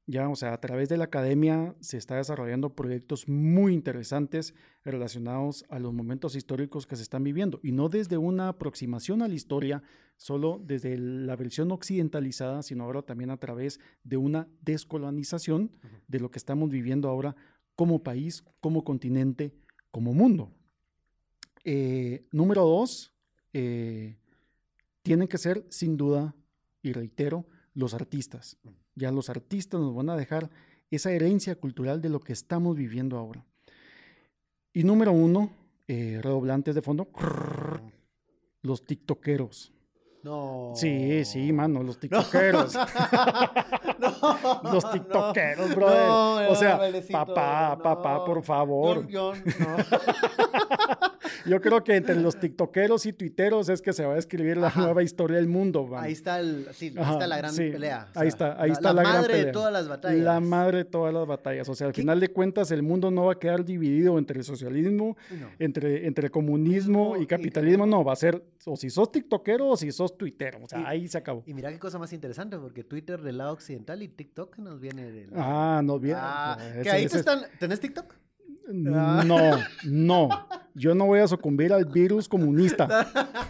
Ya, 0.10 0.30
o 0.30 0.38
sea, 0.38 0.54
a 0.54 0.62
través 0.62 0.88
de 0.88 0.96
la 0.96 1.04
academia 1.04 1.76
se 1.82 1.98
está 1.98 2.16
desarrollando 2.16 2.74
proyectos 2.74 3.28
muy 3.28 3.74
interesantes 3.74 4.56
relacionados 4.86 5.66
a 5.68 5.80
los 5.80 5.94
momentos 5.94 6.38
históricos 6.38 6.88
que 6.88 6.96
se 6.96 7.04
están 7.04 7.26
viviendo 7.26 7.60
y 7.62 7.74
no 7.74 7.90
desde 7.90 8.18
una 8.18 8.48
aproximación 8.48 9.22
a 9.22 9.28
la 9.28 9.34
historia, 9.34 9.84
solo 10.16 10.62
desde 10.64 10.98
la 10.98 11.36
versión 11.36 11.74
occidentalizada, 11.74 12.64
sino 12.64 12.86
ahora 12.86 13.02
también 13.02 13.32
a 13.32 13.38
través 13.38 13.82
de 14.06 14.16
una 14.16 14.48
descolonización 14.62 15.72
de 16.08 16.22
lo 16.22 16.32
que 16.32 16.40
estamos 16.40 16.70
viviendo 16.70 17.10
ahora 17.10 17.36
como 17.76 18.02
país, 18.02 18.46
como 18.62 18.86
continente, 18.86 19.54
como 19.92 20.14
mundo. 20.14 20.54
Eh, 21.66 22.26
número 22.32 22.64
dos, 22.64 23.14
eh, 23.52 24.18
tienen 25.04 25.28
que 25.28 25.38
ser 25.38 25.66
sin 25.68 25.98
duda, 25.98 26.34
y 26.82 26.94
reitero, 26.94 27.46
los 27.74 27.94
artistas. 27.94 28.58
Ya 28.98 29.12
los 29.12 29.30
artistas 29.30 29.80
nos 29.80 29.94
van 29.94 30.10
a 30.10 30.18
dejar 30.18 30.50
esa 30.90 31.12
herencia 31.12 31.56
cultural 31.56 32.02
de 32.02 32.10
lo 32.10 32.20
que 32.20 32.34
estamos 32.34 32.76
viviendo 32.76 33.18
ahora. 33.18 33.46
Y 34.74 34.84
número 34.84 35.12
uno, 35.12 35.52
eh, 35.88 36.20
redoblantes 36.22 36.74
de 36.74 36.82
fondo, 36.82 37.08
los 38.64 38.86
tiktokeros. 38.86 39.72
No. 40.24 40.72
Sí, 40.76 41.24
sí, 41.26 41.54
mano, 41.54 41.84
los 41.84 42.00
tiktokeros. 42.02 42.74
No, 42.76 44.72
Los 44.74 44.92
tiktokeros, 44.92 45.76
brother. 45.76 46.08
no, 46.08 46.50
o 46.50 46.56
sea, 46.56 46.80
papá, 47.12 47.76
no. 47.78 47.84
papá, 47.84 48.26
por 48.26 48.44
favor. 48.44 49.08
Yo, 49.08 49.34
yo 49.36 49.44
no. 49.60 49.78
Yo 51.48 51.62
creo 51.62 51.84
que 51.84 51.96
entre 51.96 52.16
los 52.16 52.36
tiktokeros 52.40 53.06
y 53.06 53.14
tuiteros 53.14 53.70
es 53.70 53.82
que 53.82 53.94
se 53.94 54.06
va 54.06 54.16
a 54.16 54.18
escribir 54.18 54.58
la 54.58 54.68
Ajá. 54.68 54.82
nueva 54.82 55.04
historia 55.04 55.38
del 55.38 55.48
mundo. 55.48 55.88
man. 55.88 56.04
Ahí 56.04 56.14
está, 56.14 56.40
el, 56.40 56.68
sí, 56.74 56.88
ahí 56.96 57.02
Ajá, 57.04 57.14
está 57.14 57.28
la 57.28 57.38
gran 57.38 57.54
sí, 57.54 57.70
pelea. 57.72 58.08
ahí 58.16 58.28
está, 58.28 58.62
ahí 58.62 58.72
está 58.72 58.94
la 58.94 59.02
gran 59.02 59.14
madre 59.16 59.34
de 59.34 59.40
pelea. 59.40 59.52
todas 59.54 59.74
las 59.74 59.88
batallas. 59.88 60.24
La 60.24 60.40
madre 60.40 60.78
de 60.80 60.86
todas 60.86 61.14
las 61.14 61.26
batallas. 61.28 61.68
O 61.70 61.76
sea, 61.76 61.88
al 61.88 61.94
¿Qué? 61.94 62.02
final 62.02 62.20
de 62.20 62.30
cuentas, 62.30 62.72
el 62.72 62.84
mundo 62.84 63.10
no 63.12 63.26
va 63.26 63.34
a 63.34 63.40
quedar 63.40 63.64
dividido 63.66 64.18
entre 64.18 64.40
el 64.40 64.44
socialismo, 64.46 65.16
No. 65.32 65.48
entre, 65.60 66.06
entre 66.08 66.30
comunismo 66.30 67.16
Y 67.18 67.24
y 67.24 67.28
capitalismo. 67.28 67.86
No, 67.86 68.04
va 68.04 68.14
a 68.14 68.18
ser 68.18 68.44
o 68.66 68.76
si 68.76 68.90
sos 68.90 69.12
tiktokero 69.12 69.68
o 69.70 69.78
si 69.78 69.92
sos 69.92 70.18
tuitero. 70.18 70.60
O 70.64 70.68
sea, 70.68 70.80
Y- 70.82 70.84
ahí 70.86 71.08
se 71.08 71.18
acabó. 71.18 71.44
Y 71.46 71.54
mira 71.54 71.72
qué 71.72 71.80
cosa 71.80 71.98
más 71.98 72.12
interesante, 72.14 72.58
porque 72.58 72.84
Twitter 72.84 73.22
del 73.22 73.38
lado 73.38 73.54
occidental 73.54 74.02
y 74.04 74.08
TikTok 74.10 74.58
nos 74.58 74.80
viene 74.80 75.12
del... 75.12 75.30
Ah, 75.36 75.82
no, 75.84 76.00
bien. 76.00 76.18
Ah, 76.20 76.56
pues, 76.60 76.74
que 76.74 76.80
ese- 76.82 76.90
ahí 76.92 77.08
te 77.08 77.18
están... 77.18 77.42
¿Tenés 77.60 77.80
TikTok? 77.80 78.14
Ah. 78.94 79.24
No, 79.26 79.58
no. 79.86 80.48
Yo 80.76 80.94
no 80.94 81.06
voy 81.06 81.20
a 81.20 81.28
sucumbir 81.28 81.74
al 81.74 81.86
virus 81.86 82.28
comunista. 82.28 83.08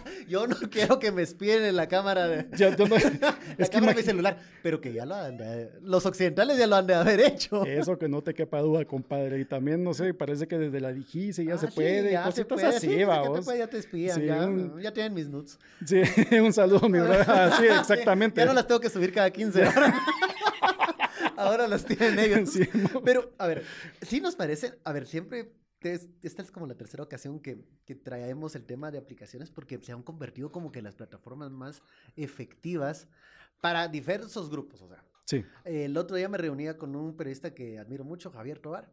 Yo 0.28 0.46
no 0.46 0.56
quiero 0.70 0.98
que 0.98 1.10
me 1.12 1.22
espíen 1.22 1.62
en 1.64 1.76
la 1.76 1.86
cámara 1.88 2.26
de... 2.28 2.46
Ya- 2.56 2.74
yo 2.76 2.86
no- 2.86 2.96
La 2.96 3.34
es 3.58 3.68
que 3.68 3.74
cámara 3.76 3.92
de 3.92 3.98
mi 3.98 4.02
celular. 4.02 4.38
Pero 4.62 4.80
que 4.80 4.92
ya 4.92 5.04
lo 5.06 5.14
han 5.14 5.36
de- 5.36 5.70
Los 5.82 6.06
occidentales 6.06 6.56
ya 6.58 6.66
lo 6.66 6.76
han 6.76 6.86
de 6.86 6.94
haber 6.94 7.20
hecho. 7.20 7.64
Eso 7.66 7.98
que 7.98 8.08
no 8.08 8.22
te 8.22 8.32
quepa 8.34 8.60
duda, 8.60 8.84
compadre. 8.84 9.40
Y 9.40 9.44
también, 9.44 9.82
no 9.84 9.92
sé, 9.94 10.14
parece 10.14 10.46
que 10.46 10.56
desde 10.58 10.80
la 10.80 10.92
digice 10.92 11.44
ya 11.44 11.54
Ah, 11.54 11.58
se 11.58 11.66
sí, 11.68 11.72
puede, 11.74 12.12
ya 12.12 12.30
se 12.32 12.44
puede, 12.44 12.66
así, 12.66 12.80
sí, 12.80 12.86
te 12.86 13.58
ya 13.58 13.66
te 13.66 13.78
espían, 13.78 14.20
Sí, 14.20 14.26
ya, 14.26 14.46
un- 14.46 14.80
ya 14.80 14.92
tienen 14.92 15.14
mis 15.14 15.28
nudes. 15.28 15.58
Sí, 15.84 16.00
un 16.38 16.52
saludo, 16.52 16.88
mi 16.88 16.98
brother. 16.98 17.24
Ah, 17.28 17.56
Sí, 17.58 17.64
exactamente. 17.66 18.40
Ya 18.40 18.46
no 18.46 18.52
las 18.54 18.66
tengo 18.66 18.80
que 18.80 18.88
subir 18.90 19.12
cada 19.12 19.30
15 19.30 19.60
horas. 19.66 19.94
Ahora 21.38 21.66
las 21.68 21.84
tienen 21.84 22.18
ellos. 22.18 22.50
Sí. 22.50 22.68
Pero, 23.04 23.32
a 23.38 23.46
ver, 23.46 23.64
sí 24.02 24.20
nos 24.20 24.36
parece, 24.36 24.78
a 24.84 24.92
ver, 24.92 25.06
siempre, 25.06 25.52
es- 25.80 26.08
esta 26.22 26.42
es 26.42 26.50
como 26.50 26.66
la 26.66 26.74
tercera 26.76 27.02
ocasión 27.02 27.40
que, 27.40 27.64
que 27.84 27.94
traemos 27.94 28.54
el 28.56 28.64
tema 28.64 28.90
de 28.90 28.98
aplicaciones 28.98 29.50
porque 29.50 29.78
se 29.82 29.92
han 29.92 30.02
convertido 30.02 30.50
como 30.52 30.72
que 30.72 30.82
las 30.82 30.94
plataformas 30.96 31.50
más 31.50 31.82
efectivas 32.16 33.08
para 33.60 33.88
diversos 33.88 34.50
grupos. 34.50 34.82
O 34.82 34.88
sea, 34.88 35.04
Sí. 35.24 35.44
el 35.64 35.96
otro 35.98 36.16
día 36.16 36.28
me 36.28 36.38
reunía 36.38 36.78
con 36.78 36.96
un 36.96 37.14
periodista 37.16 37.52
que 37.54 37.78
admiro 37.78 38.02
mucho, 38.04 38.30
Javier 38.30 38.58
Tobar, 38.60 38.90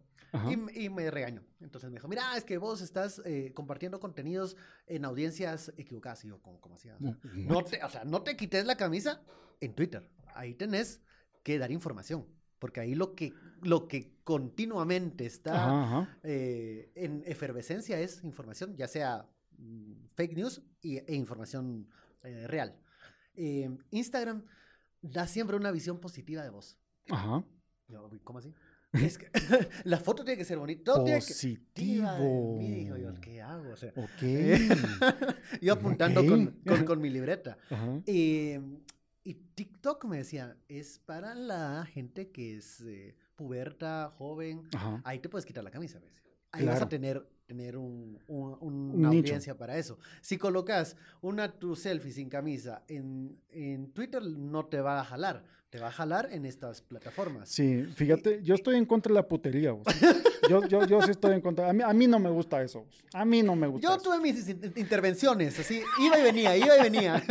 y, 0.50 0.84
y 0.86 0.90
me 0.90 1.10
regañó. 1.10 1.46
Entonces 1.62 1.90
me 1.90 1.96
dijo, 1.96 2.10
mira, 2.10 2.36
es 2.36 2.44
que 2.44 2.58
vos 2.58 2.82
estás 2.82 3.22
eh, 3.24 3.54
compartiendo 3.54 4.02
contenidos 4.02 4.58
en 4.86 5.06
audiencias 5.06 5.72
equivocadas. 5.78 6.26
Y 6.26 6.28
yo, 6.28 6.42
¿cómo, 6.42 6.60
cómo 6.60 6.76
hacía? 6.76 6.98
O 6.98 7.00
sea, 7.00 7.16
no 7.34 7.64
te, 7.64 7.82
o 7.82 7.90
sea, 7.90 8.04
no 8.04 8.22
te 8.22 8.36
quites 8.36 8.66
la 8.66 8.76
camisa 8.76 9.22
en 9.62 9.74
Twitter. 9.74 10.10
Ahí 10.34 10.54
tenés 10.54 11.00
que 11.42 11.58
dar 11.58 11.72
información. 11.72 12.26
Porque 12.60 12.80
ahí 12.80 12.96
lo 12.96 13.16
que, 13.16 13.34
lo 13.62 13.88
que 13.88 14.16
continuamente 14.24 15.26
está 15.26 15.56
Ajá, 15.56 15.84
ajá. 15.84 16.18
eh, 16.24 16.92
en 16.96 17.24
efervescencia 17.26 18.00
es 18.00 18.24
información, 18.24 18.76
ya 18.76 18.88
sea 18.88 19.28
mm, 19.58 19.94
fake 20.16 20.36
news 20.36 20.62
y- 20.82 20.98
e 20.98 21.16
información 21.16 21.88
eh, 22.24 22.48
real. 22.48 22.76
Eh, 23.36 23.70
Instagram 23.92 24.44
da 25.02 25.28
siempre 25.28 25.56
una 25.58 25.72
visión 25.72 26.00
positiva 26.00 26.44
de 26.44 26.50
vos. 26.50 26.78
Ajá. 27.10 27.44
Yo, 27.88 28.10
¿Cómo 28.24 28.40
así? 28.40 28.54
Es 28.94 29.18
que 29.18 29.30
la 29.84 30.00
foto 30.00 30.24
tiene 30.24 30.38
que 30.38 30.46
ser 30.46 30.58
bonita. 30.58 30.84
Todo 30.94 31.04
tiene 31.04 31.20
que... 31.20 31.26
Positivo. 31.28 32.58
dijo 32.60 32.96
yo, 32.98 33.14
¿qué 33.20 33.42
hago? 33.42 33.72
O 33.74 33.76
sea, 33.76 33.92
Ok. 33.98 34.22
yo 35.62 35.74
apuntando 35.74 36.22
Ok. 36.22 36.28
con, 36.28 36.46
con- 36.66 36.86
con 36.86 37.02
mi 37.02 37.10
libreta. 37.10 37.58
Ajá. 37.70 38.02
Eh, 38.06 38.60
y 39.26 39.34
TikTok 39.34 40.06
me 40.06 40.18
decía, 40.18 40.56
es 40.70 41.00
para 41.00 41.36
la 41.36 41.86
gente 41.86 42.32
que 42.32 42.56
es 42.56 42.80
eh, 42.82 43.16
puberta, 43.36 44.14
joven. 44.18 44.70
Ajá. 44.74 45.02
Ahí 45.04 45.20
te 45.20 45.28
puedes 45.28 45.46
quitar 45.46 45.64
la 45.64 45.72
camisa, 45.72 46.00
decía. 46.00 46.32
Ahí 46.54 46.66
vas 46.66 46.82
a 46.82 46.88
tener 46.88 47.28
tener 47.46 47.78
un, 47.78 48.18
un- 48.28 48.58
un- 48.60 48.60
Un 48.62 48.90
una 48.96 49.10
nicho. 49.10 49.20
audiencia 49.28 49.56
para 49.58 49.78
eso. 49.78 50.00
Si 50.22 50.38
colocas 50.38 50.96
una 51.22 51.52
tu 51.60 51.76
selfie 51.76 52.12
sin 52.12 52.28
camisa 52.30 52.84
en, 52.88 53.40
en 53.50 53.92
Twitter, 53.92 54.24
no 54.24 54.66
te 54.66 54.82
va 54.82 55.00
a 55.00 55.04
jalar. 55.06 55.44
Te 55.72 55.80
va 55.82 55.88
a 55.88 55.92
jalar 55.92 56.30
en 56.32 56.46
estas 56.46 56.82
plataformas. 56.82 57.50
Sí, 57.50 57.84
fíjate, 57.96 58.42
yo 58.44 58.56
estoy 58.56 58.78
en 58.78 58.86
contra 58.86 59.10
de 59.10 59.16
la 59.16 59.28
putería. 59.28 59.72
vos. 59.74 59.86
Yo, 60.48 60.64
yo, 60.68 60.86
yo 60.86 61.02
sí 61.02 61.10
estoy 61.10 61.34
en 61.34 61.42
contra. 61.42 61.68
A 61.68 61.74
mí, 61.74 61.82
a 61.82 61.92
mí 61.92 62.06
no 62.06 62.20
me 62.20 62.30
gusta 62.30 62.62
eso. 62.62 62.82
vos. 62.84 63.04
A 63.16 63.26
mí 63.26 63.42
no 63.42 63.56
me 63.56 63.66
gusta 63.66 63.88
Yo 63.88 63.96
eso. 63.96 64.04
tuve 64.04 64.20
mis 64.20 64.48
in- 64.48 64.74
intervenciones, 64.76 65.58
así, 65.58 65.82
iba 66.00 66.20
y 66.20 66.22
venía, 66.22 66.56
iba 66.56 66.78
y 66.78 66.84
venía. 66.84 67.24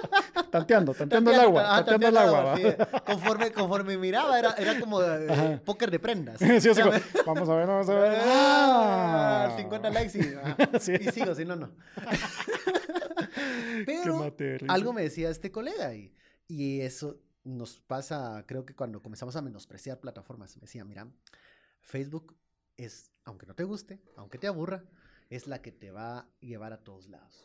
Tanteando, 0.50 0.94
tanteando 0.94 1.32
el 1.32 1.40
agua, 1.40 1.64
Ah, 1.76 1.84
tanteando 1.84 2.08
el 2.08 2.16
agua. 2.28 2.56
sí. 2.56 2.62
Conforme, 3.04 3.52
conforme 3.52 3.98
miraba, 3.98 4.38
era, 4.38 4.52
era 4.54 4.80
como 4.80 5.02
eh, 5.02 5.60
póker 5.62 5.90
de 5.90 5.98
prendas. 5.98 6.38
Sí, 6.60 6.70
Ya 6.74 6.82
como, 6.82 6.96
vamos 7.34 7.48
a 7.50 7.56
ver, 7.56 7.66
vamos 7.66 7.88
a 7.90 7.94
ver. 7.94 8.18
Ah, 8.24 9.48
Ah. 9.52 9.54
50 9.58 9.90
likes 9.90 10.18
y, 10.18 10.78
Sí. 10.80 10.92
y 10.98 11.10
sigo, 11.12 11.34
si 11.34 11.44
no, 11.44 11.56
no. 11.56 11.72
Pero 13.84 14.32
algo 14.68 14.92
me 14.94 15.02
decía 15.02 15.28
este 15.28 15.50
colega 15.52 15.94
y, 15.94 16.10
y 16.48 16.80
eso 16.80 17.18
nos 17.44 17.80
pasa, 17.80 18.44
creo 18.46 18.64
que 18.64 18.74
cuando 18.74 19.02
comenzamos 19.02 19.36
a 19.36 19.42
menospreciar 19.42 20.00
plataformas, 20.00 20.56
me 20.56 20.62
decía, 20.62 20.84
mira, 20.84 21.08
Facebook 21.80 22.36
es, 22.76 23.10
aunque 23.24 23.46
no 23.46 23.54
te 23.54 23.64
guste, 23.64 24.00
aunque 24.16 24.38
te 24.38 24.46
aburra, 24.46 24.84
es 25.30 25.46
la 25.46 25.60
que 25.62 25.72
te 25.72 25.90
va 25.90 26.18
a 26.18 26.28
llevar 26.40 26.72
a 26.72 26.82
todos 26.84 27.08
lados. 27.08 27.42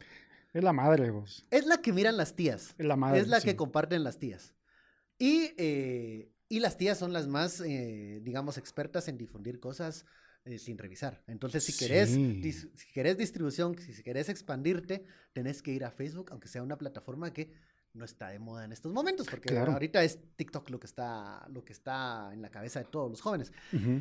Es 0.54 0.64
la 0.64 0.74
madre, 0.74 1.10
vos. 1.12 1.46
Es 1.52 1.66
la 1.66 1.82
que 1.82 1.94
miran 1.94 2.18
las 2.18 2.36
tías. 2.36 2.76
Es 2.78 2.86
la 2.86 2.96
madre. 2.96 3.20
es 3.20 3.28
la 3.28 3.40
sí. 3.40 3.48
que 3.48 3.56
comparten 3.56 4.04
las 4.04 4.18
tías. 4.18 4.54
Y, 5.20 5.52
eh, 5.58 6.32
y 6.50 6.60
las 6.60 6.78
tías 6.78 6.98
son 6.98 7.12
las 7.14 7.28
más, 7.28 7.62
eh, 7.62 8.20
digamos, 8.24 8.58
expertas 8.58 9.08
en 9.08 9.18
difundir 9.18 9.60
cosas 9.60 10.06
eh, 10.46 10.60
sin 10.60 10.78
revisar. 10.78 11.24
Entonces, 11.28 11.64
si 11.64 11.74
querés, 11.78 12.10
Sí. 12.10 12.42
si 12.52 12.92
querés 12.94 13.18
distribución, 13.18 13.78
si 13.78 14.02
querés 14.04 14.30
expandirte, 14.30 15.06
tenés 15.34 15.62
que 15.62 15.72
ir 15.72 15.84
a 15.84 15.92
Facebook, 15.92 16.30
aunque 16.32 16.48
sea 16.48 16.64
una 16.64 16.78
plataforma 16.78 17.34
que 17.34 17.52
no 17.94 18.06
está 18.06 18.30
de 18.30 18.38
moda 18.40 18.64
en 18.66 18.72
estos 18.72 18.92
momentos, 18.94 19.28
porque 19.28 19.50
Claro. 19.50 19.72
ahorita 19.74 20.04
es 20.04 20.20
TikTok 20.36 20.70
lo 20.70 20.80
que 20.80 20.86
está, 20.88 21.48
lo 21.52 21.64
que 21.66 21.74
está 21.74 22.30
en 22.34 22.42
la 22.42 22.50
cabeza 22.50 22.80
de 22.80 22.86
todos 22.86 23.10
los 23.10 23.22
jóvenes. 23.22 23.52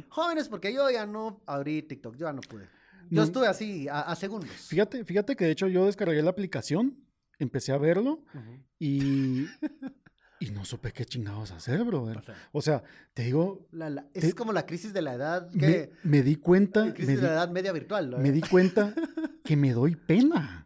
Jóvenes, 0.08 0.48
porque 0.48 0.72
yo 0.72 0.90
ya 0.90 1.06
no 1.06 1.40
abrí 1.46 1.82
TikTok, 1.82 2.14
yo 2.16 2.26
ya 2.26 2.32
no 2.32 2.40
pude. 2.42 2.64
Yo 3.08 3.20
No. 3.20 3.22
estuve 3.22 3.46
así 3.46 3.88
a, 3.88 4.00
a 4.02 4.16
segundos. 4.16 4.50
Fíjate, 4.50 5.04
fíjate 5.04 5.36
que 5.36 5.44
de 5.46 5.52
hecho 5.52 5.68
yo 5.68 5.86
descargué 5.86 6.20
la 6.22 6.30
aplicación, 6.30 6.98
empecé 7.38 7.72
a 7.72 7.78
verlo 7.78 8.22
y, 8.78 9.46
y 10.40 10.50
no 10.50 10.64
supe 10.64 10.92
qué 10.92 11.04
chingados 11.04 11.52
hacer, 11.52 11.82
brother. 11.84 12.18
O 12.18 12.22
sea, 12.22 12.34
O 12.52 12.60
sea, 12.62 12.82
te 13.14 13.22
digo, 13.22 13.66
la- 13.70 13.88
la- 13.90 14.08
Te- 14.10 14.26
es 14.26 14.34
como 14.34 14.52
la 14.52 14.66
crisis 14.66 14.92
de 14.92 15.02
la 15.02 15.14
edad 15.14 15.50
me, 15.52 15.90
me 16.02 16.22
di 16.22 16.36
cuenta, 16.36 16.86
La 16.86 16.92
crisis 16.94 17.06
me 17.08 17.14
de 17.14 17.20
di, 17.22 17.26
la 17.28 17.32
edad 17.32 17.50
media 17.50 17.72
virtual. 17.72 18.10
¿no? 18.10 18.18
me 18.18 18.32
di 18.32 18.40
cuenta 18.42 18.92
que 19.44 19.56
me 19.56 19.72
doy 19.72 19.94
pena. 19.96 20.65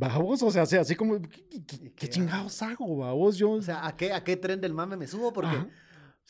Vamos, 0.00 0.40
o 0.44 0.50
sea, 0.52 0.62
así- 0.62 0.94
como, 0.94 1.20
¿qué, 1.20 1.28
qué- 1.28 1.48
qué- 1.48 1.56
¿Y 1.56 1.78
qué 1.80 1.90
qué 1.90 2.08
chingados 2.08 2.62
hago, 2.62 2.98
vamos? 2.98 3.36
Yo, 3.36 3.50
O 3.50 3.62
sea, 3.62 3.84
¿a 3.84 3.96
qué, 3.96 4.12
¿a 4.12 4.22
qué 4.22 4.36
tren 4.36 4.60
del 4.60 4.72
mame 4.72 4.96
me 4.96 5.08
subo? 5.08 5.32
Porque, 5.32 5.56
Ajá. 5.56 5.66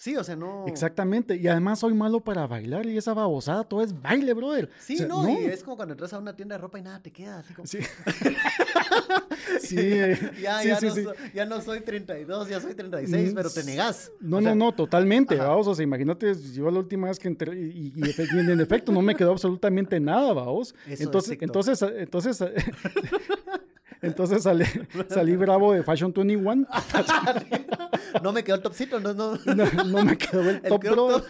Sí, 0.01 0.17
o 0.17 0.23
sea, 0.23 0.37
no... 0.37 0.65
Exactamente, 0.69 1.35
y 1.37 1.49
además 1.49 1.81
soy 1.81 1.93
malo 1.93 2.21
para 2.21 2.47
bailar 2.47 2.87
y 2.87 2.97
esa 2.97 3.15
babosada 3.15 3.65
todo 3.65 3.83
es 3.83 4.01
baile, 4.01 4.33
brother. 4.33 4.71
Sí, 4.79 4.95
O 4.95 4.99
sea, 4.99 5.07
no, 5.09 5.29
y 5.41 5.47
es 5.47 5.65
como 5.65 5.75
cuando 5.77 5.95
entras 5.95 6.13
a 6.13 6.19
una 6.21 6.37
tienda 6.37 6.55
de 6.55 6.61
ropa 6.63 6.79
y 6.79 6.83
nada 6.83 7.03
te 7.03 7.11
queda, 7.11 7.41
así 7.41 7.53
como... 7.53 7.67
Sí. 7.67 7.79
sí, 9.61 9.77
Ya, 10.41 10.61
sí, 10.63 10.69
ya, 10.69 10.77
sí, 10.81 10.87
no 10.87 10.95
sí. 10.95 11.03
Soy, 11.05 11.17
ya 11.35 11.45
no 11.47 11.61
soy 11.61 11.81
32, 11.81 12.49
ya 12.49 12.61
soy 12.61 12.75
36, 12.75 13.33
Mm, 13.33 13.35
pero 13.35 13.51
te 13.51 13.65
negás. 13.65 14.13
No, 14.21 14.37
O 14.39 14.41
sea, 14.41 14.55
no, 14.55 14.67
no, 14.67 14.73
totalmente, 14.75 15.35
ajá. 15.35 15.49
vamos, 15.49 15.67
o 15.67 15.75
sea, 15.75 15.83
imagínate, 15.83 16.33
yo 16.55 16.71
la 16.71 16.79
última 16.79 17.09
vez 17.09 17.19
que 17.19 17.29
entré 17.29 17.59
y, 17.59 17.93
y 17.97 18.39
en 18.39 18.61
efecto 18.61 18.93
no 18.93 19.03
me 19.03 19.15
quedó 19.17 19.33
absolutamente 19.33 19.99
nada, 20.01 20.33
vamos. 20.33 20.75
Eso 20.85 20.93
es 20.95 21.01
Entonces, 21.01 21.31
TikTok. 21.39 21.49
entonces, 21.49 21.83
entonces, 21.99 22.39
entonces 24.03 24.43
salí, 24.43 24.65
salí 25.09 25.37
bravo 25.37 25.73
de 25.73 25.83
Fashion 25.83 26.13
21, 26.13 26.67
No 28.23 28.33
me 28.33 28.43
quedó 28.43 28.57
el 28.57 28.63
topcito, 28.63 28.99
no, 29.01 29.13
no. 29.13 29.37
no, 29.55 29.65
no 29.85 30.05
me 30.05 30.17
quedó 30.17 30.41
el 30.49 30.57
El 30.57 30.63
top, 30.63 30.83
bro. 30.83 31.23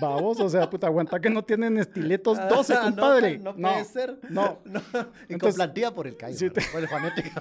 Vamos, 0.00 0.38
o 0.40 0.48
sea, 0.48 0.68
puta, 0.68 0.86
aguanta 0.86 1.18
que 1.20 1.30
no 1.30 1.42
tienen 1.42 1.78
estiletos 1.78 2.38
12, 2.48 2.74
Ah, 2.74 2.76
no, 2.76 2.82
compadre. 2.90 3.38
No, 3.38 3.54
puede 3.56 3.84
ser. 3.84 4.18
No. 4.28 4.60
No, 4.64 4.80
Y 4.80 4.92
con 4.92 5.08
Entonces- 5.28 5.54
plantilla 5.56 5.94
por 5.94 6.06
el 6.06 6.16
callo. 6.16 6.36
Sí, 6.36 6.50
te- 6.50 6.60
Por 6.70 6.80
el 6.82 6.86
juanete. 6.88 7.32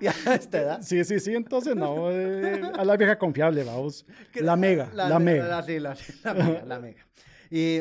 ya 0.00 0.14
a 0.26 0.34
esta 0.34 0.58
edad. 0.60 0.82
Sí, 0.82 1.02
sí, 1.04 1.18
sí, 1.18 1.34
entonces 1.34 1.74
no, 1.74 2.10
eh, 2.10 2.62
a 2.78 2.84
la 2.84 2.96
vieja 2.96 3.18
confiable, 3.18 3.64
vamos. 3.64 4.06
Que- 4.32 4.42
La 4.42 4.54
mega, 4.56 4.88
la, 4.94 5.18
me- 5.18 5.32
mega. 5.32 5.48
La, 5.48 5.62
sí, 5.64 5.78
la, 5.80 5.96
la 6.24 6.34
mega, 6.34 6.64
la 6.64 6.78
mega. 6.80 7.06
Y 7.50 7.80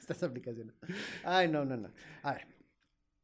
estas 0.00 0.22
aplicaciones. 0.22 0.74
Ay, 1.24 1.48
no, 1.48 1.64
no, 1.64 1.76
no. 1.76 1.88
A 2.22 2.34
ver. 2.34 2.46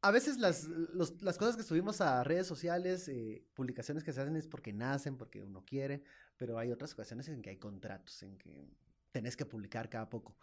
A 0.07 0.11
veces 0.11 0.37
las, 0.37 0.63
los- 0.93 1.21
las 1.21 1.37
cosas 1.37 1.57
que 1.57 1.63
subimos 1.63 1.99
a 1.99 2.23
redes 2.23 2.47
sociales, 2.47 3.09
eh, 3.09 3.43
publicaciones 3.53 4.03
que 4.05 4.13
se 4.13 4.21
hacen 4.21 4.37
es 4.37 4.47
porque 4.47 4.71
nacen, 4.71 5.17
porque 5.17 5.43
uno 5.43 5.65
quiere, 5.65 6.01
pero 6.37 6.57
hay 6.57 6.71
otras 6.71 6.93
ocasiones 6.93 7.27
en 7.27 7.41
que 7.41 7.49
hay 7.49 7.57
contratos, 7.57 8.23
en 8.23 8.37
que 8.37 8.69
tenés 9.11 9.35
que 9.35 9.45
publicar 9.45 9.89
cada 9.89 10.09
poco. 10.09 10.37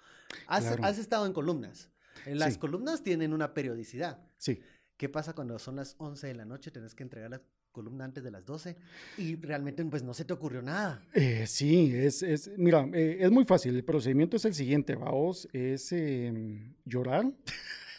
Has, 0.48 0.64
Claro. 0.64 0.84
has 0.84 0.98
estado 0.98 1.24
en 1.24 1.32
columnas. 1.32 1.90
En 2.26 2.38
las 2.38 2.54
Sí. 2.54 2.58
columnas 2.60 3.02
tienen 3.02 3.32
una 3.32 3.54
periodicidad. 3.54 4.18
Sí, 4.36 4.60
¿Qué 4.96 5.08
pasa 5.08 5.32
cuando 5.34 5.58
son 5.58 5.74
las 5.76 5.96
11 5.98 6.28
de 6.28 6.34
la 6.34 6.44
noche? 6.44 6.70
Tenés 6.70 6.94
que 6.94 7.02
entregar 7.02 7.28
la 7.30 7.42
columna 7.72 8.04
antes 8.04 8.22
de 8.22 8.30
las 8.30 8.44
12 8.44 8.76
y 9.18 9.34
realmente 9.36 9.84
pues 9.86 10.04
no 10.04 10.14
se 10.14 10.24
te 10.24 10.32
ocurrió 10.32 10.62
nada. 10.62 11.02
Eh, 11.14 11.46
sí, 11.48 11.90
es, 11.92 12.22
es 12.22 12.50
mira, 12.56 12.86
eh, 12.92 13.16
es 13.20 13.30
muy 13.32 13.44
fácil. 13.44 13.74
El 13.74 13.82
procedimiento 13.84 14.36
es 14.36 14.44
el 14.44 14.54
siguiente, 14.54 14.94
vamos, 14.94 15.48
es 15.52 15.90
em, 15.90 16.74
llorar, 16.84 17.24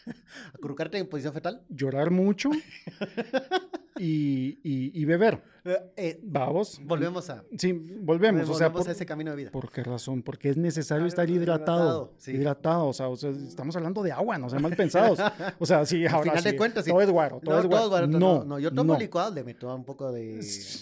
Acurrucarte 0.53 0.97
en 0.97 1.07
posición 1.07 1.33
fetal. 1.33 1.61
llorar 1.69 2.11
mucho 2.11 2.49
y, 3.97 4.59
y- 4.63 4.91
y 5.01 5.05
beber. 5.05 5.41
Eh, 5.63 5.77
eh, 5.95 6.19
Vamos. 6.21 6.79
volvemos 6.83 7.29
a, 7.29 7.43
Sí, 7.57 7.71
volvemos. 7.71 8.47
o 8.49 8.53
sea, 8.53 8.67
volvemos 8.67 8.83
por, 8.83 8.89
a 8.89 8.91
ese 8.91 9.05
camino 9.05 9.31
de 9.31 9.37
vida. 9.37 9.51
¿por 9.51 9.71
qué 9.71 9.83
razón? 9.83 10.21
Porque 10.21 10.49
es 10.49 10.57
necesario 10.57 11.05
estar 11.07 11.25
Claro, 11.25 11.41
hidratado. 11.41 11.83
hidratado, 11.85 12.13
sí. 12.17 12.31
Hidratado, 12.33 12.87
o 12.87 12.93
sea, 12.93 13.07
o 13.07 13.15
sea, 13.15 13.29
estamos 13.31 13.75
hablando 13.75 14.03
de 14.03 14.11
agua, 14.11 14.37
no 14.37 14.49
sean 14.49 14.61
mal 14.61 14.75
pensados. 14.75 15.19
O 15.59 15.65
sea, 15.65 15.85
sí, 15.85 16.05
Al 16.05 16.13
ahora 16.15 16.33
de 16.41 16.51
sí, 16.51 16.57
todo 16.91 17.01
es 17.01 17.09
guaro, 17.09 17.39
todo 17.43 17.55
no, 17.55 17.61
es 17.61 17.67
guaro. 17.67 17.89
guaro, 17.89 18.07
no, 18.07 18.19
no, 18.19 18.43
no, 18.43 18.59
yo 18.59 18.71
tomo 18.73 18.93
no. 18.93 18.99
licuado, 18.99 19.33
le 19.33 19.43
meto 19.43 19.73
un 19.73 19.85
poco 19.85 20.11
de 20.11 20.39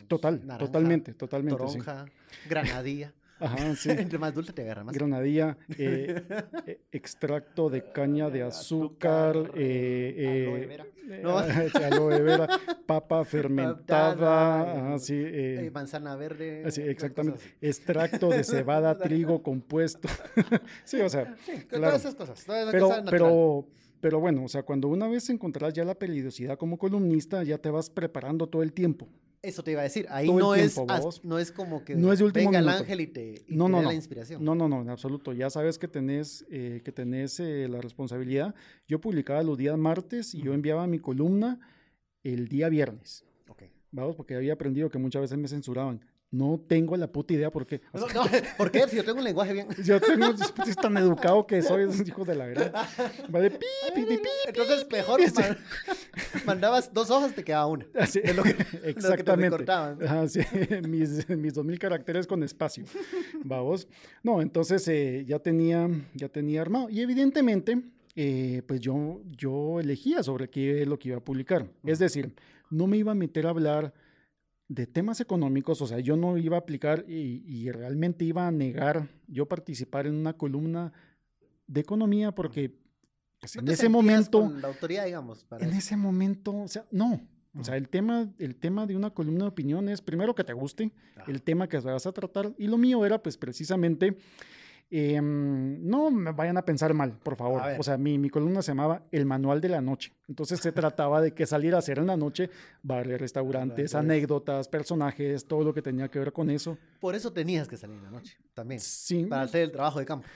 Total, 0.07 0.39
naranja, 0.45 0.65
totalmente, 0.65 1.13
totalmente. 1.13 1.57
toronja, 1.57 2.05
granadilla. 2.49 3.13
Ajá, 3.43 3.75
sí. 3.75 3.89
Entre 3.91 4.17
más 4.17 4.33
dulce 4.33 4.53
te 4.53 4.61
agarra 4.61 4.83
más. 4.83 4.95
Granadilla, 4.95 5.57
eh, 5.77 6.23
eh, 6.65 6.79
extracto 6.91 7.69
de 7.69 7.91
caña 7.91 8.29
de 8.29 8.43
azúcar, 8.43 9.35
Azúcar, 9.37 9.51
eh, 9.55 10.45
aloe 10.47 10.65
vera. 10.67 10.85
No. 11.21 11.37
aloe 11.37 12.21
vera, 12.21 12.47
papa 12.85 13.25
fermentada, 13.25 14.13
Fermentada, 14.15 14.87
ajá, 14.91 14.99
sí, 14.99 15.15
eh, 15.15 15.65
Eh, 15.65 15.71
manzana 15.71 16.15
verde. 16.15 16.59
otras 16.61 16.77
exactamente, 16.77 17.39
extracto 17.59 18.29
de 18.29 18.43
cebada, 18.45 18.97
trigo 18.97 19.43
compuesto. 19.43 20.07
sí, 20.85 21.01
o 21.01 21.09
sea. 21.09 21.35
Sí, 21.45 21.51
claro. 21.67 21.87
todas 21.87 22.01
esas 22.01 22.15
cosas. 22.15 22.45
Todas 22.45 22.61
esas 22.61 22.71
pero, 22.71 22.87
cosas 22.87 23.03
natural. 23.03 23.21
pero, 23.21 23.67
pero 23.99 24.19
bueno, 24.21 24.45
o 24.45 24.47
sea, 24.47 24.63
cuando 24.63 24.87
una 24.87 25.09
vez 25.09 25.29
encontrarás 25.29 25.73
ya 25.73 25.83
la 25.83 25.95
periodicidad 25.95 26.57
como 26.57 26.77
columnista, 26.77 27.43
ya 27.43 27.57
te 27.57 27.69
vas 27.69 27.89
preparando 27.89 28.47
todo 28.47 28.63
el 28.63 28.71
tiempo. 28.71 29.09
Eso 29.43 29.61
te 29.61 29.71
iba 29.71 29.81
a 29.81 29.83
decir. 29.83 30.07
Ahí 30.09 30.25
todo 30.25 30.55
el 30.55 30.61
no, 30.61 30.73
tiempo, 30.73 31.09
es, 31.09 31.23
no 31.25 31.37
es 31.37 31.51
como 31.51 31.83
que 31.83 31.95
No 31.95 32.13
es 32.13 32.19
de 32.19 32.25
último 32.25 32.45
venga 32.45 32.59
el 32.59 32.69
ángel 32.69 33.01
y 33.01 33.07
te, 33.07 33.43
y 33.45 33.55
No, 33.55 33.65
te 33.65 33.71
no, 33.71 33.77
dé 33.77 33.83
no. 33.83 33.89
la 33.89 33.93
inspiración. 33.93 34.43
No, 34.43 34.55
no, 34.55 34.69
no, 34.69 34.81
en 34.81 34.89
absoluto. 34.89 35.33
Ya 35.33 35.49
sabes 35.49 35.77
que 35.77 35.89
tenés, 35.89 36.45
eh, 36.49 36.81
que 36.83 36.93
tenés 36.93 37.41
eh, 37.41 37.67
la 37.69 37.81
responsabilidad. 37.81 38.55
Yo 38.87 39.01
publicaba 39.01 39.43
los 39.43 39.57
días 39.57 39.77
martes 39.77 40.33
y 40.33 40.41
yo 40.41 40.53
enviaba 40.53 40.87
mi 40.87 40.97
columna 40.97 41.59
el 42.23 42.47
día 42.47 42.69
viernes. 42.69 43.25
Ok. 43.49 43.63
Vamos, 43.91 44.15
porque 44.15 44.35
había 44.35 44.53
aprendido 44.53 44.89
que 44.89 44.97
muchas 44.97 45.23
veces 45.23 45.37
me 45.37 45.49
censuraban. 45.49 45.99
No 46.33 46.59
tengo 46.67 46.97
la 46.97 47.05
puta 47.11 47.31
idea 47.35 47.51
por 47.51 47.67
qué. 47.67 47.79
O 47.91 47.99
No, 47.99 48.07
sea, 48.07 48.23
no, 48.23 48.29
¿Por 48.57 48.71
qué? 48.71 48.87
Si 48.87 48.95
yo 48.95 49.03
tengo 49.05 49.19
un 49.19 49.23
lenguaje 49.23 49.53
bien. 49.53 49.67
yo 49.85 50.01
tengo, 50.01 50.33
es 50.67 50.75
tan 50.75 50.97
educado 50.97 51.45
que 51.45 51.61
soy, 51.61 51.83
esos 51.83 52.07
hijos 52.07 52.25
de 52.25 52.33
la 52.33 52.47
gran. 52.47 52.71
Va 52.73 53.39
de 53.39 53.51
pi, 53.51 53.65
pi, 53.93 54.01
pi, 54.01 54.17
pi. 54.17 54.29
Entonces, 54.47 54.87
mejor 54.91 55.21
man- 55.35 55.57
mandabas 56.45 56.91
dos 56.91 57.11
hojas, 57.11 57.35
te 57.35 57.43
quedaba 57.43 57.67
una. 57.67 57.85
Así, 57.93 58.19
De 58.19 58.33
lo 58.33 58.41
que- 58.41 58.55
te 58.55 58.89
exactamente. 58.89 59.63
Ajá, 59.71 60.27
sí, 60.27 60.39
mis, 60.87 61.29
mis 61.29 61.53
2000 61.53 61.77
caracteres 61.77 62.25
con 62.25 62.41
espacio. 62.41 62.83
Vamos. 63.43 63.87
No, 64.23 64.41
entonces 64.41 64.87
eh, 64.87 65.23
ya, 65.27 65.37
tenía, 65.37 65.87
ya 66.15 66.29
tenía 66.29 66.61
armado. 66.61 66.89
Y 66.89 67.01
evidentemente, 67.01 67.79
eh, 68.15 68.63
pues 68.67 68.79
yo, 68.81 69.21
yo 69.37 69.79
elegía 69.79 70.23
sobre 70.23 70.49
qué 70.49 70.81
es 70.81 70.87
lo 70.87 70.97
que 70.97 71.09
iba 71.09 71.17
a 71.17 71.23
publicar. 71.23 71.67
Es 71.85 71.99
decir, 71.99 72.33
no 72.71 72.87
me 72.87 72.97
iba 72.97 73.11
a 73.11 73.15
meter 73.15 73.45
a 73.45 73.51
hablar 73.51 73.93
de 74.73 74.87
temas 74.87 75.19
económicos, 75.19 75.81
o 75.81 75.87
sea, 75.87 75.99
yo 75.99 76.17
no 76.17 76.37
iba 76.37 76.57
a 76.57 76.61
aplicar 76.61 77.05
y, 77.07 77.43
y 77.45 77.71
realmente 77.71 78.25
iba 78.25 78.47
a 78.47 78.51
negar 78.51 79.07
yo 79.27 79.47
participar 79.47 80.07
en 80.07 80.15
una 80.15 80.33
columna 80.33 80.91
de 81.67 81.81
economía 81.81 82.33
porque 82.33 82.75
pues, 83.39 83.55
en 83.55 83.67
ese 83.67 83.89
momento 83.89 84.41
con 84.41 84.61
la 84.61 84.69
autoridad, 84.69 85.05
digamos. 85.05 85.43
Para 85.43 85.63
en 85.63 85.71
eso. 85.71 85.79
ese 85.79 85.97
momento, 85.97 86.55
o 86.55 86.67
sea, 86.67 86.85
no. 86.91 87.21
O 87.55 87.63
sea, 87.63 87.77
el 87.77 87.87
tema, 87.87 88.33
el 88.39 88.55
tema 88.55 88.87
de 88.87 88.95
una 88.95 89.11
columna 89.11 89.43
de 89.43 89.49
opinión 89.49 89.87
es 89.87 90.01
primero 90.01 90.33
que 90.33 90.43
te 90.43 90.53
guste, 90.53 90.91
el 91.27 91.43
tema 91.43 91.67
que 91.67 91.77
vas 91.77 92.07
a 92.07 92.11
tratar. 92.11 92.51
Y 92.57 92.65
lo 92.65 92.79
mío 92.79 93.05
era, 93.05 93.21
pues, 93.21 93.37
precisamente 93.37 94.17
Em, 94.95 95.83
no 95.89 96.11
me 96.11 96.31
vayan 96.33 96.55
a 96.57 96.61
pensar 96.63 96.93
mal, 96.93 97.17
por 97.17 97.35
favor. 97.35 97.63
O 97.79 97.81
sea, 97.81 97.97
mi, 97.97 98.19
mi 98.19 98.29
columna 98.29 98.61
se 98.61 98.71
llamaba 98.71 99.01
El 99.11 99.25
Manual 99.25 99.59
de 99.59 99.69
la 99.69 99.81
Noche. 99.81 100.13
Entonces 100.27 100.59
se 100.59 100.71
trataba 100.71 101.19
de 101.19 101.33
que 101.33 101.47
salir 101.47 101.73
a 101.73 101.79
hacer 101.79 101.97
en 101.97 102.05
la 102.05 102.15
noche, 102.15 102.51
bares, 102.83 103.19
restaurantes, 103.19 103.85
Restaurantes. 103.85 103.95
anécdotas, 103.95 104.67
personajes, 104.67 105.47
todo 105.47 105.63
lo 105.63 105.73
que 105.73 105.81
tenía 105.81 106.09
que 106.09 106.19
ver 106.19 106.31
con 106.31 106.51
eso. 106.51 106.77
Por 106.99 107.15
eso 107.15 107.33
tenías 107.33 107.67
que 107.67 107.75
salir 107.75 107.97
en 107.97 108.03
la 108.03 108.11
noche, 108.11 108.37
también. 108.53 108.79
Sí, 108.79 109.25
Para 109.25 109.41
hacer 109.41 109.63
el 109.63 109.71
trabajo 109.71 109.97
de 109.97 110.05
campo. 110.05 110.27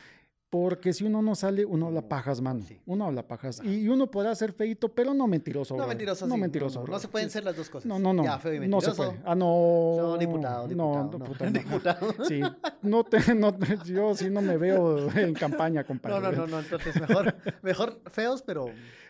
Porque 0.62 0.94
si 0.94 1.04
uno 1.06 1.22
no 1.22 1.36
sale, 1.36 1.66
uno 1.66 1.88
habla 1.88 2.02
pajas, 2.08 2.42
mano. 2.42 2.62
sí. 2.68 2.80
Uno 2.86 3.06
habla 3.06 3.28
pajas. 3.28 3.62
Y, 3.64 3.82
y 3.82 3.88
uno 3.90 4.10
podrá 4.10 4.34
ser 4.36 4.54
feito, 4.54 4.90
pero 4.90 5.14
no 5.14 5.28
mentiroso. 5.28 5.74
No, 5.74 5.80
brother. 5.80 5.90
mentiroso. 5.96 6.28
No 6.28 6.36
sí, 6.36 6.42
mentiroso. 6.42 6.86
No, 6.88 7.00
se 7.00 7.08
pueden 7.08 7.30
ser 7.30 7.44
las 7.44 7.56
dos 7.56 7.70
cosas. 7.70 7.86
No, 7.88 8.00
no, 8.00 8.14
no. 8.14 8.24
Ya, 8.24 8.40
feo 8.40 8.54
y 8.54 8.68
no 8.68 8.82
se 8.82 8.88
mentiroso. 8.88 8.96
puede. 9.12 9.24
Ah, 9.26 9.36
no. 9.36 9.96
No, 9.98 10.18
diputado, 10.18 10.68
diputado. 10.68 11.04
No, 11.12 11.26
puta, 11.26 11.46
no. 11.50 11.52
Diputado. 11.52 12.14
Sí, 12.28 12.42
no 12.82 13.04
te, 13.04 13.36
no 13.36 13.54
te- 13.54 13.78
yo 13.86 14.16
sí 14.16 14.30
no 14.30 14.42
me 14.42 14.58
veo 14.58 15.10
en 15.18 15.34
campaña, 15.34 15.84
compadre. 15.84 16.20
No, 16.20 16.32
no, 16.32 16.38
no, 16.38 16.48
no, 16.48 16.60
entonces 16.60 17.00
mejor, 17.00 17.36
mejor 17.62 18.02
feos, 18.12 18.42
pero 18.42 18.66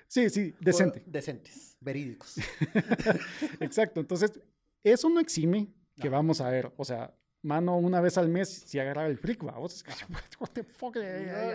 Sí, 0.09 0.29
sí, 0.29 0.53
decente. 0.61 1.03
decentes, 1.05 1.75
verídicos. 1.81 2.35
Exacto. 3.59 3.99
Entonces, 3.99 4.39
eso 4.83 5.09
no 5.09 5.19
exime 5.19 5.67
que 5.99 6.09
vamos 6.09 6.41
a 6.41 6.49
ver. 6.49 6.71
O 6.77 6.85
sea, 6.85 7.13
mano, 7.47 7.77
una 7.77 8.01
vez 8.01 8.17
al 8.17 8.27
mes, 8.27 8.49
si 8.49 8.77
agarrar 8.77 9.09
el 9.09 9.17
freak, 9.17 9.43
vamos. 9.43 9.83
What 10.39 10.49
the 10.53 10.63
fuck, 10.63 10.97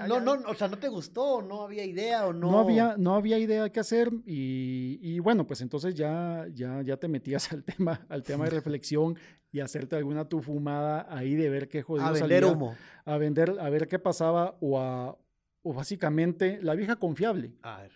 No, 0.08 0.18
no, 0.18 0.36
no, 0.36 0.48
o 0.50 0.54
sea, 0.54 0.66
no 0.68 0.78
te 0.78 0.88
gustó, 0.88 1.42
no 1.42 1.62
había 1.62 1.84
idea 1.84 2.26
o 2.26 2.32
no. 2.32 2.50
No 2.50 2.58
había, 2.60 2.96
no 2.96 3.14
había 3.14 3.38
idea 3.38 3.70
qué 3.70 3.80
hacer 3.80 4.10
y, 4.26 4.98
y 5.02 5.18
bueno, 5.20 5.46
pues 5.46 5.60
entonces 5.60 5.94
ya, 5.94 6.46
ya, 6.52 6.80
ya 6.82 6.96
te 6.96 7.08
metías 7.08 7.52
al 7.52 7.62
tema, 7.62 8.04
al 8.08 8.22
tema 8.22 8.44
de 8.44 8.50
reflexión 8.50 9.16
y 9.52 9.60
hacerte 9.60 9.94
alguna 9.96 10.26
tu 10.28 10.40
fumada 10.40 11.06
ahí 11.10 11.34
de 11.34 11.50
ver 11.50 11.68
qué 11.68 11.82
jodido 11.82 12.06
a 12.06 12.12
vender 12.12 12.42
salía, 12.42 12.56
humo. 12.56 12.74
a 13.04 13.16
vender, 13.18 13.54
a 13.60 13.68
ver 13.68 13.86
qué 13.86 13.98
pasaba 13.98 14.56
o 14.60 14.80
a, 14.80 15.16
o 15.62 15.74
básicamente 15.74 16.58
la 16.62 16.74
vieja 16.74 16.96
confiable. 16.96 17.52
A 17.62 17.82
ver. 17.82 17.92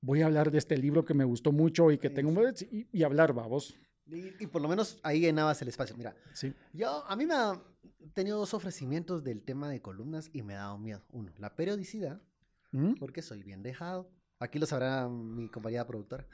Voy 0.00 0.22
a 0.22 0.26
hablar 0.26 0.50
de 0.50 0.58
este 0.58 0.76
libro 0.76 1.04
que 1.04 1.14
me 1.14 1.24
gustó 1.24 1.50
mucho 1.50 1.90
y 1.90 1.98
que 1.98 2.08
Sí, 2.08 2.14
tengo 2.14 2.32
y, 2.70 2.86
y 2.92 3.02
hablar, 3.02 3.32
vamos. 3.32 3.74
Y, 4.10 4.42
y 4.42 4.46
por 4.46 4.62
lo 4.62 4.68
menos 4.68 4.98
ahí 5.02 5.20
llenabas 5.20 5.60
el 5.62 5.68
espacio. 5.68 5.96
Mira, 5.96 6.14
Sí. 6.32 6.52
yo, 6.72 7.04
a 7.06 7.14
mí 7.16 7.26
me 7.26 7.34
ha 7.34 7.60
tenido 8.14 8.38
dos 8.38 8.54
ofrecimientos 8.54 9.22
del 9.24 9.42
tema 9.42 9.68
de 9.68 9.80
columnas 9.82 10.30
y 10.32 10.42
me 10.42 10.54
ha 10.54 10.58
dado 10.60 10.78
miedo. 10.78 11.02
Uno, 11.12 11.32
la 11.38 11.54
periodicidad, 11.56 12.20
¿Mm? 12.72 12.94
porque 12.94 13.22
soy 13.22 13.42
bien 13.42 13.62
dejado. 13.62 14.10
Aquí 14.40 14.60
lo 14.60 14.66
sabrá 14.66 15.08
mi 15.08 15.48
compañera 15.48 15.84
productora. 15.84 16.24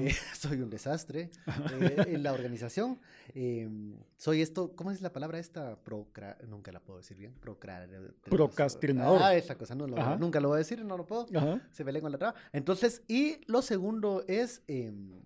Eh, 0.00 0.10
soy 0.34 0.60
un 0.62 0.70
desastre. 0.70 1.30
Eh, 1.80 2.04
en 2.14 2.22
la 2.22 2.32
organización, 2.32 2.98
eh, 3.34 3.68
soy 4.16 4.40
esto, 4.42 4.74
¿cómo 4.74 4.90
es 4.90 5.02
la 5.02 5.12
palabra 5.12 5.38
esta? 5.38 5.76
Procra, 5.84 6.38
nunca 6.48 6.72
la 6.72 6.80
puedo 6.80 6.98
decir 6.98 7.16
bien. 7.18 7.34
Procra, 7.38 7.86
Procrastinador. 8.24 9.20
Ah, 9.22 9.34
esa 9.34 9.56
cosa, 9.56 9.74
no 9.74 9.86
lo- 9.86 9.98
Ajá. 9.98 10.16
nunca 10.16 10.40
lo 10.40 10.48
voy 10.48 10.56
a 10.56 10.58
decir, 10.58 10.84
no 10.84 10.96
lo 10.96 11.06
puedo. 11.06 11.26
Ajá. 11.36 11.60
Se 11.70 11.84
me 11.84 11.92
lengua 11.92 12.10
la 12.10 12.18
traba. 12.18 12.34
Entonces, 12.52 13.02
y 13.08 13.40
lo 13.46 13.60
segundo 13.62 14.24
es 14.26 14.62
em, 14.66 15.20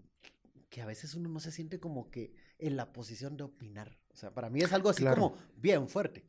que 0.74 0.82
a 0.82 0.86
veces 0.86 1.14
uno 1.14 1.28
no 1.28 1.38
se 1.38 1.52
siente 1.52 1.78
como 1.78 2.10
que 2.10 2.32
en 2.58 2.74
la 2.74 2.92
posición 2.92 3.36
de 3.36 3.44
opinar. 3.44 3.96
O 4.12 4.16
sea, 4.16 4.34
para 4.34 4.50
mí 4.50 4.58
es 4.58 4.72
algo 4.72 4.88
así 4.90 5.02
Claro. 5.02 5.22
como 5.22 5.36
bien 5.56 5.86
fuerte. 5.86 6.24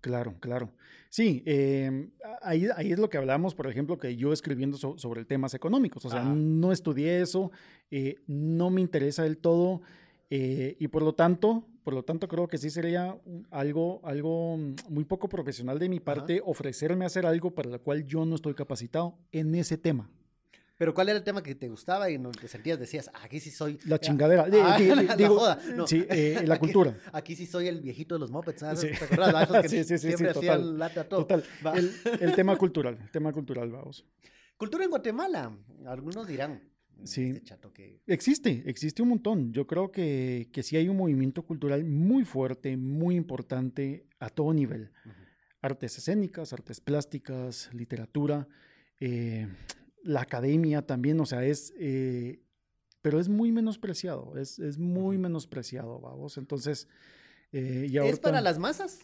Claro, 0.00 0.34
claro. 0.40 0.72
Sí, 1.10 1.44
eh, 1.46 2.10
ahí, 2.42 2.66
ahí 2.74 2.90
es 2.90 2.98
lo 2.98 3.08
que 3.08 3.18
hablamos, 3.18 3.54
por 3.54 3.68
ejemplo, 3.68 3.96
que 3.96 4.16
yo 4.16 4.32
escribiendo 4.32 4.76
so- 4.78 4.98
sobre 4.98 5.24
temas 5.24 5.54
económicos, 5.54 6.04
o 6.06 6.10
sea, 6.10 6.22
Ajá. 6.22 6.34
no 6.34 6.72
estudié 6.72 7.20
eso, 7.22 7.52
eh, 7.92 8.16
no 8.26 8.68
me 8.68 8.80
interesa 8.80 9.22
del 9.22 9.38
todo 9.38 9.80
eh, 10.28 10.74
y 10.80 10.88
por 10.88 11.04
lo 11.04 11.14
tanto, 11.14 11.64
por 11.84 11.94
lo 11.94 12.02
tanto 12.02 12.26
creo 12.26 12.48
que 12.48 12.58
sí 12.58 12.70
sería 12.70 13.16
algo, 13.52 14.00
algo 14.02 14.56
muy 14.88 15.04
poco 15.04 15.28
profesional 15.28 15.78
de 15.78 15.88
mi 15.88 16.00
parte 16.00 16.42
ofrecerme 16.44 17.04
a 17.04 17.06
hacer 17.06 17.26
algo 17.26 17.52
para 17.54 17.70
lo 17.70 17.80
cual 17.80 18.04
yo 18.08 18.24
no 18.26 18.34
estoy 18.34 18.54
capacitado 18.54 19.16
en 19.30 19.54
ese 19.54 19.78
tema. 19.78 20.10
Pero 20.76 20.92
¿cuál 20.92 21.08
era 21.08 21.18
el 21.18 21.24
tema 21.24 21.42
que 21.42 21.54
te 21.54 21.68
gustaba 21.68 22.10
y 22.10 22.18
no 22.18 22.30
te 22.32 22.48
sentías? 22.48 22.78
Decías, 22.80 23.08
"Ah, 23.14 23.20
aquí 23.24 23.38
sí 23.38 23.50
soy. 23.50 23.78
La 23.86 23.98
chingadera. 24.00 24.42
ah, 24.44 24.76
di- 24.78 24.84
di- 24.84 25.06
la 25.06 25.16
digo, 25.16 25.38
joda. 25.38 25.60
No. 25.76 25.86
Sí, 25.86 26.04
eh, 26.10 26.42
la 26.46 26.54
Aquí- 26.54 26.60
cultura. 26.60 26.98
Aquí 27.12 27.36
sí 27.36 27.46
soy 27.46 27.68
el 27.68 27.80
viejito 27.80 28.16
de 28.16 28.18
los 28.20 28.30
mopeds. 28.32 28.60
¿sabes? 28.60 28.80
Sí. 28.80 28.88
¿Te 28.98 29.04
acuerdas? 29.04 29.48
Que 29.62 29.68
Sí, 29.68 29.84
sí, 29.84 29.98
sí, 29.98 30.08
siempre 30.08 30.32
sí, 30.32 30.38
hacían 30.38 30.56
total, 30.60 30.78
lata 30.78 31.08
todo. 31.08 31.26
Total. 31.26 31.44
El, 31.76 31.92
el 32.20 32.34
tema 32.34 32.56
cultural, 32.56 32.98
el 33.00 33.10
tema 33.10 33.32
cultural, 33.32 33.70
vamos. 33.70 34.04
Cultura 34.56 34.84
en 34.84 34.90
Guatemala. 34.90 35.56
Algunos 35.86 36.26
dirán. 36.26 36.62
Sí. 37.04 37.30
Este 37.30 37.42
chato 37.44 37.72
que. 37.72 38.00
Existe, 38.06 38.62
existe 38.66 39.02
un 39.02 39.08
montón. 39.10 39.52
Yo 39.52 39.66
creo 39.66 39.90
que, 39.92 40.48
que 40.52 40.62
sí 40.62 40.76
hay 40.76 40.88
un 40.88 40.96
movimiento 40.96 41.42
cultural 41.44 41.84
muy 41.84 42.24
fuerte, 42.24 42.76
muy 42.76 43.14
importante 43.16 44.06
a 44.18 44.28
todo 44.28 44.52
nivel. 44.52 44.90
Artes 45.60 45.98
escénicas, 45.98 46.52
artes 46.52 46.80
plásticas, 46.80 47.70
literatura, 47.72 48.46
eh, 49.00 49.48
la 50.04 50.20
academia 50.20 50.82
también, 50.82 51.18
o 51.20 51.26
sea, 51.26 51.44
es, 51.44 51.72
eh, 51.78 52.40
pero 53.02 53.18
es 53.18 53.28
muy 53.28 53.50
menospreciado, 53.52 54.36
es, 54.36 54.58
es 54.58 54.78
muy 54.78 55.18
menospreciado, 55.18 56.00
vamos. 56.00 56.38
Entonces, 56.38 56.88
eh, 57.52 57.86
y 57.90 57.98
¿Es 57.98 58.20
para 58.20 58.40
las 58.40 58.58
masas? 58.58 59.00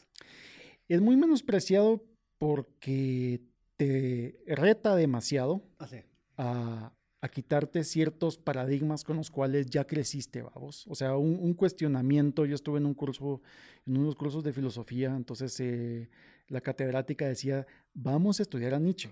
es 0.89 1.01
muy 1.01 1.17
menospreciado 1.17 2.03
porque 2.39 3.41
te 3.77 4.41
reta 4.47 4.95
demasiado 4.97 5.63
Ah, 5.79 5.89
a, 6.37 6.93
a 7.23 7.29
quitarte 7.29 7.85
ciertos 7.85 8.39
paradigmas 8.39 9.05
con 9.05 9.17
los 9.17 9.31
cuales 9.31 9.67
ya 9.67 9.87
creciste, 9.87 10.43
vamos. 10.43 10.87
O 10.89 10.95
sea, 10.95 11.17
un, 11.17 11.39
un 11.41 11.55
cuestionamiento. 11.55 12.47
Yo 12.47 12.55
estuve 12.55 12.79
en 12.79 12.87
un 12.87 12.95
curso, 12.95 13.43
en 13.87 13.99
unos 13.99 14.17
cursos 14.17 14.43
de 14.43 14.53
filosofía, 14.53 15.15
entonces 15.15 15.59
eh, 15.61 16.09
la 16.49 16.61
catedrática 16.61 17.27
decía, 17.29 17.67
vamos 17.95 18.41
a 18.41 18.43
estudiar 18.43 18.75
a 18.75 18.79
Nietzsche. 18.79 19.11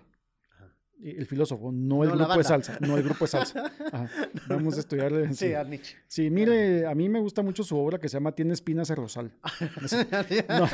Eh, 1.00 1.16
El 1.18 1.26
filósofo, 1.26 1.70
no 1.72 2.02
el 2.02 2.10
No 2.10 2.16
grupo 2.16 2.38
de 2.38 2.44
salsa, 2.44 2.78
no 2.80 2.96
el 2.96 3.02
grupo 3.02 3.24
de 3.24 3.28
salsa. 3.28 3.72
Ajá, 3.92 4.10
Vamos 4.48 4.76
a 4.76 4.80
estudiar. 4.80 5.12
Sí, 5.28 5.34
Sí, 5.48 5.54
a 5.54 5.64
Nietzsche. 5.64 5.96
Sí, 6.06 6.30
mire, 6.30 6.86
a 6.86 6.94
mí 6.94 7.08
me 7.08 7.20
gusta 7.20 7.42
mucho 7.42 7.62
su 7.62 7.76
obra 7.76 7.98
que 7.98 8.08
se 8.08 8.16
llama 8.16 8.32
Tiene 8.32 8.52
espinas 8.54 8.90
el 8.90 8.96
rosal. 8.96 9.32
No. 10.48 10.66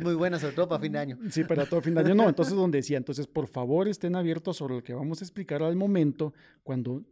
Muy 0.00 0.14
buena, 0.14 0.38
sobre 0.38 0.54
todo 0.54 0.68
para 0.68 0.80
fin 0.80 0.92
de 0.92 0.98
año. 0.98 1.18
Sí, 1.30 1.44
para 1.44 1.66
todo 1.66 1.80
fin 1.80 1.94
de 1.94 2.00
año 2.00 2.14
no. 2.14 2.28
Entonces, 2.28 2.54
donde 2.54 2.78
decía, 2.78 2.96
entonces, 2.96 3.26
por 3.26 3.46
favor, 3.48 3.88
estén 3.88 4.14
abiertos 4.16 4.56
sobre 4.56 4.74
lo 4.74 4.82
que 4.82 4.94
vamos 4.94 5.20
a 5.20 5.24
explicar 5.24 5.62
al 5.62 5.76
momento 5.76 6.32
cuando 6.62 7.04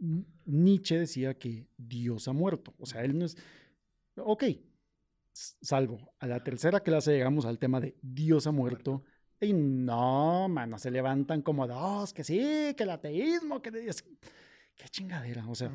Nietzsche 0.44 0.98
decía 0.98 1.34
que 1.34 1.66
Dios 1.76 2.28
ha 2.28 2.32
muerto. 2.32 2.74
O 2.78 2.86
sea, 2.86 3.02
él 3.04 3.18
no 3.18 3.24
es. 3.24 3.36
Ok, 4.16 4.44
salvo 5.32 6.14
a 6.20 6.26
la 6.26 6.42
tercera 6.44 6.80
clase 6.80 7.12
llegamos 7.12 7.44
al 7.44 7.58
tema 7.58 7.80
de 7.80 7.96
Dios 8.02 8.46
ha 8.46 8.52
muerto. 8.52 9.02
Y 9.44 9.52
no, 9.52 10.48
mano, 10.48 10.78
se 10.78 10.90
levantan 10.90 11.42
como 11.42 11.66
dos, 11.66 12.12
que 12.12 12.24
sí, 12.24 12.74
que 12.76 12.82
el 12.82 12.90
ateísmo, 12.90 13.60
que. 13.60 13.70
Qué 13.70 14.88
chingadera. 14.88 15.46
O 15.48 15.54
sea, 15.54 15.70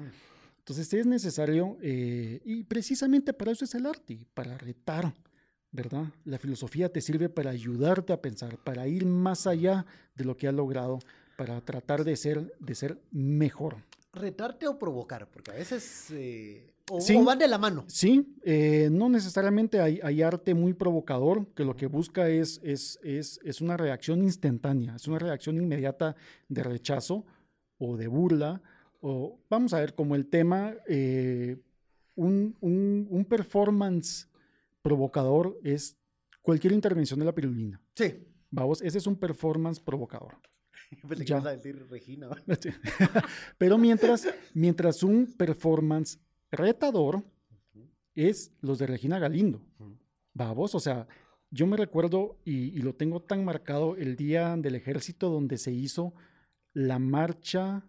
entonces 0.58 0.94
es 0.94 1.06
necesario, 1.06 1.78
eh, 1.82 2.42
y 2.44 2.64
precisamente 2.64 3.34
para 3.34 3.52
eso 3.52 3.66
es 3.66 3.74
el 3.76 3.86
arte, 3.86 4.26
para 4.34 4.58
retar, 4.58 5.14
¿verdad? 5.72 6.06
La 6.26 6.38
filosofía 6.38 6.92
te 6.92 7.02
sirve 7.02 7.30
para 7.30 7.52
ayudarte 7.52 8.14
a 8.14 8.22
pensar, 8.22 8.58
para 8.58 8.88
ir 8.88 9.06
más 9.06 9.48
allá 9.48 9.86
de 10.16 10.26
lo 10.26 10.36
que 10.38 10.48
has 10.48 10.54
logrado, 10.54 11.00
para 11.38 11.62
tratar 11.62 12.04
de 12.04 12.16
ser, 12.16 12.54
de 12.60 12.76
ser 12.76 13.02
mejor. 13.12 13.78
¿Retarte 14.12 14.68
o 14.68 14.78
provocar? 14.78 15.30
Porque 15.30 15.52
a 15.52 15.56
veces. 15.56 16.12
eh, 16.12 16.74
o, 16.90 17.00
Sí. 17.02 17.16
o 17.16 17.24
van 17.24 17.40
de 17.40 17.48
la 17.48 17.58
mano. 17.58 17.86
Sí, 17.88 18.36
eh, 18.44 18.90
no 18.92 19.10
necesariamente 19.10 19.80
hay, 19.80 20.00
hay 20.04 20.22
arte 20.22 20.54
muy 20.54 20.74
provocador, 20.74 21.48
que 21.54 21.64
lo 21.64 21.76
que 21.76 21.88
busca 21.88 22.30
es, 22.30 22.60
es, 22.64 23.00
es, 23.04 23.40
es 23.44 23.62
una 23.62 23.78
reacción 23.78 24.22
instantánea, 24.24 24.96
es 24.96 25.08
una 25.08 25.20
reacción 25.20 25.58
inmediata 25.58 26.16
de 26.48 26.64
rechazo 26.64 27.26
o 27.78 27.96
de 27.98 28.08
burla, 28.08 28.62
o 29.02 29.40
vamos 29.50 29.74
a 29.74 29.80
ver, 29.80 29.94
como 29.96 30.16
el 30.16 30.28
tema, 30.28 30.74
eh, 30.88 31.58
un, 32.16 32.56
un- 32.60 33.08
un 33.10 33.26
performance 33.26 34.28
provocador 34.82 35.58
es 35.64 35.98
cualquier 36.42 36.74
intervención 36.74 37.20
de 37.20 37.26
la 37.26 37.34
pirulina. 37.36 37.82
Sí. 37.96 38.26
Vamos, 38.52 38.82
ese 38.82 38.98
es 38.98 39.06
un 39.08 39.16
performance 39.16 39.80
provocador. 39.80 40.38
Pensé 41.08 41.24
que 41.24 41.32
ibas 41.34 41.46
a 41.46 41.52
decir 41.52 41.86
Regina. 41.90 42.30
Pero 43.58 43.78
mientras, 43.78 44.28
mientras 44.54 45.04
un 45.04 45.28
performance 45.38 46.20
retador 46.52 47.24
es 48.16 48.52
los 48.62 48.80
de 48.80 48.88
Regina 48.88 49.20
Galindo. 49.20 49.62
Vamos, 50.34 50.76
o 50.76 50.80
sea, 50.80 51.08
yo 51.52 51.66
me 51.68 51.78
recuerdo 51.78 52.38
y, 52.45 52.70
y 52.78 52.82
lo 52.82 52.93
tengo 52.95 53.22
tan 53.22 53.43
marcado 53.43 53.95
el 53.95 54.16
día 54.16 54.56
del 54.58 54.76
ejército 54.76 55.30
donde 55.30 55.58
se 55.58 55.72
hizo 55.72 56.14
la 56.74 57.00
marcha, 57.00 57.88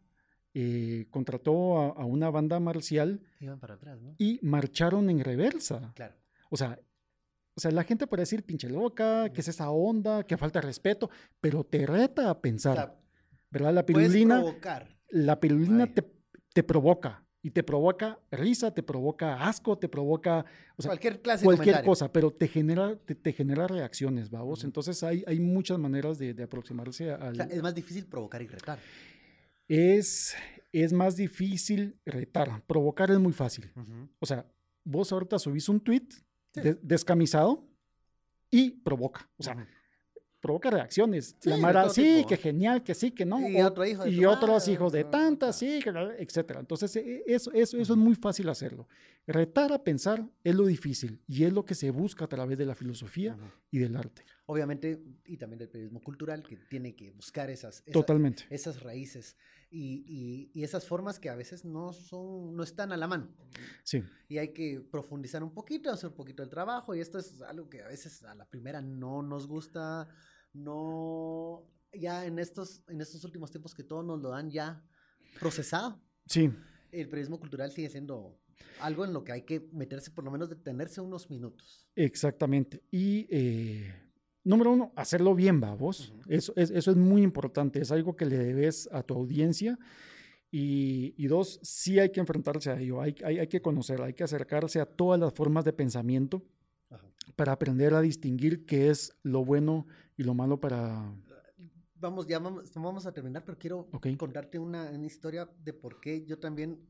eh, 0.55 1.07
contrató 1.11 1.79
a, 1.81 1.89
a 1.91 2.05
una 2.05 2.31
banda 2.31 2.59
marcial 2.61 3.21
Iban 3.41 3.61
para 3.61 3.75
atrás, 3.75 4.01
¿no? 4.01 4.15
y 4.19 4.41
marcharon 4.43 5.11
en 5.11 5.21
reversa. 5.21 5.93
Claro. 5.95 6.15
O 6.51 6.57
sea, 6.57 6.81
o 7.55 7.61
sea, 7.61 7.71
la 7.73 7.85
gente 7.85 8.07
puede 8.07 8.23
decir 8.23 8.45
pinche 8.45 8.69
loca, 8.71 9.31
que 9.33 9.43
es 9.43 9.49
esa 9.49 9.71
onda, 9.71 10.25
que 10.25 10.37
falta 10.39 10.61
de 10.61 10.67
respeto, 10.67 11.11
pero 11.41 11.63
te 11.63 11.87
reta 11.87 12.31
a 12.31 12.33
O 12.33 12.41
pensar, 12.41 12.75
sea, 12.77 12.99
¿verdad? 13.51 13.75
La 13.75 13.85
pirulina, 13.87 14.41
provocar. 14.41 14.97
la 15.11 15.39
pirulina 15.39 15.85
Ay. 15.85 15.91
te, 15.95 16.11
te 16.55 16.63
provoca, 16.63 17.25
Y 17.43 17.51
te 17.53 17.63
provoca 17.63 18.19
risa, 18.31 18.75
te 18.75 18.83
provoca 18.83 19.47
asco, 19.47 19.79
te 19.79 19.89
provoca 19.89 20.45
o 20.77 20.83
sea, 20.83 20.91
cualquier 20.91 21.23
clase 21.23 21.41
de 21.43 21.47
cualquier 21.47 21.83
cosa, 21.83 22.13
pero 22.13 22.31
te 22.31 22.47
genera, 22.49 22.97
te, 22.97 23.15
te 23.15 23.33
genera 23.33 23.67
reacciones, 23.67 24.29
vamos. 24.29 24.63
Entonces 24.65 25.03
hay, 25.03 25.25
hay 25.27 25.41
muchas 25.41 25.79
maneras 25.79 26.19
de, 26.19 26.35
de 26.35 26.43
aproximarse 26.43 27.11
al... 27.13 27.33
O 27.33 27.35
sea, 27.37 27.47
es 27.47 27.63
más 27.63 27.75
difícil 27.75 28.05
provocar 28.05 28.43
y 28.43 28.47
retar. 28.47 28.79
es, 29.69 30.35
es 30.73 30.93
más 30.93 31.17
difícil 31.17 31.97
retar. 32.05 32.63
Provocar 32.67 33.11
es 33.11 33.19
muy 33.19 33.33
fácil. 33.33 33.71
O 34.19 34.27
sea, 34.27 34.45
vos 34.85 35.11
ahorita 35.13 35.39
subís 35.39 35.69
un 35.69 35.81
tweet 35.81 36.07
Sí. 36.53 36.61
de- 36.63 36.75
descamisado 36.83 37.65
y 38.51 38.71
provoca. 38.73 39.31
O 39.37 39.43
sea. 39.45 39.67
Provoca 40.41 40.71
reacciones. 40.71 41.37
Sí, 41.39 41.51
la 41.51 41.57
Mara, 41.59 41.89
sí, 41.91 42.17
tipo. 42.17 42.29
que 42.31 42.37
genial, 42.39 42.83
que 42.83 42.95
sí, 42.95 43.11
que 43.11 43.25
no. 43.27 43.47
Y 43.49 43.61
o- 43.61 43.67
otro 43.67 43.85
hijo 43.85 44.05
de 44.05 44.11
y 44.11 44.25
otros 44.25 44.51
madre, 44.63 44.73
hijos 44.73 44.93
de 44.93 45.05
tantas, 45.05 45.57
sí, 45.59 45.81
etcétera. 46.19 46.61
Entonces, 46.61 46.97
e- 46.97 47.23
eso, 47.27 47.53
eso, 47.53 47.77
eso 47.77 47.93
es 47.93 47.99
muy 47.99 48.15
fácil 48.15 48.49
hacerlo. 48.49 48.89
Retar 49.27 49.73
a 49.73 49.83
pensar 49.85 50.27
es 50.43 50.55
lo 50.55 50.65
difícil 50.67 51.21
y 51.29 51.45
es 51.45 51.53
lo 51.53 51.65
que 51.65 51.75
se 51.75 51.91
busca 51.91 52.25
a 52.25 52.29
través 52.29 52.59
de 52.59 52.67
la 52.67 52.75
filosofía 52.75 53.35
Ujú. 53.35 53.45
y 53.71 53.79
del 53.79 53.97
arte. 53.97 54.25
Obviamente, 54.47 55.01
y 55.27 55.37
también 55.37 55.59
del 55.59 55.69
periodismo 55.69 56.01
cultural, 56.03 56.43
que 56.43 56.57
tiene 56.57 56.97
que 56.97 57.11
buscar 57.13 57.51
esas, 57.51 57.83
esa- 57.83 57.93
Totalmente. 57.93 58.45
esas 58.51 58.83
raíces 58.83 59.37
y, 59.71 60.03
y- 60.09 60.51
y 60.59 60.65
esas 60.65 60.85
formas 60.87 61.21
que 61.21 61.29
a 61.29 61.37
veces 61.37 61.65
no 61.65 61.93
son, 61.93 62.57
no 62.57 62.65
están 62.65 62.91
a 62.91 62.97
la 62.97 63.07
mano. 63.07 63.29
Sí. 63.85 64.03
Y 64.29 64.39
hay 64.39 64.49
que 64.53 64.81
profundizar 64.91 65.45
un 65.45 65.53
poquito, 65.55 65.91
hacer 65.93 66.09
un 66.11 66.17
poquito 66.17 66.43
el 66.43 66.49
trabajo, 66.49 66.97
y 66.97 67.01
esto 67.01 67.19
es 67.19 67.41
algo 67.43 67.69
que 67.69 67.83
a 67.83 67.87
veces 67.87 68.25
a 68.25 68.35
la 68.35 68.45
primera 68.47 68.81
no 68.81 69.23
nos 69.23 69.47
gusta, 69.47 70.09
no, 70.53 71.65
ya 71.93 72.27
en 72.27 72.39
estos, 72.39 72.83
en 72.89 73.01
estos 73.01 73.25
últimos 73.25 73.51
tiempos 73.51 73.75
que 73.75 73.85
todos 73.85 74.05
nos 74.05 74.21
lo 74.21 74.31
dan 74.31 74.51
ya 74.51 74.85
procesado, 75.39 76.01
Sí. 76.27 76.51
el 76.93 77.09
periodismo 77.09 77.39
cultural 77.41 77.71
sigue 77.73 77.89
siendo 77.89 78.39
algo 78.81 79.05
en 79.05 79.13
lo 79.13 79.25
que 79.25 79.33
hay 79.33 79.43
que 79.43 79.69
meterse, 79.73 80.11
por 80.11 80.25
lo 80.25 80.31
menos 80.31 80.49
detenerse 80.51 81.01
unos 81.01 81.31
minutos. 81.31 81.89
Exactamente. 81.97 82.83
Y 82.91 83.27
eh, 83.31 83.95
número 84.45 84.73
uno, 84.73 84.93
hacerlo 84.97 85.35
bien, 85.35 85.63
va, 85.63 85.75
vos. 85.75 86.11
Ujú. 86.11 86.23
eso, 86.29 86.53
es, 86.57 86.71
eso 86.71 86.91
es 86.91 86.97
muy 86.97 87.23
importante, 87.23 87.81
es 87.81 87.91
algo 87.91 88.17
que 88.17 88.27
le 88.27 88.39
debes 88.39 88.89
a 88.93 89.03
tu 89.03 89.15
audiencia. 89.15 89.79
Y, 90.53 91.15
y 91.17 91.27
dos, 91.29 91.61
sí 91.63 92.01
hay 92.01 92.11
que 92.11 92.19
enfrentarse 92.21 92.71
a 92.71 92.81
ello, 92.81 93.01
hay, 93.01 93.15
hay, 93.25 93.39
hay 93.39 93.47
que 93.47 93.63
conocer, 93.63 94.03
hay 94.03 94.15
que 94.15 94.25
acercarse 94.25 94.81
a 94.81 94.87
todas 94.87 95.19
las 95.21 95.33
formas 95.33 95.65
de 95.65 95.73
pensamiento 95.73 96.43
Ajá. 96.91 97.07
para 97.37 97.53
aprender 97.53 97.95
a 97.95 98.01
distinguir 98.01 98.67
qué 98.67 98.91
es 98.91 99.17
lo 99.23 99.45
bueno 99.45 99.87
y 100.21 100.23
lo 100.25 100.35
malo 100.35 100.61
para... 100.61 101.11
Vamos, 101.95 102.27
ya 102.27 102.39
vamos, 102.39 102.73
vamos 102.75 103.07
a 103.07 103.13
terminar, 103.13 103.43
pero 103.45 103.59
quiero 103.59 103.89
Ok. 103.93 104.07
contarte 104.19 104.59
una, 104.59 104.91
una 104.91 105.07
historia 105.07 105.51
de 105.65 105.73
por 105.73 105.99
qué 106.01 106.25
yo 106.27 106.39
también 106.39 106.87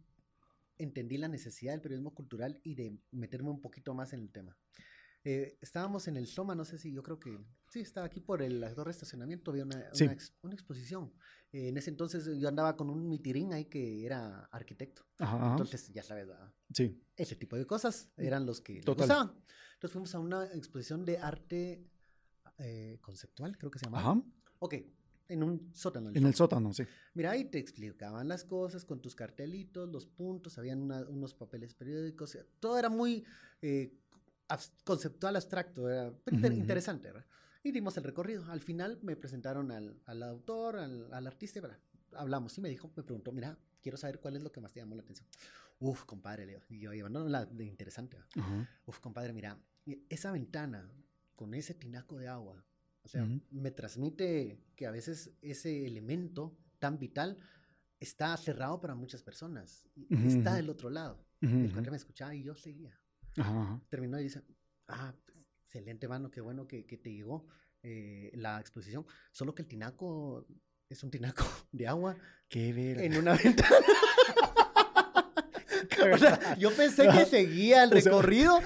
entendí 0.78 1.16
la 1.16 1.28
necesidad 1.28 1.72
del 1.72 1.80
periodismo 1.80 2.12
cultural 2.14 2.60
y 2.64 2.74
de 2.74 2.98
meterme 3.12 3.50
un 3.50 3.60
poquito 3.60 3.94
más 3.94 4.12
en 4.12 4.20
el 4.20 4.30
tema. 4.32 4.56
Eh, 5.22 5.58
estábamos 5.60 6.08
en 6.08 6.16
el 6.16 6.26
Soma, 6.26 6.54
no 6.54 6.64
sé 6.64 6.78
si 6.78 6.92
yo 6.92 7.02
creo 7.02 7.18
que 7.20 7.38
sí, 7.68 7.80
estaba 7.80 8.06
aquí 8.06 8.20
por 8.20 8.40
el 8.42 8.58
la 8.60 8.74
torre 8.74 8.88
de 8.90 8.92
estacionamiento, 8.92 9.50
había 9.50 9.64
una, 9.64 9.92
Sí. 9.94 10.04
una, 10.04 10.12
ex- 10.12 10.34
una 10.42 10.54
exposición. 10.54 11.12
Eh, 11.52 11.68
en 11.68 11.76
ese 11.76 11.90
entonces 11.90 12.26
yo 12.38 12.48
andaba 12.48 12.76
con 12.76 12.88
un 12.90 13.08
mitirín 13.08 13.52
ahí 13.52 13.66
que 13.66 14.04
era 14.06 14.44
arquitecto. 14.46 15.02
Ajá, 15.18 15.50
Entonces, 15.52 15.92
ya 15.92 16.02
sabes, 16.02 16.26
¿verdad? 16.26 16.52
sí, 16.72 17.00
ese 17.16 17.36
tipo 17.36 17.56
de 17.56 17.66
cosas 17.66 18.10
eran 18.16 18.46
los 18.46 18.60
que 18.60 18.80
Total. 18.80 19.34
Entonces 19.74 19.92
fuimos 19.92 20.14
a 20.14 20.18
una 20.20 20.44
exposición 20.54 21.04
de 21.04 21.18
arte 21.18 21.84
eh, 22.61 22.98
conceptual, 23.00 23.56
creo 23.58 23.70
que 23.70 23.78
se 23.78 23.86
llamaba. 23.86 24.11
ajá, 24.12 24.22
Ok, 24.61 24.74
en 25.28 25.42
un 25.42 25.70
sótano. 25.74 26.11
en 26.12 26.26
el 26.26 26.34
sótano. 26.34 26.72
sí. 26.72 26.84
Mira, 27.14 27.30
ahí 27.32 27.44
te 27.44 27.58
explicaban 27.58 28.28
las 28.28 28.44
cosas 28.44 28.84
con 28.84 29.00
tus 29.00 29.14
cartelitos, 29.14 29.88
los 29.88 30.06
puntos, 30.06 30.58
habían 30.58 30.80
una- 30.82 31.08
unos 31.08 31.34
papeles 31.34 31.74
periódicos, 31.74 32.36
todo 32.61 32.78
era 32.78 32.88
muy 32.88 33.24
eh, 33.62 33.92
conceptual, 34.84 35.36
abstracto, 35.36 35.88
era 35.88 36.12
inter- 36.30 36.52
interesante, 36.52 37.08
¿verdad? 37.08 37.26
Y 37.62 37.72
dimos 37.72 37.96
el 37.98 38.04
recorrido. 38.04 38.44
Al 38.50 38.61
final 38.61 38.98
me 39.02 39.16
presentaron 39.16 39.70
al, 39.70 40.00
al 40.06 40.22
autor, 40.22 40.76
al, 40.78 41.12
al 41.12 41.26
artista, 41.26 41.61
¿verdad? 41.61 41.78
hablamos 42.12 42.56
y 42.58 42.61
me 42.61 42.68
dijo, 42.68 42.90
me 42.96 43.02
preguntó, 43.04 43.30
mira, 43.32 43.56
quiero 43.80 43.96
saber 43.96 44.18
cuál 44.18 44.34
es 44.36 44.42
lo 44.42 44.50
que 44.50 44.61
más 44.61 44.72
te 44.72 44.80
llamó 44.80 44.96
la 44.96 45.02
atención. 45.02 45.28
Uf, 45.78 46.04
compadre, 46.04 46.44
Leo. 46.46 46.61
Y 46.68 46.80
yo 46.80 47.08
no, 47.08 47.28
la 47.28 47.46
de 47.46 47.64
interesante. 47.64 48.16
Ajá, 48.36 48.68
Uf, 48.86 48.98
compadre, 48.98 49.32
mira, 49.32 49.56
esa 50.08 50.32
ventana 50.32 50.90
con 51.41 51.55
ese 51.55 51.72
tinaco 51.72 52.18
de 52.18 52.28
agua, 52.28 52.62
o 53.03 53.09
sea, 53.09 53.24
Ujú. 53.24 53.41
me 53.51 53.70
transmite 53.70 54.61
que 54.76 54.84
a 54.86 54.91
veces 54.91 55.30
ese 55.41 55.86
elemento 55.86 56.55
tan 56.78 56.99
vital 56.99 57.38
está 57.99 58.36
cerrado 58.36 58.78
para 58.78 58.95
muchas 58.95 59.22
personas 59.22 59.88
y 59.97 60.05
Ujú, 60.14 60.26
está 60.26 60.55
del 60.57 60.68
otro 60.68 60.91
lado. 60.91 61.24
ujú, 61.41 61.55
El 61.55 61.64
ujú. 61.64 61.72
cuate 61.72 61.91
me 61.91 61.97
escuchaba 61.97 62.34
y 62.34 62.43
yo 62.43 62.55
seguía. 62.55 62.95
Terminó 63.88 64.20
y 64.20 64.24
dice, 64.24 64.43
ah, 64.88 65.14
excelente, 65.64 66.09
mano, 66.09 66.30
qué 66.30 66.43
bueno 66.43 66.66
que, 66.68 66.84
que 66.84 66.99
te 66.99 67.11
llegó 67.11 67.47
eh, 67.82 68.30
la 68.34 68.61
exposición. 68.61 69.07
Solo 69.32 69.55
que 69.55 69.62
el 69.62 69.68
tinaco 69.68 70.47
es 70.91 71.03
un 71.03 71.11
tinaco 71.11 71.43
de 71.72 71.88
agua 71.88 72.18
Qué 72.51 72.70
verga. 72.74 73.03
en 73.03 73.16
una 73.16 73.34
ventana. 73.34 73.86
O 76.14 76.18
sea, 76.18 76.57
yo 76.59 76.70
pensé 76.74 77.09
que 77.09 77.24
seguía 77.26 77.84
el 77.84 77.90
O 77.92 78.01
sea, 78.01 78.12
recorrido. 78.12 78.61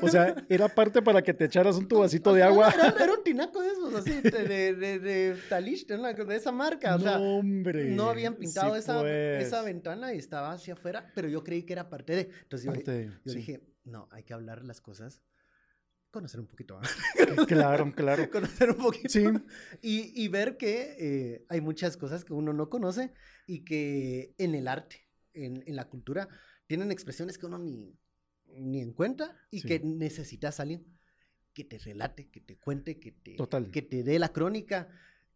O 0.00 0.08
sea, 0.08 0.34
era 0.48 0.68
parte 0.68 1.02
para 1.02 1.22
que 1.22 1.34
te 1.34 1.44
echaras 1.44 1.76
un 1.76 1.88
tu 1.88 1.98
vasito 1.98 2.32
de 2.32 2.42
agua. 2.42 2.72
Era, 2.74 2.94
era 3.04 3.12
un 3.12 3.24
tinaco 3.24 3.60
de 3.62 3.68
esos, 3.68 3.94
así, 3.94 4.20
de, 4.20 4.74
de, 4.74 4.98
de, 4.98 5.36
Talish, 5.48 5.86
de, 5.86 6.36
esa 6.36 6.52
marca. 6.52 6.96
O 6.96 7.00
sea, 7.00 7.18
no, 7.18 7.38
hombre. 7.38 7.90
no 7.90 8.08
habían 8.10 8.34
pintado 8.36 8.74
Sí, 8.74 8.80
esa, 8.80 9.00
pues. 9.00 9.44
esa 9.44 9.62
ventana 9.62 10.14
y 10.14 10.18
estaba 10.18 10.52
hacia 10.52 10.74
afuera, 10.74 11.10
pero 11.14 11.28
yo 11.28 11.42
creí 11.42 11.64
que 11.64 11.72
era 11.72 11.88
parte 11.88 12.14
de. 12.16 12.30
Entonces 12.42 12.66
yo, 12.66 12.72
Parte 12.72 13.10
yo 13.24 13.32
sí. 13.32 13.38
dije, 13.38 13.62
no, 13.84 14.08
hay 14.10 14.22
que 14.22 14.34
hablar 14.34 14.64
las 14.64 14.80
cosas, 14.80 15.22
conocer 16.10 16.40
un 16.40 16.46
poquito, 16.46 16.78
¿ah? 16.78 17.46
Claro, 17.46 17.92
claro. 17.94 18.30
conocer 18.30 18.70
un 18.70 18.76
poquito. 18.76 19.08
Sí. 19.08 19.24
Y, 19.80 20.22
y 20.22 20.28
ver 20.28 20.56
que 20.56 20.96
eh, 20.98 21.46
hay 21.48 21.60
muchas 21.60 21.96
cosas 21.96 22.24
que 22.24 22.32
uno 22.32 22.52
no 22.52 22.68
conoce 22.68 23.12
y 23.46 23.64
que 23.64 24.34
en 24.38 24.54
el 24.54 24.68
arte, 24.68 25.08
en, 25.34 25.64
en 25.66 25.76
la 25.76 25.88
cultura, 25.88 26.28
tienen 26.66 26.90
expresiones 26.90 27.38
que 27.38 27.46
uno 27.46 27.58
ni, 27.58 27.94
ni 28.58 28.80
en 28.80 28.92
cuenta 28.92 29.36
y 29.50 29.60
Sí. 29.60 29.68
que 29.68 29.80
necesitas 29.80 30.60
alguien 30.60 30.84
que 31.52 31.64
te 31.64 31.78
relate, 31.78 32.28
que 32.30 32.40
te 32.40 32.56
cuente, 32.58 32.98
que 32.98 33.12
te, 33.12 33.34
Total. 33.36 33.70
que 33.70 33.82
te 33.82 34.02
dé 34.02 34.18
la 34.18 34.32
crónica, 34.32 34.88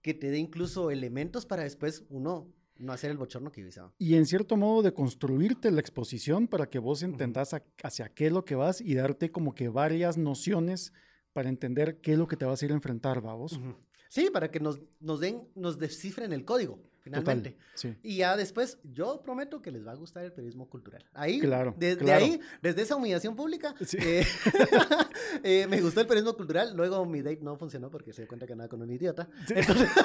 que 0.02 0.14
te 0.14 0.30
dé 0.30 0.38
incluso 0.38 0.90
elementos 0.90 1.44
para 1.46 1.62
después 1.64 2.04
uno 2.08 2.52
no 2.78 2.92
hacer 2.92 3.10
el 3.10 3.16
bochorno 3.16 3.50
que 3.52 3.62
visaba. 3.62 3.92
Y 3.98 4.14
en 4.16 4.26
cierto 4.26 4.56
modo 4.56 4.82
de 4.82 4.92
construirte 4.92 5.70
la 5.70 5.80
exposición 5.80 6.46
para 6.46 6.68
que 6.68 6.78
vos 6.78 7.02
entendás 7.02 7.54
a- 7.54 7.64
hacia 7.82 8.08
qué 8.10 8.26
es 8.26 8.32
lo 8.32 8.44
que 8.44 8.54
vas 8.54 8.80
y 8.80 8.94
darte 8.94 9.30
como 9.30 9.54
que 9.54 9.68
varias 9.68 10.18
nociones 10.18 10.92
para 11.32 11.48
entender 11.48 12.00
qué 12.00 12.12
es 12.12 12.18
lo 12.18 12.26
que 12.28 12.36
te 12.36 12.44
vas 12.44 12.60
a 12.62 12.64
ir 12.66 12.72
a 12.72 12.74
enfrentar, 12.74 13.20
vamos. 13.22 13.58
Sí, 14.08 14.28
para 14.32 14.50
que 14.50 14.60
nos, 14.60 14.80
nos 15.00 15.20
den, 15.20 15.48
nos 15.54 15.78
descifren 15.78 16.32
el 16.32 16.44
código, 16.44 16.78
finalmente. 17.06 17.50
Total. 17.50 17.66
Sí. 17.76 17.94
Y 18.02 18.16
ya 18.16 18.36
después, 18.36 18.78
yo 18.92 19.20
prometo 19.22 19.62
que 19.62 19.70
les 19.70 19.86
va 19.86 19.92
a 19.92 19.94
gustar 19.94 20.24
el 20.24 20.32
periodismo 20.32 20.68
cultural. 20.68 21.04
Ahí, 21.14 21.38
Claro, 21.38 21.72
desde 21.78 21.98
claro. 21.98 22.24
ahí, 22.24 22.40
desde 22.62 22.82
esa 22.82 22.96
humillación 22.96 23.36
pública, 23.36 23.74
Sí. 23.84 23.96
eh, 24.00 24.26
eh, 25.44 25.66
me 25.68 25.80
gustó 25.80 26.00
el 26.00 26.06
periodismo 26.08 26.36
cultural. 26.36 26.74
Luego 26.76 27.04
mi 27.06 27.22
date 27.22 27.38
no 27.42 27.56
funcionó 27.56 27.90
porque 27.90 28.12
se 28.12 28.22
dio 28.22 28.28
cuenta 28.28 28.46
que 28.46 28.52
andaba 28.54 28.68
con 28.68 28.82
un 28.82 28.90
idiota. 28.90 29.28
Entonces, 29.48 29.88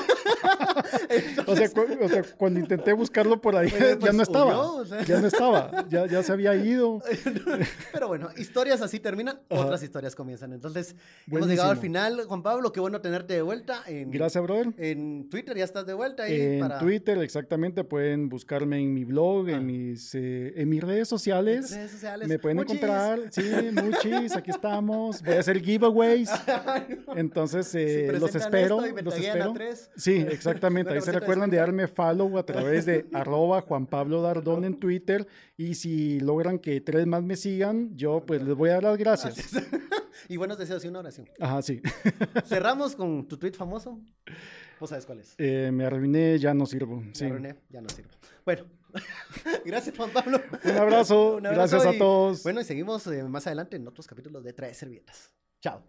O 1.47 1.55
sea, 1.55 1.69
cu- 1.69 1.87
o 2.01 2.09
sea, 2.09 2.23
cuando 2.37 2.59
intenté 2.59 2.93
buscarlo 2.93 3.39
por 3.41 3.55
ahí, 3.55 3.69
Pues, 3.69 3.81
ya 3.93 3.99
pues, 3.99 4.13
no 4.13 4.23
estaba. 4.23 4.51
huyó, 4.59 4.75
o 4.81 4.85
sea. 4.85 5.03
Ya 5.03 5.19
no 5.21 5.27
estaba. 5.27 5.85
Ya, 5.89 6.05
ya 6.07 6.23
se 6.23 6.31
había 6.31 6.55
ido. 6.55 7.01
Pero 7.91 8.07
bueno, 8.07 8.29
historias 8.37 8.81
así 8.81 8.99
terminan, 8.99 9.39
Ajá. 9.49 9.61
otras 9.65 9.83
historias 9.83 10.15
comienzan. 10.15 10.53
Entonces, 10.53 10.95
hemos 11.27 11.47
llegado 11.47 11.71
al 11.71 11.77
final. 11.77 12.23
Juan 12.25 12.43
Pablo, 12.43 12.71
qué 12.71 12.79
bueno 12.79 13.01
tenerte 13.01 13.33
de 13.33 13.41
vuelta. 13.41 13.83
En, 13.87 14.11
Gracias, 14.11 14.43
brother. 14.43 14.73
En 14.77 15.29
Twitter 15.29 15.57
ya 15.57 15.63
estás 15.63 15.85
de 15.85 15.93
vuelta 15.93 16.23
ahí 16.23 16.39
En 16.39 16.59
para 16.59 16.79
Twitter, 16.79 16.90
exactamente, 16.95 17.83
pueden 17.83 18.29
buscarme 18.29 18.79
en 18.79 18.93
mi 18.93 19.03
blog, 19.05 19.47
Ah. 19.49 19.53
en 19.57 19.65
mis, 19.65 20.13
eh, 20.15 20.53
en 20.55 20.69
mis 20.69 20.81
redes 20.83 21.07
sociales. 21.07 21.71
redes 21.71 21.91
sociales. 21.91 22.27
Me 22.27 22.37
pueden 22.39 22.57
Muchis. 22.57 22.75
encontrar, 22.75 23.19
sí, 23.31 23.43
muchis, 23.73 24.35
aquí 24.35 24.51
estamos. 24.51 25.21
Voy 25.21 25.35
a 25.35 25.39
hacer 25.39 25.61
giveaways. 25.61 26.29
Entonces, 27.15 27.73
eh, 27.75 28.09
Si 28.13 28.19
los 28.19 28.35
espero. 28.35 28.85
y 28.87 29.01
los 29.01 29.17
espero. 29.17 29.53
Sí, 29.95 30.15
exactamente. 30.29 30.93
Ahí 30.93 31.01
se 31.01 31.11
50% 31.11 31.13
de 31.13 31.19
recuerdan 31.19 31.49
de 31.49 31.57
darme 31.57 31.87
follow 31.87 32.37
a 32.37 32.45
través 32.45 32.85
de 32.85 33.05
arroba 33.13 33.61
Juan 33.61 33.87
Pablo 33.87 34.21
Dardón 34.21 34.65
en 34.65 34.79
Twitter. 34.79 35.27
Y 35.57 35.75
si 35.75 36.19
logran 36.19 36.59
que 36.59 36.81
tres 36.81 37.05
más 37.07 37.23
me 37.23 37.35
sigan, 37.35 37.95
yo 37.95 38.23
pues 38.25 38.41
les 38.41 38.55
voy 38.55 38.69
a 38.69 38.73
dar 38.73 38.83
las 38.83 38.97
gracias. 38.97 39.35
y 40.29 40.37
buenos 40.37 40.57
deseos 40.57 40.83
y 40.85 40.87
una 40.87 40.99
oración. 40.99 41.27
Ajá, 41.39 41.61
sí. 41.61 41.81
Cerramos 42.45 42.95
con 42.95 43.27
tu 43.27 43.37
tweet 43.37 43.53
famoso. 43.53 43.99
Vos 44.81 44.89
sabes 44.89 45.05
cuál 45.05 45.19
es. 45.19 45.35
Eh, 45.37 45.69
me 45.71 45.85
arruiné, 45.85 46.39
ya 46.39 46.55
no 46.55 46.65
sirvo. 46.65 47.03
Sí. 47.13 47.25
Ya, 47.27 47.33
René, 47.33 47.55
ya 47.69 47.81
no 47.81 47.89
sirve. 47.89 48.09
Bueno, 48.43 48.65
gracias 49.63 49.95
Juan 49.95 50.09
Pablo. 50.09 50.41
Un 50.63 50.71
abrazo, 50.71 51.35
Un 51.37 51.45
abrazo 51.45 51.77
gracias 51.77 51.95
a 51.95 51.97
todos. 51.99 52.41
Bueno, 52.41 52.61
y 52.61 52.63
seguimos 52.63 53.05
eh, 53.05 53.21
más 53.21 53.45
adelante 53.45 53.77
en 53.77 53.87
otros 53.87 54.07
capítulos 54.07 54.43
de 54.43 54.53
Trae 54.53 54.73
Servietas. 54.73 55.31
Chao. 55.61 55.83